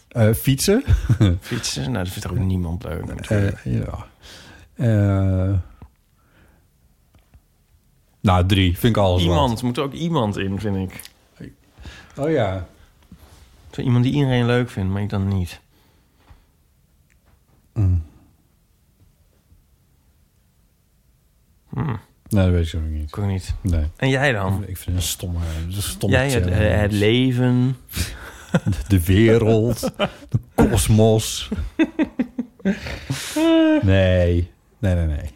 [0.09, 0.83] Eh, fietsen.
[1.41, 3.11] Fietsen, nou, dat vindt ook niemand leuk.
[3.11, 4.07] Eh, ja.
[4.75, 5.55] Eh,
[8.21, 8.79] nou, drie.
[8.79, 9.35] Vind ik alles wat.
[9.35, 11.01] iemand, moet er ook iemand in, vind ik.
[12.17, 12.67] Oh ja.
[13.71, 15.61] Zo Iemand die iedereen leuk vindt, maar ik dan niet.
[17.73, 18.03] Mm.
[21.69, 21.95] Hm,
[22.29, 23.09] Nee, dat weet ik zo nog niet.
[23.09, 23.55] ik ook niet.
[23.61, 23.85] Nee.
[23.97, 24.63] En jij dan?
[24.67, 27.77] Ik vind het een stomme, een stomme Jij, het leven.
[28.89, 29.81] De wereld.
[30.29, 31.49] de kosmos.
[33.83, 35.31] Nee, nee, nee, nee.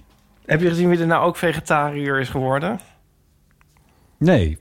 [0.52, 2.80] Heb je gezien wie er nou ook vegetariër is geworden?
[4.18, 4.58] Nee.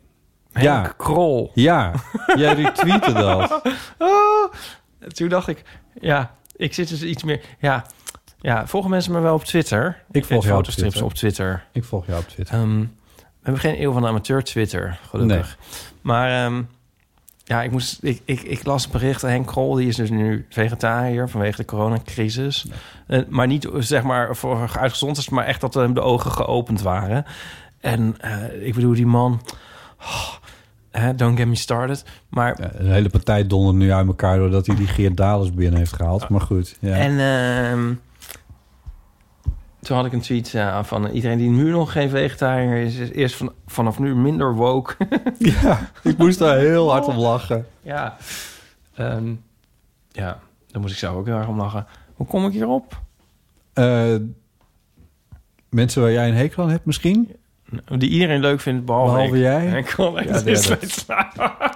[0.52, 0.94] Henk Ja.
[0.98, 1.52] Krol.
[1.54, 1.94] Ja,
[2.36, 3.62] jij retweette dat.
[3.98, 4.54] Oh,
[5.16, 5.64] toen dacht ik,
[6.02, 7.42] ja, ik zit dus iets meer...
[7.60, 7.86] Ja,
[8.40, 10.04] ja volgen mensen me wel op Twitter?
[10.12, 11.04] Ik volg jou op fotostrips Twitter.
[11.12, 11.66] op Twitter.
[11.72, 12.56] Ik volg jou op Twitter.
[12.56, 12.80] Ehm,
[13.20, 15.58] we hebben geen eeuw van amateur Twitter, gelukkig.
[16.02, 16.64] Maar ehm,
[17.52, 19.22] ja, ik, moest, ik, ik, ik las een bericht.
[19.22, 22.66] Henk Krol, die is dus nu vegetariër vanwege de coronacrisis.
[23.08, 26.82] Eh, maar niet zeg maar voor uitgezond is, maar echt dat hem de ogen geopend
[26.82, 27.26] waren.
[27.80, 29.42] En eh, ik bedoel, die man...
[30.00, 30.34] oh,
[30.92, 32.06] hè, don't get me started.
[32.30, 35.80] Maar Ja, een hele partij dondert nu uit elkaar doordat hij die Geert Dalers binnen
[35.80, 36.30] heeft gehaald.
[36.30, 36.96] Maar goed, ja.
[36.96, 37.94] En ehm,
[39.82, 43.12] toen had ik een tweet ja, van iedereen die nu nog geen vegetariër is, is
[43.12, 44.96] eerst van, vanaf nu minder woke.
[45.62, 47.66] ja, ik moest daar heel hard om lachen.
[47.82, 48.18] ja.
[48.96, 49.34] Ehm,
[50.12, 51.86] ja, daar moest ik zelf ook heel erg om lachen.
[52.16, 53.00] Hoe kom ik hierop?
[53.74, 54.16] Eh,
[55.70, 57.36] mensen waar jij een hekel aan hebt misschien?
[57.98, 59.42] Die iedereen leuk vindt, behalve, Behalve ik.
[59.42, 59.66] jij?
[59.80, 59.86] Ik
[60.16, 61.74] echt Ja,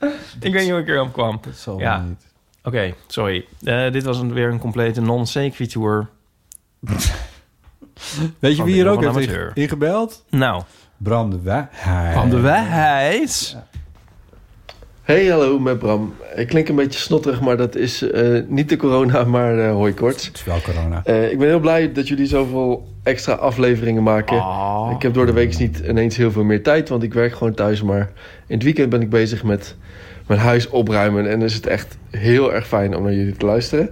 [0.40, 1.38] Ik weet niet hoe ik erop kwam.
[1.42, 2.00] Dat zal Ja.
[2.02, 2.26] niet.
[2.64, 3.46] Oké, sorry.
[3.62, 6.08] Eh, dit was een, weer een complete non-sequitur.
[8.38, 9.50] Weet je wie hier ook heeft Amateur.
[9.54, 10.24] ingebeld?
[10.30, 10.62] Nou,
[10.96, 11.68] Bram de Wij.
[12.14, 13.56] van de wijs.
[15.02, 16.14] Hey, hallo met Bram.
[16.36, 20.26] Ik klink een beetje snotterig, maar dat is eh, niet de corona, maar de hooikoorts.
[20.26, 21.00] Het is wel corona.
[21.04, 24.36] Eh, ik ben heel blij dat jullie zoveel extra afleveringen maken.
[24.36, 24.90] Oh.
[24.94, 27.54] Ik heb door de week niet ineens heel veel meer tijd, want ik werk gewoon
[27.54, 27.82] thuis.
[27.82, 28.10] Maar
[28.46, 29.76] in het weekend ben ik bezig met
[30.26, 31.24] mijn huis opruimen.
[31.30, 33.88] En dan is het echt heel erg fijn om naar jullie te luisteren.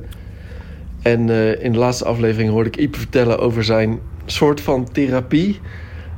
[1.03, 5.61] En eh, in de laatste aflevering hoorde ik Ipe vertellen over zijn soort van therapie.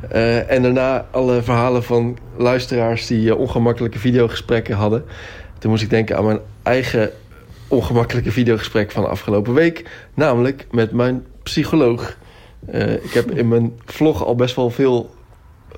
[0.09, 5.05] Eh, en daarna alle verhalen van luisteraars die eh, ongemakkelijke videogesprekken hadden.
[5.59, 7.11] Toen moest ik denken aan mijn eigen
[7.69, 9.91] ongemakkelijke videogesprek van afgelopen week.
[10.15, 12.17] Namelijk met mijn psycholoog.
[13.03, 15.15] Ik heb in mijn vlog al best wel veel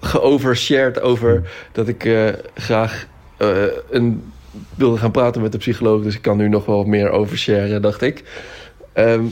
[0.01, 2.10] geovershared over dat ik
[2.55, 3.06] graag
[3.90, 4.32] een,
[4.74, 6.02] wilde gaan praten met de psycholoog.
[6.02, 8.24] Dus ik kan nu nog wel meer oversharen, dacht ik.
[8.94, 9.24] Ehm,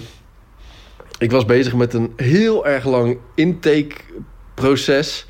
[1.19, 5.27] ik was bezig met een heel erg lang intakeproces.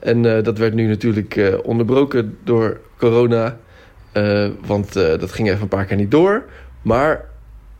[0.00, 3.58] En eh, dat werd nu natuurlijk eh, onderbroken door corona.
[4.12, 6.44] Eh, want dat ging even een paar keer niet door.
[6.82, 7.24] Maar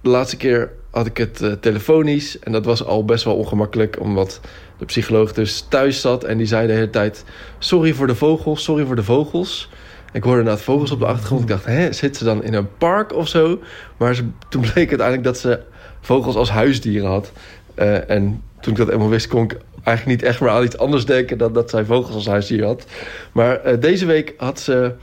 [0.00, 2.38] de laatste keer had ik het telefonisch.
[2.38, 4.00] En dat was al best wel ongemakkelijk.
[4.00, 4.40] Omdat
[4.78, 6.24] de psycholoog dus thuis zat.
[6.24, 7.24] En die zei de hele tijd...
[7.58, 9.70] Sorry voor de vogels, sorry voor de vogels.
[10.12, 11.42] Ik hoorde inderdaad vogels op de achtergrond.
[11.42, 13.60] Ik dacht, hè, zit ze dan in een park of zo?
[13.96, 15.60] Maar toen bleek uiteindelijk dat ze
[16.02, 17.32] vogels als huisdieren had.
[17.74, 20.78] Eh, en toen ik dat eenmaal wist, kon ik eigenlijk niet echt meer aan iets
[20.78, 21.38] anders denken...
[21.38, 22.86] dan dat zij vogels als huisdier had.
[23.32, 24.94] Maar eh, deze week had ze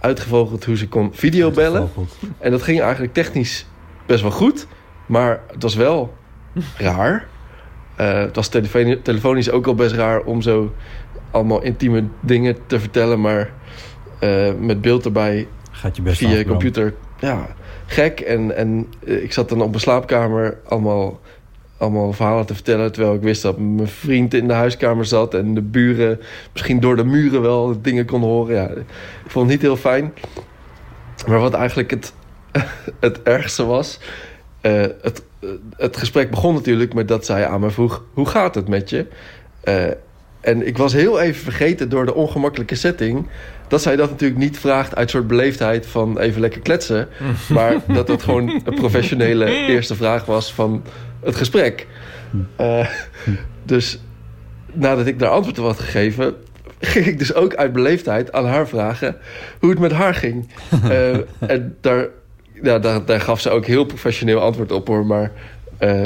[0.00, 1.90] uitgevogeld hoe ze kon videobellen.
[2.38, 3.66] En dat ging eigenlijk technisch
[4.06, 4.66] best wel goed.
[5.06, 6.14] Maar het was wel
[6.76, 7.26] raar.
[7.96, 10.74] Eh, het was telefoni- telefonisch ook al best raar om zo
[11.30, 13.20] allemaal intieme dingen te vertellen.
[13.20, 13.52] Maar
[14.58, 16.94] met beeld erbij Gaat je best via je computer.
[17.18, 17.46] Ja,
[17.86, 18.20] gek.
[18.20, 21.20] En, en eh, ik zat dan op mijn slaapkamer allemaal,
[21.76, 22.92] allemaal verhalen te vertellen.
[22.92, 25.34] Terwijl ik wist dat mijn vriend in de huiskamer zat.
[25.34, 26.20] En de buren
[26.52, 28.54] misschien door de muren wel dingen kon horen.
[28.54, 28.68] Ja,
[29.24, 30.12] ik vond het niet heel fijn.
[31.26, 32.14] Maar wat eigenlijk het,
[33.00, 34.00] het ergste was...
[34.60, 35.22] eh, het,
[35.76, 38.04] het gesprek begon natuurlijk met dat zij aan me vroeg...
[38.12, 39.06] hoe gaat het met je?
[39.60, 39.84] Eh,
[40.44, 43.26] en ik was heel even vergeten door de ongemakkelijke setting...
[43.68, 47.08] dat zij dat natuurlijk niet vraagt uit soort beleefdheid van even lekker kletsen...
[47.54, 50.82] maar dat het gewoon een professionele eerste vraag was van
[51.20, 51.86] het gesprek.
[52.56, 52.88] Eh,
[53.62, 53.98] dus
[54.72, 56.34] nadat ik daar antwoord op had gegeven...
[56.80, 59.16] ging ik dus ook uit beleefdheid aan haar vragen
[59.60, 60.48] hoe het met haar ging.
[60.88, 62.08] Eh, en daar,
[62.62, 65.06] ja, daar, daar gaf ze ook heel professioneel antwoord op hoor.
[65.06, 65.32] Maar
[65.78, 66.02] eh,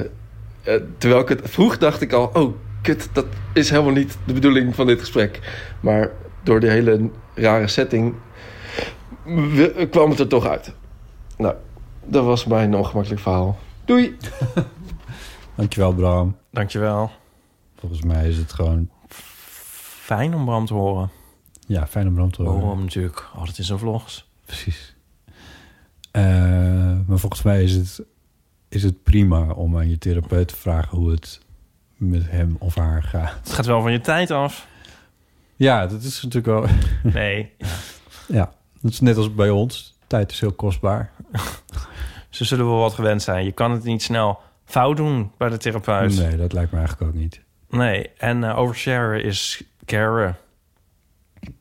[0.98, 4.74] terwijl ik het vroeg, dacht ik al: oh, kut, dat is helemaal niet de bedoeling
[4.74, 5.40] van dit gesprek.
[5.80, 6.10] Maar
[6.42, 8.14] door die hele rare setting
[9.24, 10.74] we- kwam het er toch uit.
[11.38, 11.55] Nou,
[12.05, 13.59] dat was mijn ongemakkelijk verhaal.
[13.84, 14.16] Doei!
[15.56, 16.36] Dankjewel, Bram.
[16.50, 17.10] Dankjewel.
[17.78, 18.88] Volgens mij is het gewoon...
[20.00, 21.10] Fijn om Bram te horen.
[21.66, 22.68] Ja, fijn om Bram te horen.
[22.68, 24.28] hem natuurlijk altijd in zijn vlogs.
[24.44, 24.96] Precies.
[26.10, 26.22] Eh,
[27.06, 28.02] maar volgens mij is het,
[28.68, 31.40] is het prima om aan je therapeut te vragen hoe het
[31.98, 33.34] met hem of haar gaat.
[33.42, 34.66] Het gaat wel van je tijd af.
[35.56, 36.66] Ja, dat is natuurlijk wel...
[37.12, 37.52] Nee.
[38.26, 39.98] ja, dat is net als bij ons.
[40.06, 41.10] Tijd is heel kostbaar.
[42.28, 43.44] Ze zullen wel wat gewend zijn.
[43.44, 46.16] Je kan het niet snel fout doen bij de therapeut.
[46.16, 47.40] Nee, dat lijkt me eigenlijk ook niet.
[47.70, 50.36] Nee, en eh, oversharen is caren.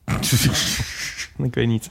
[1.38, 1.88] ik weet niet.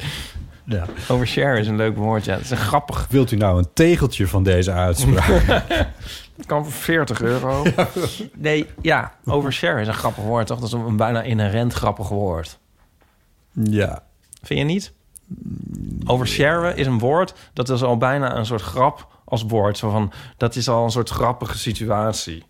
[0.64, 0.86] Ja.
[1.08, 2.34] Overshare is een leuk woord, ja.
[2.34, 3.06] Het is een grappig...
[3.10, 5.64] Wilt u nou een tegeltje van deze uitspraak?
[6.36, 7.64] Het kan voor 40 euro.
[8.36, 10.58] Nee, ja, overshare is een grappig woord, toch?
[10.58, 12.58] Dat is een bijna inherent grappig woord.
[13.52, 14.04] ja.
[14.42, 14.92] Vind je niet?
[16.06, 19.78] Oversharen is een woord, dat is al bijna een soort grap als woord.
[19.78, 22.44] Zo van, dat is al een soort grappige situatie.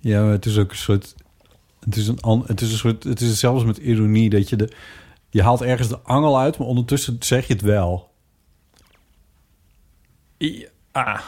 [0.00, 1.14] Ja, maar het is ook een soort...
[1.80, 3.04] Het is een, het is een soort...
[3.04, 4.72] Het is zelfs met ironie dat je de...
[5.30, 8.10] Je haalt ergens de angel uit, maar ondertussen zeg je het wel.
[10.42, 11.20] I- ah.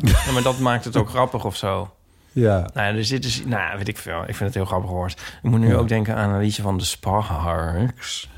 [0.00, 1.94] Ja, maar dat maakt het ook grappig of zo.
[2.32, 2.68] Ja.
[2.74, 4.20] Nou, dus dit is, nou, ja, weet ik veel.
[4.20, 5.12] Ik vind het heel grappig woord.
[5.42, 5.74] Ik moet nu Ja.
[5.74, 8.28] ook denken aan een liedje van de Sparks.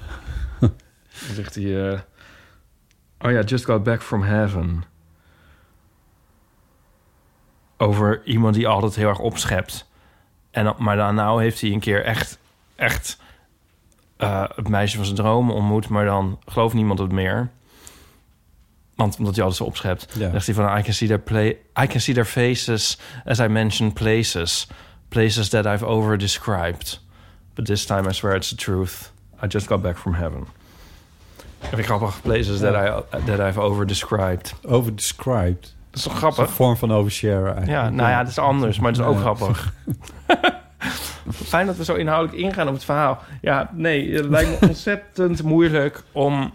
[0.61, 1.91] Dan zegt hij...
[1.93, 2.01] eh,
[3.21, 4.85] oh ja, Just Got Back From Heaven.
[7.77, 9.89] Over iemand die altijd heel erg opschept.
[10.51, 12.39] En, maar dan nou heeft hij een keer echt,
[12.77, 13.19] echt
[14.17, 15.89] eh, het meisje van zijn dromen ontmoet.
[15.89, 17.51] Maar dan gelooft niemand het meer.
[18.97, 20.07] Want omdat altijd zo opschept.
[20.19, 20.31] Ja.
[20.31, 21.47] Zegt hij van, I can, see their play,
[21.83, 24.67] I can see their faces as I mention places.
[25.09, 27.01] Places that I've over-described.
[27.55, 29.13] But this time I swear it's the truth.
[29.45, 30.47] I just got back from heaven.
[31.61, 32.21] Vind ik grappig.
[32.23, 34.55] Places that, I, that I've over-described.
[34.63, 35.75] Overdescribed.
[35.91, 36.51] Dat is toch Dat is een grappig?
[36.51, 37.69] vorm van overshare eigenlijk.
[37.69, 39.21] Ja, nou ja, dat is anders, maar het is ook Ja.
[39.21, 39.73] grappig.
[41.33, 43.23] Fijn dat we zo inhoudelijk ingaan op het verhaal.
[43.41, 46.53] Ja, nee, het lijkt me ontzettend moeilijk om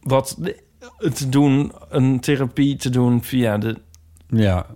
[0.00, 0.36] wat
[1.14, 3.76] te doen, een therapie te doen via de
[4.28, 4.66] Ja.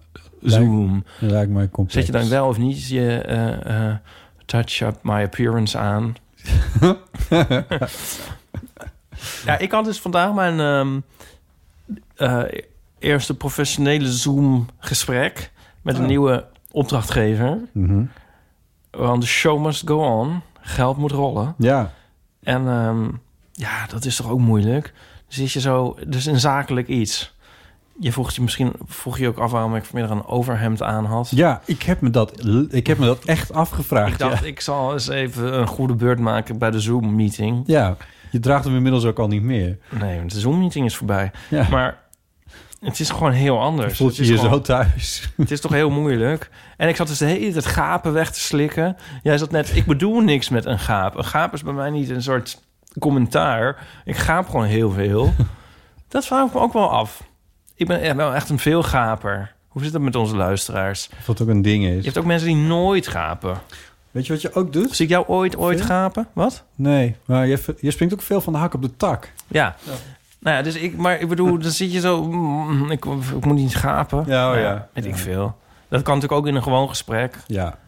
[0.43, 1.05] Zoom.
[1.19, 2.07] Lijkt mij complex.
[2.07, 3.97] Zet je dan wel of niet je eh, eh,
[4.45, 6.15] touch up my appearance aan?
[9.45, 11.01] ja, ik had dus vandaag mijn ehm,
[12.17, 12.61] eh,
[12.99, 15.51] eerste professionele Zoom-gesprek
[15.83, 16.09] met een Oh.
[16.09, 17.59] nieuwe opdrachtgever.
[17.73, 18.05] Mhm.
[18.91, 20.43] Want de show must go on.
[20.61, 21.55] Geld moet rollen.
[21.59, 21.93] Ja.
[22.43, 23.09] En ehm,
[23.53, 24.93] ja, dat is toch ook moeilijk.
[25.29, 27.35] Zit je zo, dus een zakelijk iets.
[28.01, 31.31] Je vroeg je misschien vroeg je ook af waarom ik vanmiddag een overhemd aan had.
[31.31, 34.13] Ja, ik heb me dat, ik heb me dat echt afgevraagd.
[34.13, 34.47] Ik dacht, ja.
[34.47, 37.63] ik zal eens even een goede beurt maken bij de Zoom-meeting.
[37.67, 37.97] ja,
[38.31, 39.79] je draagt hem inmiddels ook al niet meer.
[40.01, 41.31] Nee, want de Zoom-meeting is voorbij.
[41.51, 41.67] Ja.
[41.71, 41.99] Maar
[42.81, 43.97] het is gewoon heel anders.
[43.97, 45.33] Voelt Het je is je gewoon- zo thuis?
[45.37, 46.51] Het is toch heel moeilijk.
[46.77, 48.97] En ik zat dus de hele tijd gapen weg te slikken.
[49.23, 51.17] Jij zat net, ik bedoel niks met een gaap.
[51.17, 52.63] Een gaap is bij mij niet een soort
[52.99, 53.87] commentaar.
[54.05, 55.33] Ik gaap gewoon heel veel.
[56.09, 57.23] Dat vraag ik me ook wel af.
[57.75, 59.55] Ik ben echt wel echt een veelgaper.
[59.69, 61.09] Hoe zit het met onze luisteraars?
[61.19, 62.05] Of dat ook een ding Je is.
[62.05, 63.57] hebt ook mensen die nooit gapen.
[64.11, 64.97] Weet je wat je ook doet?
[64.97, 65.87] Zie ik jou ooit, ooit Veel?
[65.87, 66.27] gapen?
[66.33, 66.65] Wat?
[66.75, 69.33] Nee, maar je, je springt ook veel van de hak op de tak.
[69.47, 69.77] Ja.
[70.39, 73.05] Nou ja, dus ik, maar ik bedoel, dan zit je zo, mm, ik,
[73.37, 74.25] ik moet niet gapen.
[74.27, 74.81] Ja, oh Nou.
[74.93, 75.11] Weet Ja.
[75.11, 75.57] ik veel.
[75.89, 77.37] Dat kan natuurlijk ook in een gewoon gesprek.
[77.47, 77.79] Ja.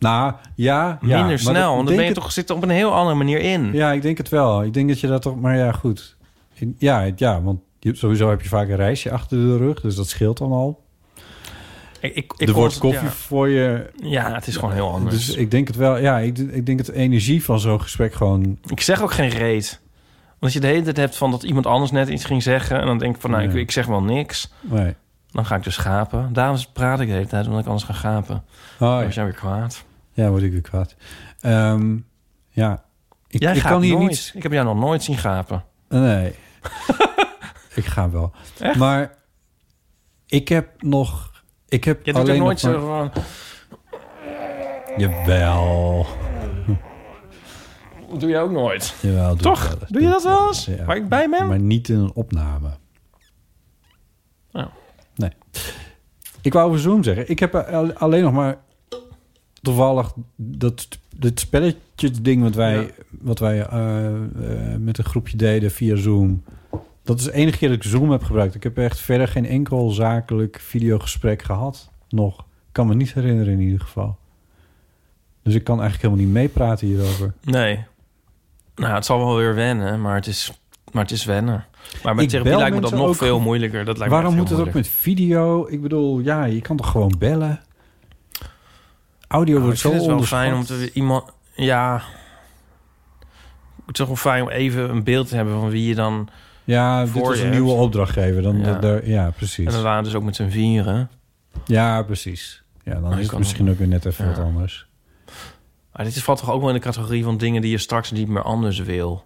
[0.00, 0.98] Nou, ja.
[1.00, 3.38] Minder snel, want dan ben je het- toch zit er op een heel andere manier
[3.40, 3.72] in.
[3.72, 4.62] Ja, ik denk het wel.
[4.64, 5.40] Ik denk dat je dat toch...
[5.40, 6.16] Maar ja, goed.
[6.78, 9.80] Ja, het- ja want sowieso heb je vaak een reisje achter de rug.
[9.80, 10.82] Dus dat scheelt dan al.
[12.00, 13.10] Ik, ik, ik er wordt koffie ja.
[13.10, 13.90] voor je...
[14.02, 15.26] Ja, het is gewoon heel anders.
[15.26, 15.98] Dus ik denk het wel.
[15.98, 18.58] Ja, ik, ik denk de energie van zo'n gesprek gewoon...
[18.66, 19.80] Ik zeg ook geen reet.
[20.26, 22.80] Want als je de hele tijd hebt van dat iemand anders net iets ging zeggen...
[22.80, 23.62] en dan denk ik van, nou, ik, Nee.
[23.62, 24.52] ik zeg wel niks.
[24.60, 24.94] Nee.
[25.30, 26.32] Dan ga ik dus gapen.
[26.32, 28.42] Daarom praat ik de hele tijd, omdat ik anders ga gapen.
[28.80, 29.08] Oh, Dan ja.
[29.08, 29.84] jij weer kwaad.
[30.20, 30.94] Ja, word ik weer kwaad.
[31.40, 31.96] Ehm,
[32.48, 32.84] ja.
[33.28, 34.08] Ik, jij ik kan hier nooit.
[34.08, 34.32] niet...
[34.34, 35.64] Ik heb jou nog nooit zien gapen.
[35.88, 36.34] Nee.
[37.74, 38.32] ik ga wel.
[38.58, 38.78] Echt?
[38.78, 39.14] Maar
[40.26, 41.30] ik heb nog...
[41.68, 43.22] Ik heb Je alleen nooit nog zo maar- van...
[44.96, 46.06] Jawel.
[48.10, 48.94] Dat doe je ook nooit.
[49.00, 49.78] Jawel doe Toch?
[49.88, 50.64] Doe je dat wel eens?
[50.64, 50.84] Ja.
[50.84, 51.46] Waar ik bij ben?
[51.48, 52.70] Maar niet in een opname.
[54.52, 54.66] Oh.
[55.14, 55.30] Nee.
[56.42, 57.28] Ik wou over Zoom zeggen.
[57.30, 58.58] Ik heb al- alleen nog maar
[59.62, 62.86] toevallig dat dit spelletje ding wat wij, Ja.
[63.10, 64.14] wat wij eh, eh,
[64.78, 66.42] met een groepje deden via Zoom.
[67.02, 68.54] Dat is de enige keer dat ik Zoom heb gebruikt.
[68.54, 71.90] Ik heb echt verder geen enkel zakelijk videogesprek gehad.
[72.08, 72.38] Nog.
[72.38, 74.16] Ik kan me niet herinneren in ieder geval.
[75.42, 77.32] Dus ik kan eigenlijk helemaal niet meepraten hierover.
[77.42, 77.84] Nee.
[78.74, 80.52] Nou, het zal wel weer wennen, maar het is,
[80.92, 81.64] maar het is wennen.
[82.02, 83.84] Maar met Ik therapie lijkt me dat nog veel moeilijker.
[83.84, 85.66] Dat lijkt me Waarom moet het ook met video?
[85.68, 87.60] Ik bedoel, ja, je kan toch gewoon bellen?
[89.32, 90.38] Audio Oh, wordt zo het wel onderschat.
[90.38, 91.24] fijn om te iemand...
[91.54, 92.02] Ja...
[93.86, 96.28] Het is toch wel fijn om even een beeld te hebben van wie je dan...
[96.64, 98.42] Ja, dit is een nieuwe opdrachtgever.
[98.42, 99.00] Dan, Ja.
[99.04, 99.30] ja.
[99.30, 99.66] Precies.
[99.66, 101.10] En we waren dus ook met z'n vieren.
[101.64, 102.62] Ja, precies.
[102.84, 104.30] Ja, dan je is het misschien nog- ook weer net even Ja.
[104.30, 104.86] wat anders.
[105.92, 108.10] Maar dit is- valt toch ook wel in de categorie van dingen die je straks
[108.10, 109.24] niet meer anders wil.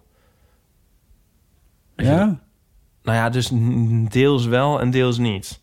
[1.95, 2.39] Je Ja?
[3.03, 3.49] Nou ja, dus
[4.11, 5.61] deels wel en deels niet.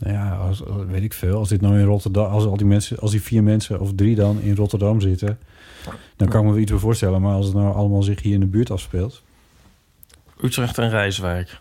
[0.00, 1.36] Nou ja, als, als- weet ik veel.
[1.38, 4.14] Als dit nou in Rotterdam, als al die mensen, als die vier mensen of drie
[4.14, 5.38] dan in Rotterdam zitten,
[6.16, 7.20] dan kan ik me wel iets bij voorstellen.
[7.22, 9.22] Maar als het nou allemaal zich hier in de buurt afspeelt,
[10.42, 11.60] Utrecht en Rijswijk.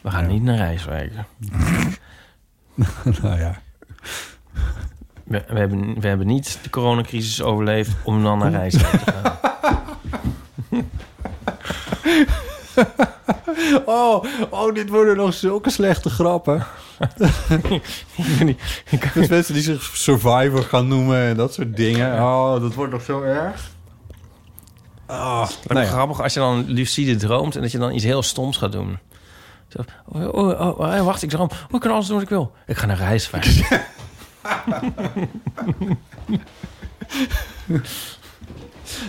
[0.00, 1.12] We gaan niet naar Rijswijk.
[3.22, 3.60] nou ja.
[5.24, 9.38] We, we, hebben, we hebben niet de coronacrisis overleefd om dan naar Rijswijk te gaan.
[13.86, 16.66] Oh, oh, dit worden nog zulke slechte grappen.
[19.14, 22.12] Dus mensen die zich Survivor gaan noemen en dat soort dingen.
[22.22, 23.70] Oh, dat wordt nog zo erg.
[25.06, 25.92] Oh, nou ja.
[25.92, 27.56] grappig als je dan lucide droomt...
[27.56, 28.98] en dat je dan iets heel stoms gaat doen.
[29.68, 31.50] Zo, oh, oh, oh, oh, wacht, ik droom.
[31.70, 32.52] Ik kan alles doen wat ik wil.
[32.66, 33.44] Ik ga naar Rijswijk.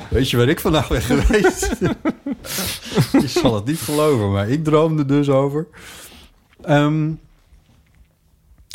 [0.09, 1.69] Weet je waar ik vandaag ben geweest?
[3.21, 5.67] je zal het niet geloven, maar ik droomde dus over.
[6.61, 7.11] Ehm,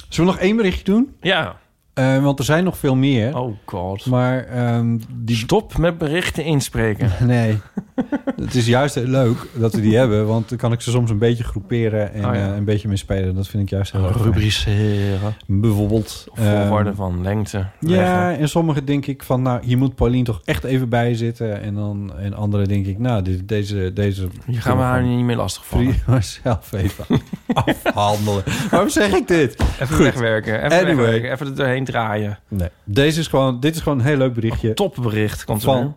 [0.09, 1.17] zullen we nog één berichtje doen?
[1.21, 1.59] ja.
[1.95, 3.37] Eh, want er zijn nog veel meer.
[3.37, 4.07] Oh god.
[4.07, 5.37] Maar ehm, die...
[5.37, 7.13] Stop met berichten inspreken.
[7.27, 7.59] Nee.
[8.45, 10.27] het is juist heel leuk dat we die hebben.
[10.27, 12.49] Want dan kan ik ze soms een beetje groeperen en Oh ja.
[12.51, 13.35] eh, een beetje mee spelen.
[13.35, 14.25] Dat vind ik juist heel erg fijn.
[14.25, 15.35] Rubriceren.
[15.47, 16.27] Bijvoorbeeld.
[16.33, 17.67] Volgorde ehm, van lengte.
[17.81, 21.61] Ja, en sommige denk ik van, nou, hier moet Paulien toch echt even bij zitten.
[21.63, 24.29] En dan en andere denk ik, nou, dit, deze, deze...
[24.47, 25.95] Je gaat me haar niet meer lastigvallen.
[26.05, 27.05] prima zelf even
[27.53, 28.43] afhandelen.
[28.71, 29.57] Waarom zeg ik dit?
[29.81, 30.05] Even Goed.
[30.05, 30.65] wegwerken.
[30.65, 30.95] Even Anyway.
[30.97, 31.33] wegwerken.
[31.33, 32.39] Even er doorheen draaien.
[32.49, 35.97] Nee, deze is gewoon, dit is gewoon een heel leuk berichtje Topbericht komt van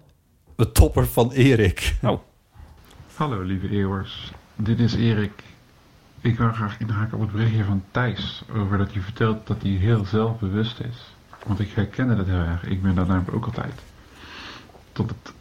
[0.62, 1.96] de topper van Erik.
[2.02, 2.20] Oh.
[3.16, 5.44] Hallo lieve eeuwers, dit is Erik.
[6.20, 9.72] Ik wil graag inhaken op het berichtje van Thijs over dat hij vertelt dat hij
[9.72, 11.14] heel zelfbewust is.
[11.46, 13.74] Want ik herkende dat heel erg, ik ben dat namelijk ook altijd.
[14.92, 15.34] Tot het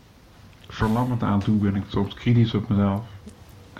[0.68, 3.04] verlammend aan toe ben ik soms kritisch op mezelf.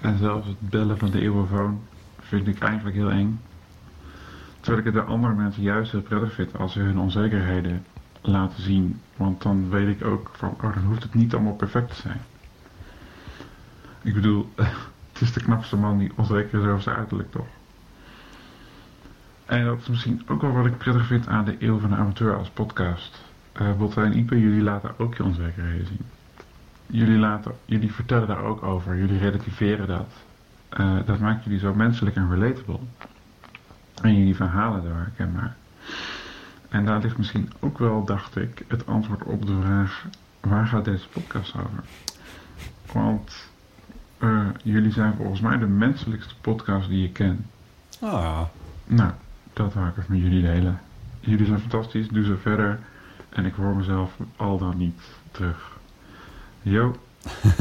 [0.01, 1.81] En zelfs het bellen van de eeuwenfoon
[2.21, 3.41] vind ik eigenlijk heel eng.
[4.61, 7.85] Terwijl ik het bij andere mensen juist heel prettig vind als ze hun onzekerheden
[8.21, 9.01] laten zien.
[9.17, 12.21] Want dan weet ik ook van, oh dan hoeft het niet allemaal perfect te zijn.
[14.03, 14.53] Ik bedoel,
[15.13, 17.47] het is de knapste man die onzeker is over zijn uiterlijk, toch?
[19.47, 21.97] En dat is misschien ook wel wat ik prettig vind aan de Eeuw van de
[21.97, 23.23] Amateur als podcast.
[23.53, 26.07] Eh Botte en Ipe, jullie laten ook je onzekerheden zien.
[26.87, 30.09] Jullie, laten, jullie vertellen daar ook over, jullie relativeren dat.
[30.69, 32.79] Eh, dat maakt jullie zo menselijk en relatable.
[34.03, 35.57] En jullie verhalen daar herkenbaar.
[36.71, 40.07] En daar ligt misschien ook wel, dacht ik, het antwoord op de vraag:
[40.41, 41.85] waar gaat deze podcast over?
[42.93, 43.33] Want
[44.19, 47.47] eh, jullie zijn volgens mij de menselijkste podcast die ik ken.
[48.01, 48.41] Ah,
[48.87, 49.11] Nou,
[49.53, 50.81] dat wou ik even met jullie delen.
[51.21, 52.79] Jullie zijn fantastisch, doe zo verder.
[53.29, 55.79] En ik hoor mezelf al dan niet terug.
[56.63, 56.97] Yo.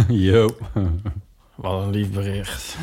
[0.08, 0.58] yo.
[1.56, 2.78] Wat een lief bericht.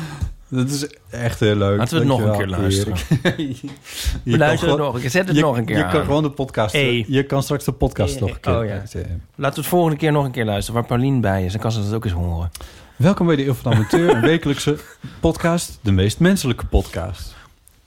[0.49, 1.77] Dat is echt heel leuk.
[1.77, 2.97] Laten we het nog een keer luisteren.
[4.23, 5.09] We luisteren het nog een keer.
[5.09, 5.91] Zet het je, nog een keer Je aan.
[5.91, 6.73] kan gewoon de podcast...
[6.73, 7.05] Hey.
[7.07, 8.57] Je kan straks de podcast nog een keer...
[8.59, 8.75] Oh ja.
[8.75, 10.79] Laten we het volgende keer nog een keer luisteren...
[10.79, 11.51] waar Paulien bij is.
[11.51, 12.51] Dan kan ze dat ook eens horen.
[12.95, 14.77] Welkom bij de Eeuw van de Amateur, een wekelijkse
[15.19, 15.79] podcast.
[15.81, 17.35] De meest menselijke podcast.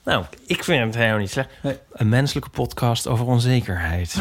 [0.04, 1.48] Nou, ik vind het helemaal niet slecht.
[1.62, 1.78] Nee.
[1.92, 4.14] Een menselijke podcast over onzekerheid.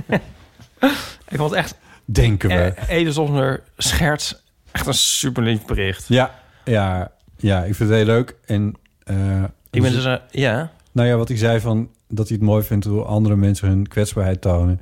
[1.28, 1.74] ik vond het echt...
[2.04, 2.74] Denken we.
[2.88, 4.42] Ede zonder scherts.
[4.72, 6.04] Echt een super lief bericht.
[6.08, 6.34] Ja,
[6.64, 8.36] ja, ja, ik vind het heel leuk.
[8.44, 10.04] En, eh, Ik ben dus...
[10.04, 10.72] eh, ja.
[10.92, 13.88] Nou ja, wat ik zei van dat hij het mooi vindt hoe andere mensen hun
[13.88, 14.80] kwetsbaarheid tonen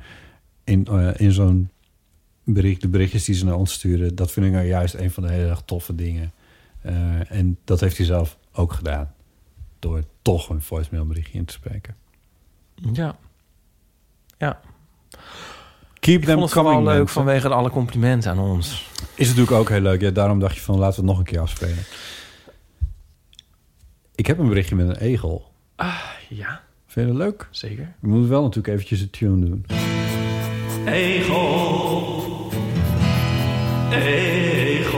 [0.65, 1.71] in, eh, in zo'n
[2.45, 5.23] bericht, de berichtjes die ze naar ons sturen, dat vind ik nou juist een van
[5.23, 6.33] de hele erg toffe dingen.
[7.29, 9.13] En dat heeft hij zelf ook gedaan
[9.79, 11.95] door toch een voicemail berichtje in te spreken.
[12.93, 13.17] Ja.
[14.39, 14.61] Ja.
[16.01, 17.09] Keep Ik them vond het coming, leuk mensen.
[17.15, 18.91] vanwege alle complimenten aan ons.
[19.15, 20.01] Is natuurlijk ook heel leuk.
[20.01, 21.85] Ja, daarom dacht je van laten we het nog een keer afspelen.
[24.17, 25.51] Ik heb een berichtje met een egel.
[25.77, 26.61] Ah, ja.
[26.87, 27.49] Vind je dat leuk?
[27.51, 27.95] Zeker.
[28.01, 29.65] We moeten wel natuurlijk eventjes een tune doen.
[30.87, 32.51] Egel.
[33.93, 34.97] Egel.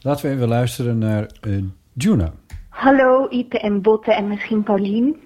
[0.00, 1.56] Laten we even luisteren naar eh
[1.92, 2.32] Juna.
[2.68, 5.16] Hallo Ipe en Botte en misschien Paulien.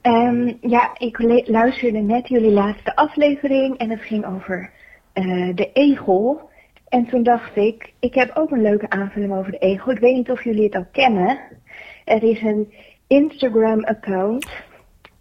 [0.00, 4.70] Ehm, ja, ik luisterde net jullie laatste aflevering en het ging over
[5.12, 6.47] eh, de egel.
[6.88, 9.92] En toen dacht ik, ik heb ook een leuke aanvulling over de egel.
[9.92, 11.38] Ik weet niet of jullie het al kennen.
[12.04, 12.72] Er is een
[13.06, 14.48] Instagram-account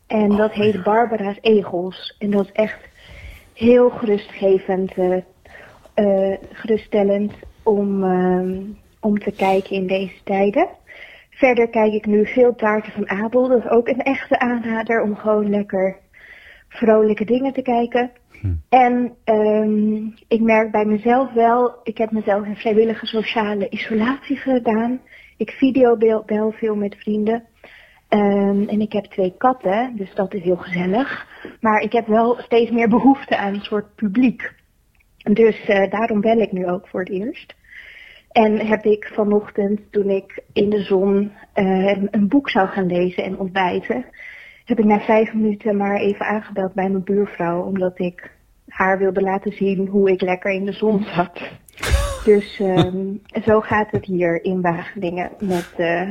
[0.07, 2.15] en dat heet Barbara's Egels.
[2.19, 2.79] En dat is echt
[3.53, 5.17] heel gerustgevend, eh,
[5.93, 7.33] eh, geruststellend
[7.63, 8.61] om, ehm,
[8.99, 10.67] om te kijken in deze tijden.
[11.29, 13.47] Verder kijk ik nu veel taarten van Abel.
[13.47, 15.97] Dat is ook een echte aanrader om gewoon lekker
[16.67, 18.11] vrolijke dingen te kijken.
[18.69, 19.95] En ehm,
[20.27, 25.01] ik merk bij mezelf wel, ik heb mezelf in vrijwillige sociale isolatie gedaan.
[25.37, 27.43] Ik videobel bel veel met vrienden.
[28.07, 31.27] Ehm, en ik heb twee katten, dus dat is heel gezellig.
[31.61, 34.53] Maar ik heb wel steeds meer behoefte aan een soort publiek.
[35.17, 37.55] Dus eh, daarom bel ik nu ook voor het eerst.
[38.31, 43.23] En heb ik vanochtend, toen ik in de zon eh, een boek zou gaan lezen
[43.23, 44.05] en ontbijten,
[44.67, 48.31] heb ik na vijf minuten maar even aangebeld bij mijn buurvrouw, omdat ik
[48.67, 51.39] haar wilde laten zien hoe ik lekker in de zon zat.
[52.25, 52.97] Dus ehm,
[53.45, 56.09] zo gaat het hier in Wageningen met, eh,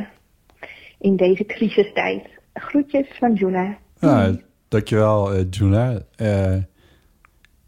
[0.98, 2.22] in deze crisistijd.
[2.54, 3.76] Groetjes van Juna.
[4.00, 4.36] Ja,
[4.68, 5.98] dankjewel, eh Juna.
[6.16, 6.54] Eh,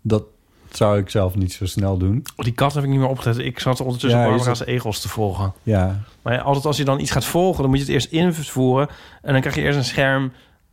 [0.03, 0.25] dat
[0.69, 2.23] zou ik zelf niet zo snel doen.
[2.37, 3.45] Die kat heb ik niet meer opgezet.
[3.45, 5.53] Ik zat ondertussen Ja, Barbara's dat- egels te volgen.
[5.63, 8.13] Ja, Maar ja, altijd als je dan iets gaat volgen, dan moet je het eerst
[8.13, 8.89] invoeren.
[9.23, 10.33] En dan krijg je eerst een scherm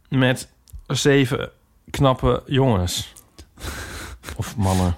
[0.10, 0.50] met
[0.88, 1.50] zeven
[1.90, 3.14] knappe jongens.
[4.38, 4.96] Of mannen.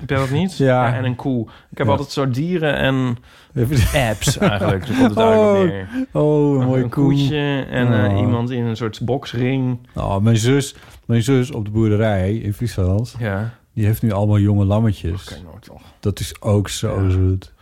[0.00, 0.56] Heb jij dat niet?
[0.56, 0.94] Ja.
[0.94, 1.48] en een koe.
[1.70, 1.92] Ik heb Ja.
[1.92, 3.16] altijd zo dieren en
[4.10, 4.86] apps eigenlijk.
[4.86, 5.88] Daar komt het op neer.
[6.12, 7.36] oh, een mooie een koe.
[7.70, 8.20] en eh, Oh.
[8.20, 9.78] iemand in een soort boksring.
[9.94, 10.74] Oh, mijn, zus,
[11.06, 13.50] mijn zus op de boerderij in Friesland, Ja.
[13.74, 15.30] die heeft nu allemaal jonge lammetjes.
[15.32, 15.82] Oké, nooit toch.
[16.00, 17.52] Dat is ook zo zoet.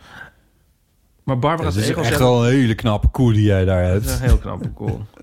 [1.23, 4.09] Maar Barbara's Het is echt wel een hele knappe koe die jij daar Dat is
[4.09, 4.21] hebt.
[4.21, 5.01] een heel knappe cool.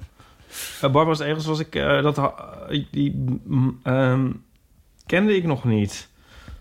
[0.76, 1.74] Uh, Barbara's Egels was ik...
[1.74, 2.34] eh, dat, ha-
[2.90, 4.30] die mm, ehm,
[5.06, 6.08] kende ik nog niet.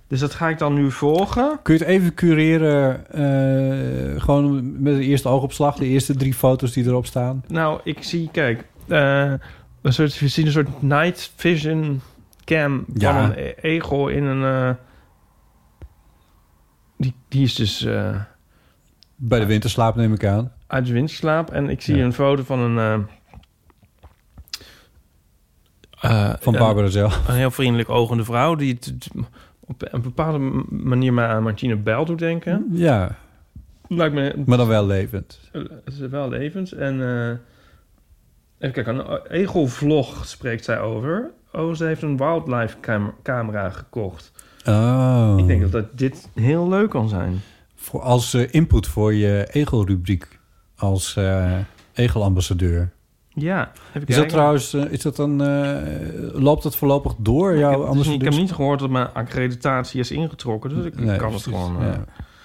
[0.07, 1.59] Dus dat ga ik dan nu volgen.
[1.63, 6.71] Kun je het even cureren, eh, gewoon met de eerste oogopslag, de eerste drie foto's
[6.71, 7.43] die erop staan?
[7.47, 8.65] Nou, ik zie, kijk...
[8.87, 9.33] eh,
[9.81, 12.01] een soort, we zien een soort night vision
[12.45, 13.13] cam Ja.
[13.13, 14.69] van een e- egel in een...
[14.69, 14.75] eh,
[16.97, 18.15] die, die is dus eh,
[19.15, 20.51] Bij de winterslaap neem ik aan.
[20.67, 21.51] uit de winterslaap.
[21.51, 22.03] En ik zie Ja.
[22.03, 23.07] een foto van een...
[26.11, 27.27] eh, Van Barbara zelf.
[27.27, 28.55] Een heel vriendelijk ogende vrouw...
[28.55, 29.07] die het
[29.59, 30.37] op een bepaalde
[30.69, 32.67] manier mij aan Martine Bijl doet denken.
[32.71, 33.15] Ja,
[33.87, 35.39] Lijkt me maar dan wel levend.
[35.51, 36.71] eh, het is wel levend.
[36.71, 37.27] En eh,
[38.59, 41.31] even kijken, een egelvlog spreekt zij over.
[41.51, 44.31] Oh, ze heeft een wildlife cam- camera gekocht.
[44.67, 45.35] Oh.
[45.37, 47.41] Ik denk dat, dat dit heel leuk kan zijn.
[47.75, 50.39] Voor, als input voor je egelrubriek
[50.75, 51.57] als eh
[51.93, 52.91] egelambassadeur.
[53.35, 55.75] Ja, even Is dat trouwens, eh, is dat dan, eh,
[56.33, 59.99] loopt dat voorlopig door, Ik heb, dus niet, ik heb niet gehoord dat mijn accreditatie
[59.99, 60.69] is ingetrokken.
[60.75, 61.81] Dus ik Nee, kan het gewoon...
[61.83, 61.91] eh.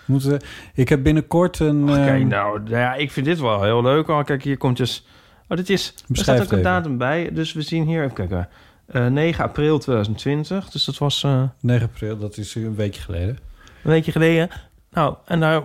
[0.04, 0.40] Moeten,
[0.74, 1.88] ik heb binnenkort een...
[1.88, 4.08] Och, kijk, eh, nou, nou ja, ik vind dit wel heel leuk.
[4.08, 5.06] Oh, kijk, hier komt dus...
[5.48, 5.94] Oh, dit is...
[6.08, 7.30] Er staat ook een datum bij.
[7.32, 8.02] Dus we zien hier...
[8.02, 8.48] Even kijken.
[8.86, 10.70] eh 9 april 2020.
[10.70, 13.38] Dus dat was eh, 9 april, dat is een weekje geleden.
[13.84, 14.48] een weekje geleden.
[14.90, 15.64] Nou, en nou...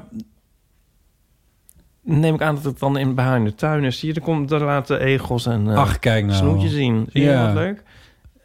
[2.04, 4.02] Neem ik aan dat het dan in, in de tuin is.
[4.02, 6.38] Je, er, komt, daar laten egels en eh Ach, kijk nou.
[6.38, 7.06] snoetjes zien.
[7.12, 7.46] Zie je Ja.
[7.46, 7.84] wat leuk?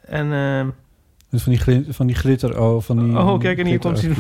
[0.05, 0.75] En...
[1.31, 3.19] Dus van die, glit, van die glitter, oh, van die...
[3.19, 4.15] oh, kijk, en hier komt hij.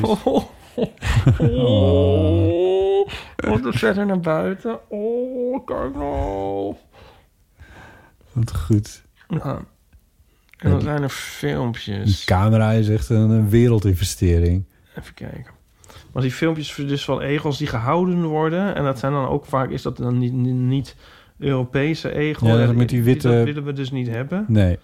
[1.38, 4.90] Oh, wat een verder naar buiten.
[4.90, 6.74] Oh, kijk nou.
[8.32, 9.02] Wat goed.
[9.28, 9.60] Ja.
[10.58, 12.24] En dan zijn er filmpjes.
[12.24, 14.64] Camera is echt een, een wereldinvestering.
[14.98, 15.52] Even kijken.
[16.12, 18.74] Maar die filmpjes dus van egels die gehouden worden...
[18.74, 19.70] en dat zijn dan ook vaak...
[19.70, 20.96] is dat dan niet, niet
[21.38, 22.46] Europese egel?
[22.46, 24.44] Ja, dat met die witte- Dat willen we dus niet hebben.
[24.48, 24.78] Nee.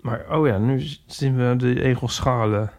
[0.00, 2.70] Maar, oh ja, nu zien we de egelschalen.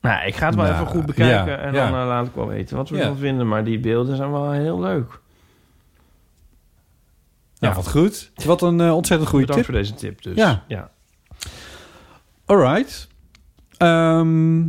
[0.00, 1.52] Nou, ik ga het wel Nou, even goed bekijken...
[1.52, 3.02] ja, en dan eh, laat ik wel weten wat we Ja.
[3.02, 3.48] ervan vinden.
[3.48, 5.20] Maar die beelden zijn wel heel leuk.
[7.58, 8.30] Ja, wat goed.
[8.44, 9.74] Wat een eh, ontzettend goede Bedankt tip.
[9.74, 10.36] voor deze tip dus.
[10.36, 10.64] Ja.
[10.68, 10.90] ja.
[12.44, 13.08] Alright.
[13.76, 14.62] Ehm,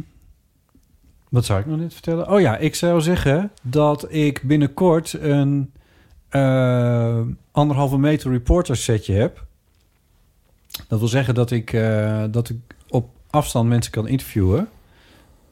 [1.29, 2.31] wat zou ik nog net vertellen?
[2.31, 5.71] Oh ja, ik zou zeggen dat ik binnenkort een
[6.29, 7.19] eh,
[7.51, 9.45] anderhalve meter reporter setje heb.
[10.87, 12.57] Dat wil zeggen dat ik, eh, dat ik
[12.89, 14.69] op afstand mensen kan interviewen.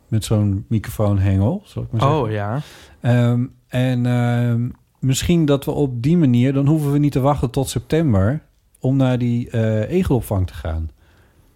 [0.07, 2.19] Met zo'n microfoonhengel, zal ik maar zeggen.
[2.19, 2.61] Oh ja.
[3.01, 4.69] Ehm, en ehm,
[4.99, 6.53] misschien dat we op die manier...
[6.53, 8.41] dan hoeven we niet te wachten tot september...
[8.79, 10.89] om naar die eh, egelopvang te gaan.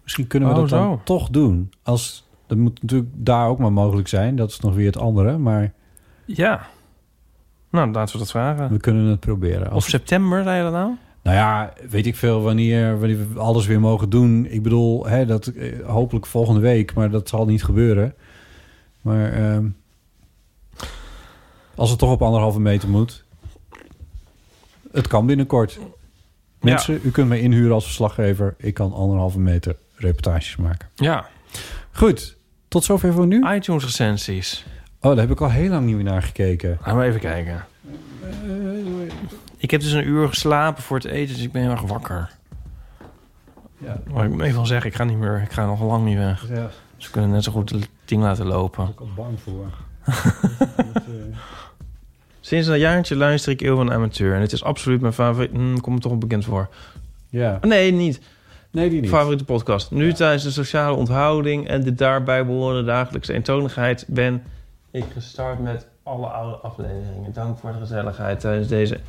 [0.02, 1.00] Misschien kunnen we Oh, dat dan zo.
[1.04, 1.72] toch doen.
[1.82, 4.36] Als, dat moet natuurlijk daar ook maar mogelijk zijn.
[4.36, 5.38] Dat is nog weer het andere.
[5.38, 5.72] Maar
[6.24, 6.66] Ja.
[7.70, 8.70] Nou, laten we dat vragen.
[8.70, 9.72] we kunnen het proberen.
[9.72, 10.94] Of september, zei je dat nou?
[11.22, 14.46] nou ja, weet ik veel wanneer, wanneer we alles weer mogen doen.
[14.46, 16.94] Ik bedoel, hè, dat, eh, hopelijk volgende week.
[16.94, 18.14] Maar dat zal niet gebeuren.
[19.00, 19.68] Maar ehm,
[21.74, 23.24] als het toch op anderhalve meter moet...
[24.92, 25.78] Het kan binnenkort.
[26.60, 28.54] Mensen, u kunt mij inhuren als verslaggever.
[28.58, 30.88] Ik kan anderhalve meter reportages maken.
[30.94, 31.28] Ja.
[31.92, 32.38] Goed,
[32.70, 33.52] tot zover voor nu.
[33.54, 34.64] iTunes recensies.
[35.00, 36.78] Oh, daar heb ik al heel lang niet meer naar gekeken.
[36.80, 37.64] Laten we even kijken.
[39.56, 42.30] Ik heb dus een uur geslapen voor het eten, dus ik ben heel erg wakker.
[43.78, 44.00] Ja.
[44.12, 46.16] Maar ik moet even wel zeggen, ik ga niet meer, ik ga nog lang niet
[46.16, 46.48] weg.
[46.48, 46.70] Ja.
[46.96, 48.88] Dus we kunnen net zo goed het ding laten lopen.
[48.88, 49.66] Ik al bang voor.
[52.40, 54.34] Sinds een jaartje luister ik Eeuw van Amateur.
[54.34, 55.50] En het is absoluut mijn favoriet.
[55.50, 56.68] Hm, komt me toch wel bekend voor.
[57.28, 57.54] Ja.
[57.54, 58.20] Oh, nee, niet.
[58.70, 59.10] Nee, die niet.
[59.10, 59.90] Favoriete podcast.
[59.90, 64.42] Nu tijdens de sociale onthouding en de daarbij behorende dagelijkse eentonigheid ben
[64.90, 67.32] ik gestart met alle oude afleveringen.
[67.32, 69.00] Dank voor de gezelligheid tijdens deze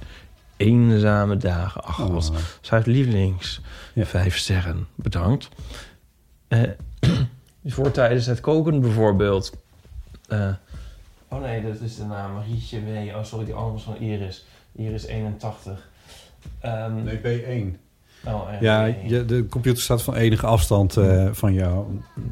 [0.57, 1.83] eenzame dagen.
[1.83, 2.09] Ach, Oh.
[2.13, 2.31] wat
[2.61, 3.61] zijn lievelings.
[3.95, 4.87] Vijf sterren.
[4.95, 5.49] Bedankt.
[6.47, 6.61] Eh,
[7.65, 9.53] voor tijdens het koken bijvoorbeeld.
[10.27, 10.47] Eh,
[11.27, 12.33] oh nee, dat is de naam.
[12.33, 13.15] Marietje W.
[13.15, 14.45] Oh, sorry, die andere was van Iris.
[14.75, 15.89] Iris 81.
[16.59, 17.80] Ehm, Nee, B1.
[18.25, 18.49] Oh?
[18.59, 21.85] Ja, je, de computer staat van enige afstand eh, van jou.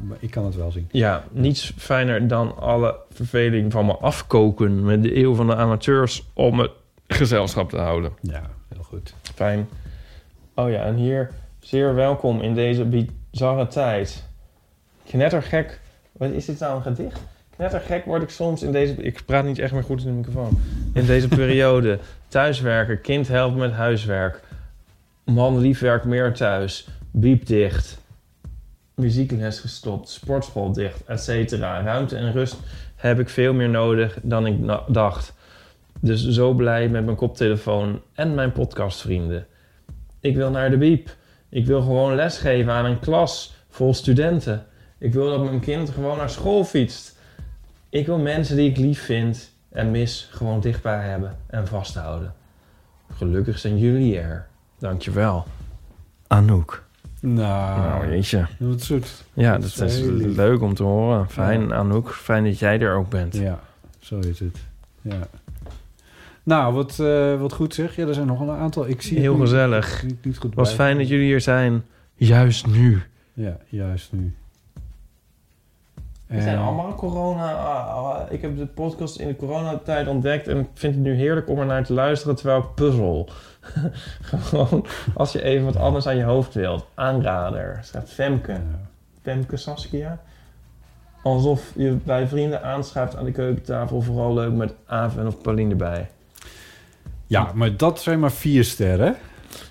[0.08, 0.88] Maar ik kan het wel zien.
[0.90, 6.26] Ja, niets fijner dan alle verveling van me afkoken met de eeuw van de amateurs
[6.34, 6.70] om het
[7.06, 8.12] gezelschap te houden.
[8.20, 9.14] Ja, heel goed.
[9.34, 9.68] Fijn.
[10.54, 14.28] Oh ja, en hier zeer welkom in deze bizarre tijd.
[15.06, 15.80] Knettergek.
[16.12, 17.20] Wat is dit nou een gedicht?
[17.56, 18.94] Knettergek word ik soms in deze...
[18.94, 20.60] Ik praat niet echt meer goed in de microfoon.
[20.94, 21.98] In deze periode.
[22.28, 24.40] Thuiswerken, kind helpt met huiswerk.
[25.30, 26.88] Man lief werkt meer thuis.
[27.10, 27.98] Biep dicht.
[28.94, 30.08] Muziekles gestopt.
[30.08, 31.82] Sportschool dicht, et cetera.
[31.82, 32.56] Ruimte en rust
[32.96, 34.56] heb ik veel meer nodig dan ik
[34.88, 35.34] dacht.
[36.00, 39.46] Dus zo blij met mijn koptelefoon en mijn podcastvrienden.
[40.20, 41.16] Ik wil naar de biep.
[41.48, 44.66] Ik wil gewoon lesgeven aan een klas vol studenten.
[44.98, 47.18] Ik wil dat mijn kind gewoon naar school fietst.
[47.88, 52.34] Ik wil mensen die ik lief vind en mis gewoon dichtbij hebben en vasthouden.
[53.12, 54.48] Gelukkig zijn jullie er.
[54.80, 55.44] Dankjewel.
[56.26, 56.84] Anouk.
[57.20, 58.46] Nou, Nou, jeetje.
[58.58, 59.24] Wat zoet.
[59.32, 60.00] Ja, Dat dat is
[60.36, 61.30] leuk om te horen.
[61.30, 61.74] Fijn, Ja.
[61.74, 62.10] Anouk.
[62.10, 63.36] Fijn dat jij er ook bent.
[63.36, 63.60] Ja,
[63.98, 64.56] zo is het.
[65.02, 65.18] Ja.
[66.42, 67.96] Nou, wat, eh, wat goed zeg.
[67.96, 68.88] Ja, er zijn nog een aantal.
[68.88, 70.02] Ik zie het Heel niet- gezellig.
[70.02, 70.76] Niet, niet goed Was bij.
[70.76, 71.84] fijn dat jullie hier zijn.
[72.14, 73.02] Juist nu.
[73.32, 74.34] Ja, juist nu.
[76.30, 77.52] We zijn Eh, allemaal corona.
[77.52, 81.14] ah, ah, ik heb de podcast in de coronatijd ontdekt en ik vind het nu
[81.14, 83.28] heerlijk om er naar te luisteren terwijl ik puzzel.
[84.22, 86.86] Gewoon als je even wat anders aan je hoofd wilt.
[86.94, 87.78] Aanrader.
[87.82, 88.56] Schrijft Femke.
[89.22, 90.18] Femke Saskia.
[91.22, 94.00] Alsof je bij vrienden aanschuift aan de keukentafel.
[94.00, 96.10] Vooral leuk met Aaf en of Pauline erbij.
[97.26, 99.16] Ja, maar dat zijn maar vier sterren.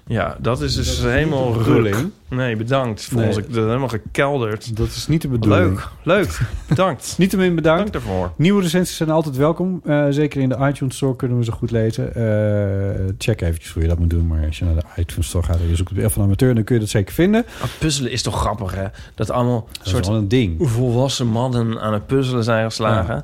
[0.10, 1.96] Ja, dat is dus Dat is helemaal ruk.
[2.30, 3.04] Nee, bedankt.
[3.06, 3.28] Voor Nee.
[3.28, 3.38] ons.
[3.38, 4.78] Ik ben helemaal gekelderd.
[4.78, 5.70] Dat is niet de bedoeling.
[5.76, 6.40] Leuk, leuk.
[6.68, 7.16] Bedankt.
[7.18, 7.80] Niettemin bedankt.
[7.92, 8.32] Dank daarvoor.
[8.38, 9.82] Nieuwe recensies zijn altijd welkom.
[9.86, 12.16] Eh, zeker in de iTunes Store kunnen we ze goed lezen.
[12.16, 14.28] Eh, check eventjes hoe je dat moet doen.
[14.28, 16.56] Maar als je naar de iTunes Store gaat en je zoekt op Elf van Amateur...
[16.56, 17.46] dan kun je dat zeker vinden.
[17.60, 18.86] Maar puzzelen is toch grappig, hè?
[19.16, 20.70] Dat allemaal soort een ding.
[20.70, 23.24] volwassen mannen aan het puzzelen zijn geslagen.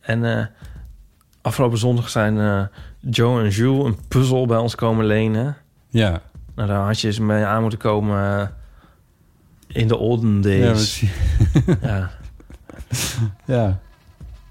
[0.00, 0.44] En eh,
[1.42, 2.68] afgelopen zondag zijn
[3.00, 5.56] Joe en Jules een puzzel bij ons komen lenen.
[5.94, 6.20] Ja.
[6.54, 8.46] Nou, daar had je eens mee aan moeten komen eh,
[9.66, 11.00] in de olden days.
[11.00, 11.06] Ja,
[11.82, 12.10] Ja,
[13.54, 13.80] ja.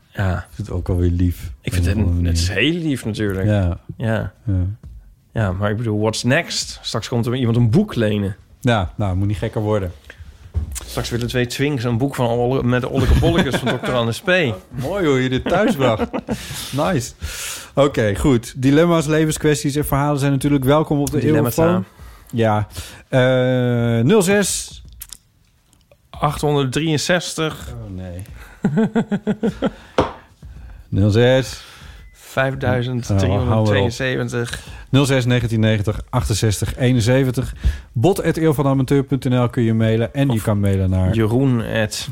[0.09, 0.37] ja.
[0.37, 1.51] Ik vind het ook alweer lief.
[1.61, 3.45] Ik vind het, het is heel lief natuurlijk.
[3.45, 3.79] Ja.
[3.97, 4.33] Ja.
[4.45, 4.65] Ja.
[5.33, 6.79] ja, maar ik bedoel, what's next?
[6.81, 8.35] Straks komt er iemand een boek lenen.
[8.59, 9.91] Ja, nou, moet niet gekker worden.
[10.85, 13.91] Straks willen twee twinks een boek van Olle- met de Olleke Bollekes van Dr.
[13.91, 14.55] Anne P.
[14.81, 16.09] Mooi hoe je dit thuis bracht.
[16.71, 17.11] nice.
[17.73, 18.53] Oké, goed.
[18.55, 21.25] Dilemma's, levenskwesties en verhalen zijn natuurlijk welkom op de.
[21.25, 21.85] Eeuwfoon.
[22.31, 22.67] Ja.
[23.09, 24.83] Eh 06...
[26.09, 27.73] 863.
[27.73, 28.21] Oh nee.
[31.11, 31.63] 06...
[32.33, 34.63] 5372.
[34.91, 37.55] 06 1990 68 71.
[37.91, 40.13] Bot.eeuwvanamateur.nl kun je mailen.
[40.13, 41.13] En je kan mailen naar...
[41.13, 42.09] Jeroen at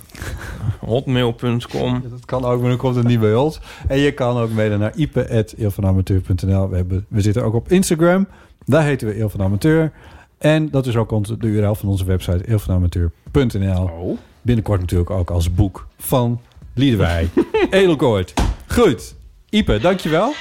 [0.80, 2.04] hotmail.com.
[2.10, 3.60] Dat kan ook, maar dan komt het niet bij ons.
[3.88, 6.70] En je kan ook mailen naar ipe.eeuwvanamateur.nl.
[6.70, 8.28] We, hebben, we zitten ook op Instagram.
[8.66, 9.92] Daar heten we Eeuw van Amateur.
[10.38, 13.84] En dat is ook onze, de URL van onze website eeuwvanamateur.nl.
[13.84, 14.18] Oh.
[14.42, 16.42] Binnenkort natuurlijk ook als boek van
[16.74, 17.30] Liedewij.
[17.70, 18.34] Edelkoort.
[18.68, 19.20] Goed.
[19.52, 20.34] Ipe, dankjewel.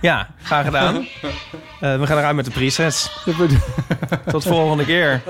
[0.00, 1.06] Ja, graag gedaan.
[1.80, 3.10] Eh, we gaan eruit met de presets.
[4.30, 5.22] Tot volgende keer.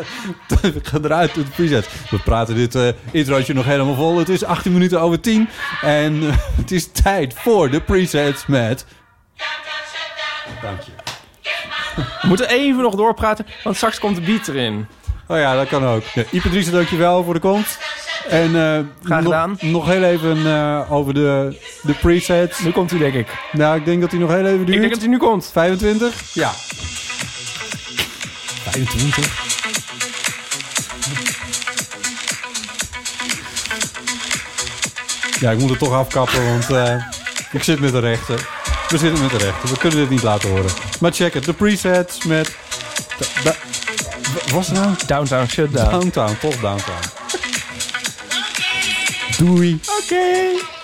[0.49, 1.89] We gaan eruit met de preset.
[2.11, 4.19] We praten dit introotje nog helemaal vol.
[4.19, 5.49] Het is 18 minuten over 10.
[5.81, 8.87] En eh, het is tijd voor de presets met...
[10.63, 10.91] Dank je.
[12.23, 14.87] We moeten even nog doorpraten, want straks komt de beat erin.
[15.29, 16.03] Oh ja, dat kan ook.
[16.31, 17.79] Ja, Driessen, dankjewel voor de komst.
[18.29, 19.59] En Graag nog, gedaan.
[19.61, 22.61] nog heel even eh, over de, de presets.
[22.61, 23.29] Nu komt hij, denk ik.
[23.53, 24.69] Nou, ik denk dat hij nog heel even duurt.
[24.69, 25.51] Ik denk dat hij nu komt.
[25.53, 26.21] 25?
[26.33, 26.51] Ja.
[28.65, 29.45] 25?
[35.41, 36.95] Ja, ik moet het toch afkappen, want eh,
[37.53, 38.49] ik zit met de rechter.
[38.89, 39.69] We zitten met de rechter.
[39.69, 40.71] We kunnen dit niet laten horen.
[41.01, 41.45] Maar check het.
[41.45, 42.57] De presets met...
[44.53, 44.95] was het nou?
[45.07, 45.91] Downtown Shutdown.
[45.91, 47.03] Downtown, toch Downtown.
[49.39, 49.81] Doei.
[50.03, 50.76] Oké.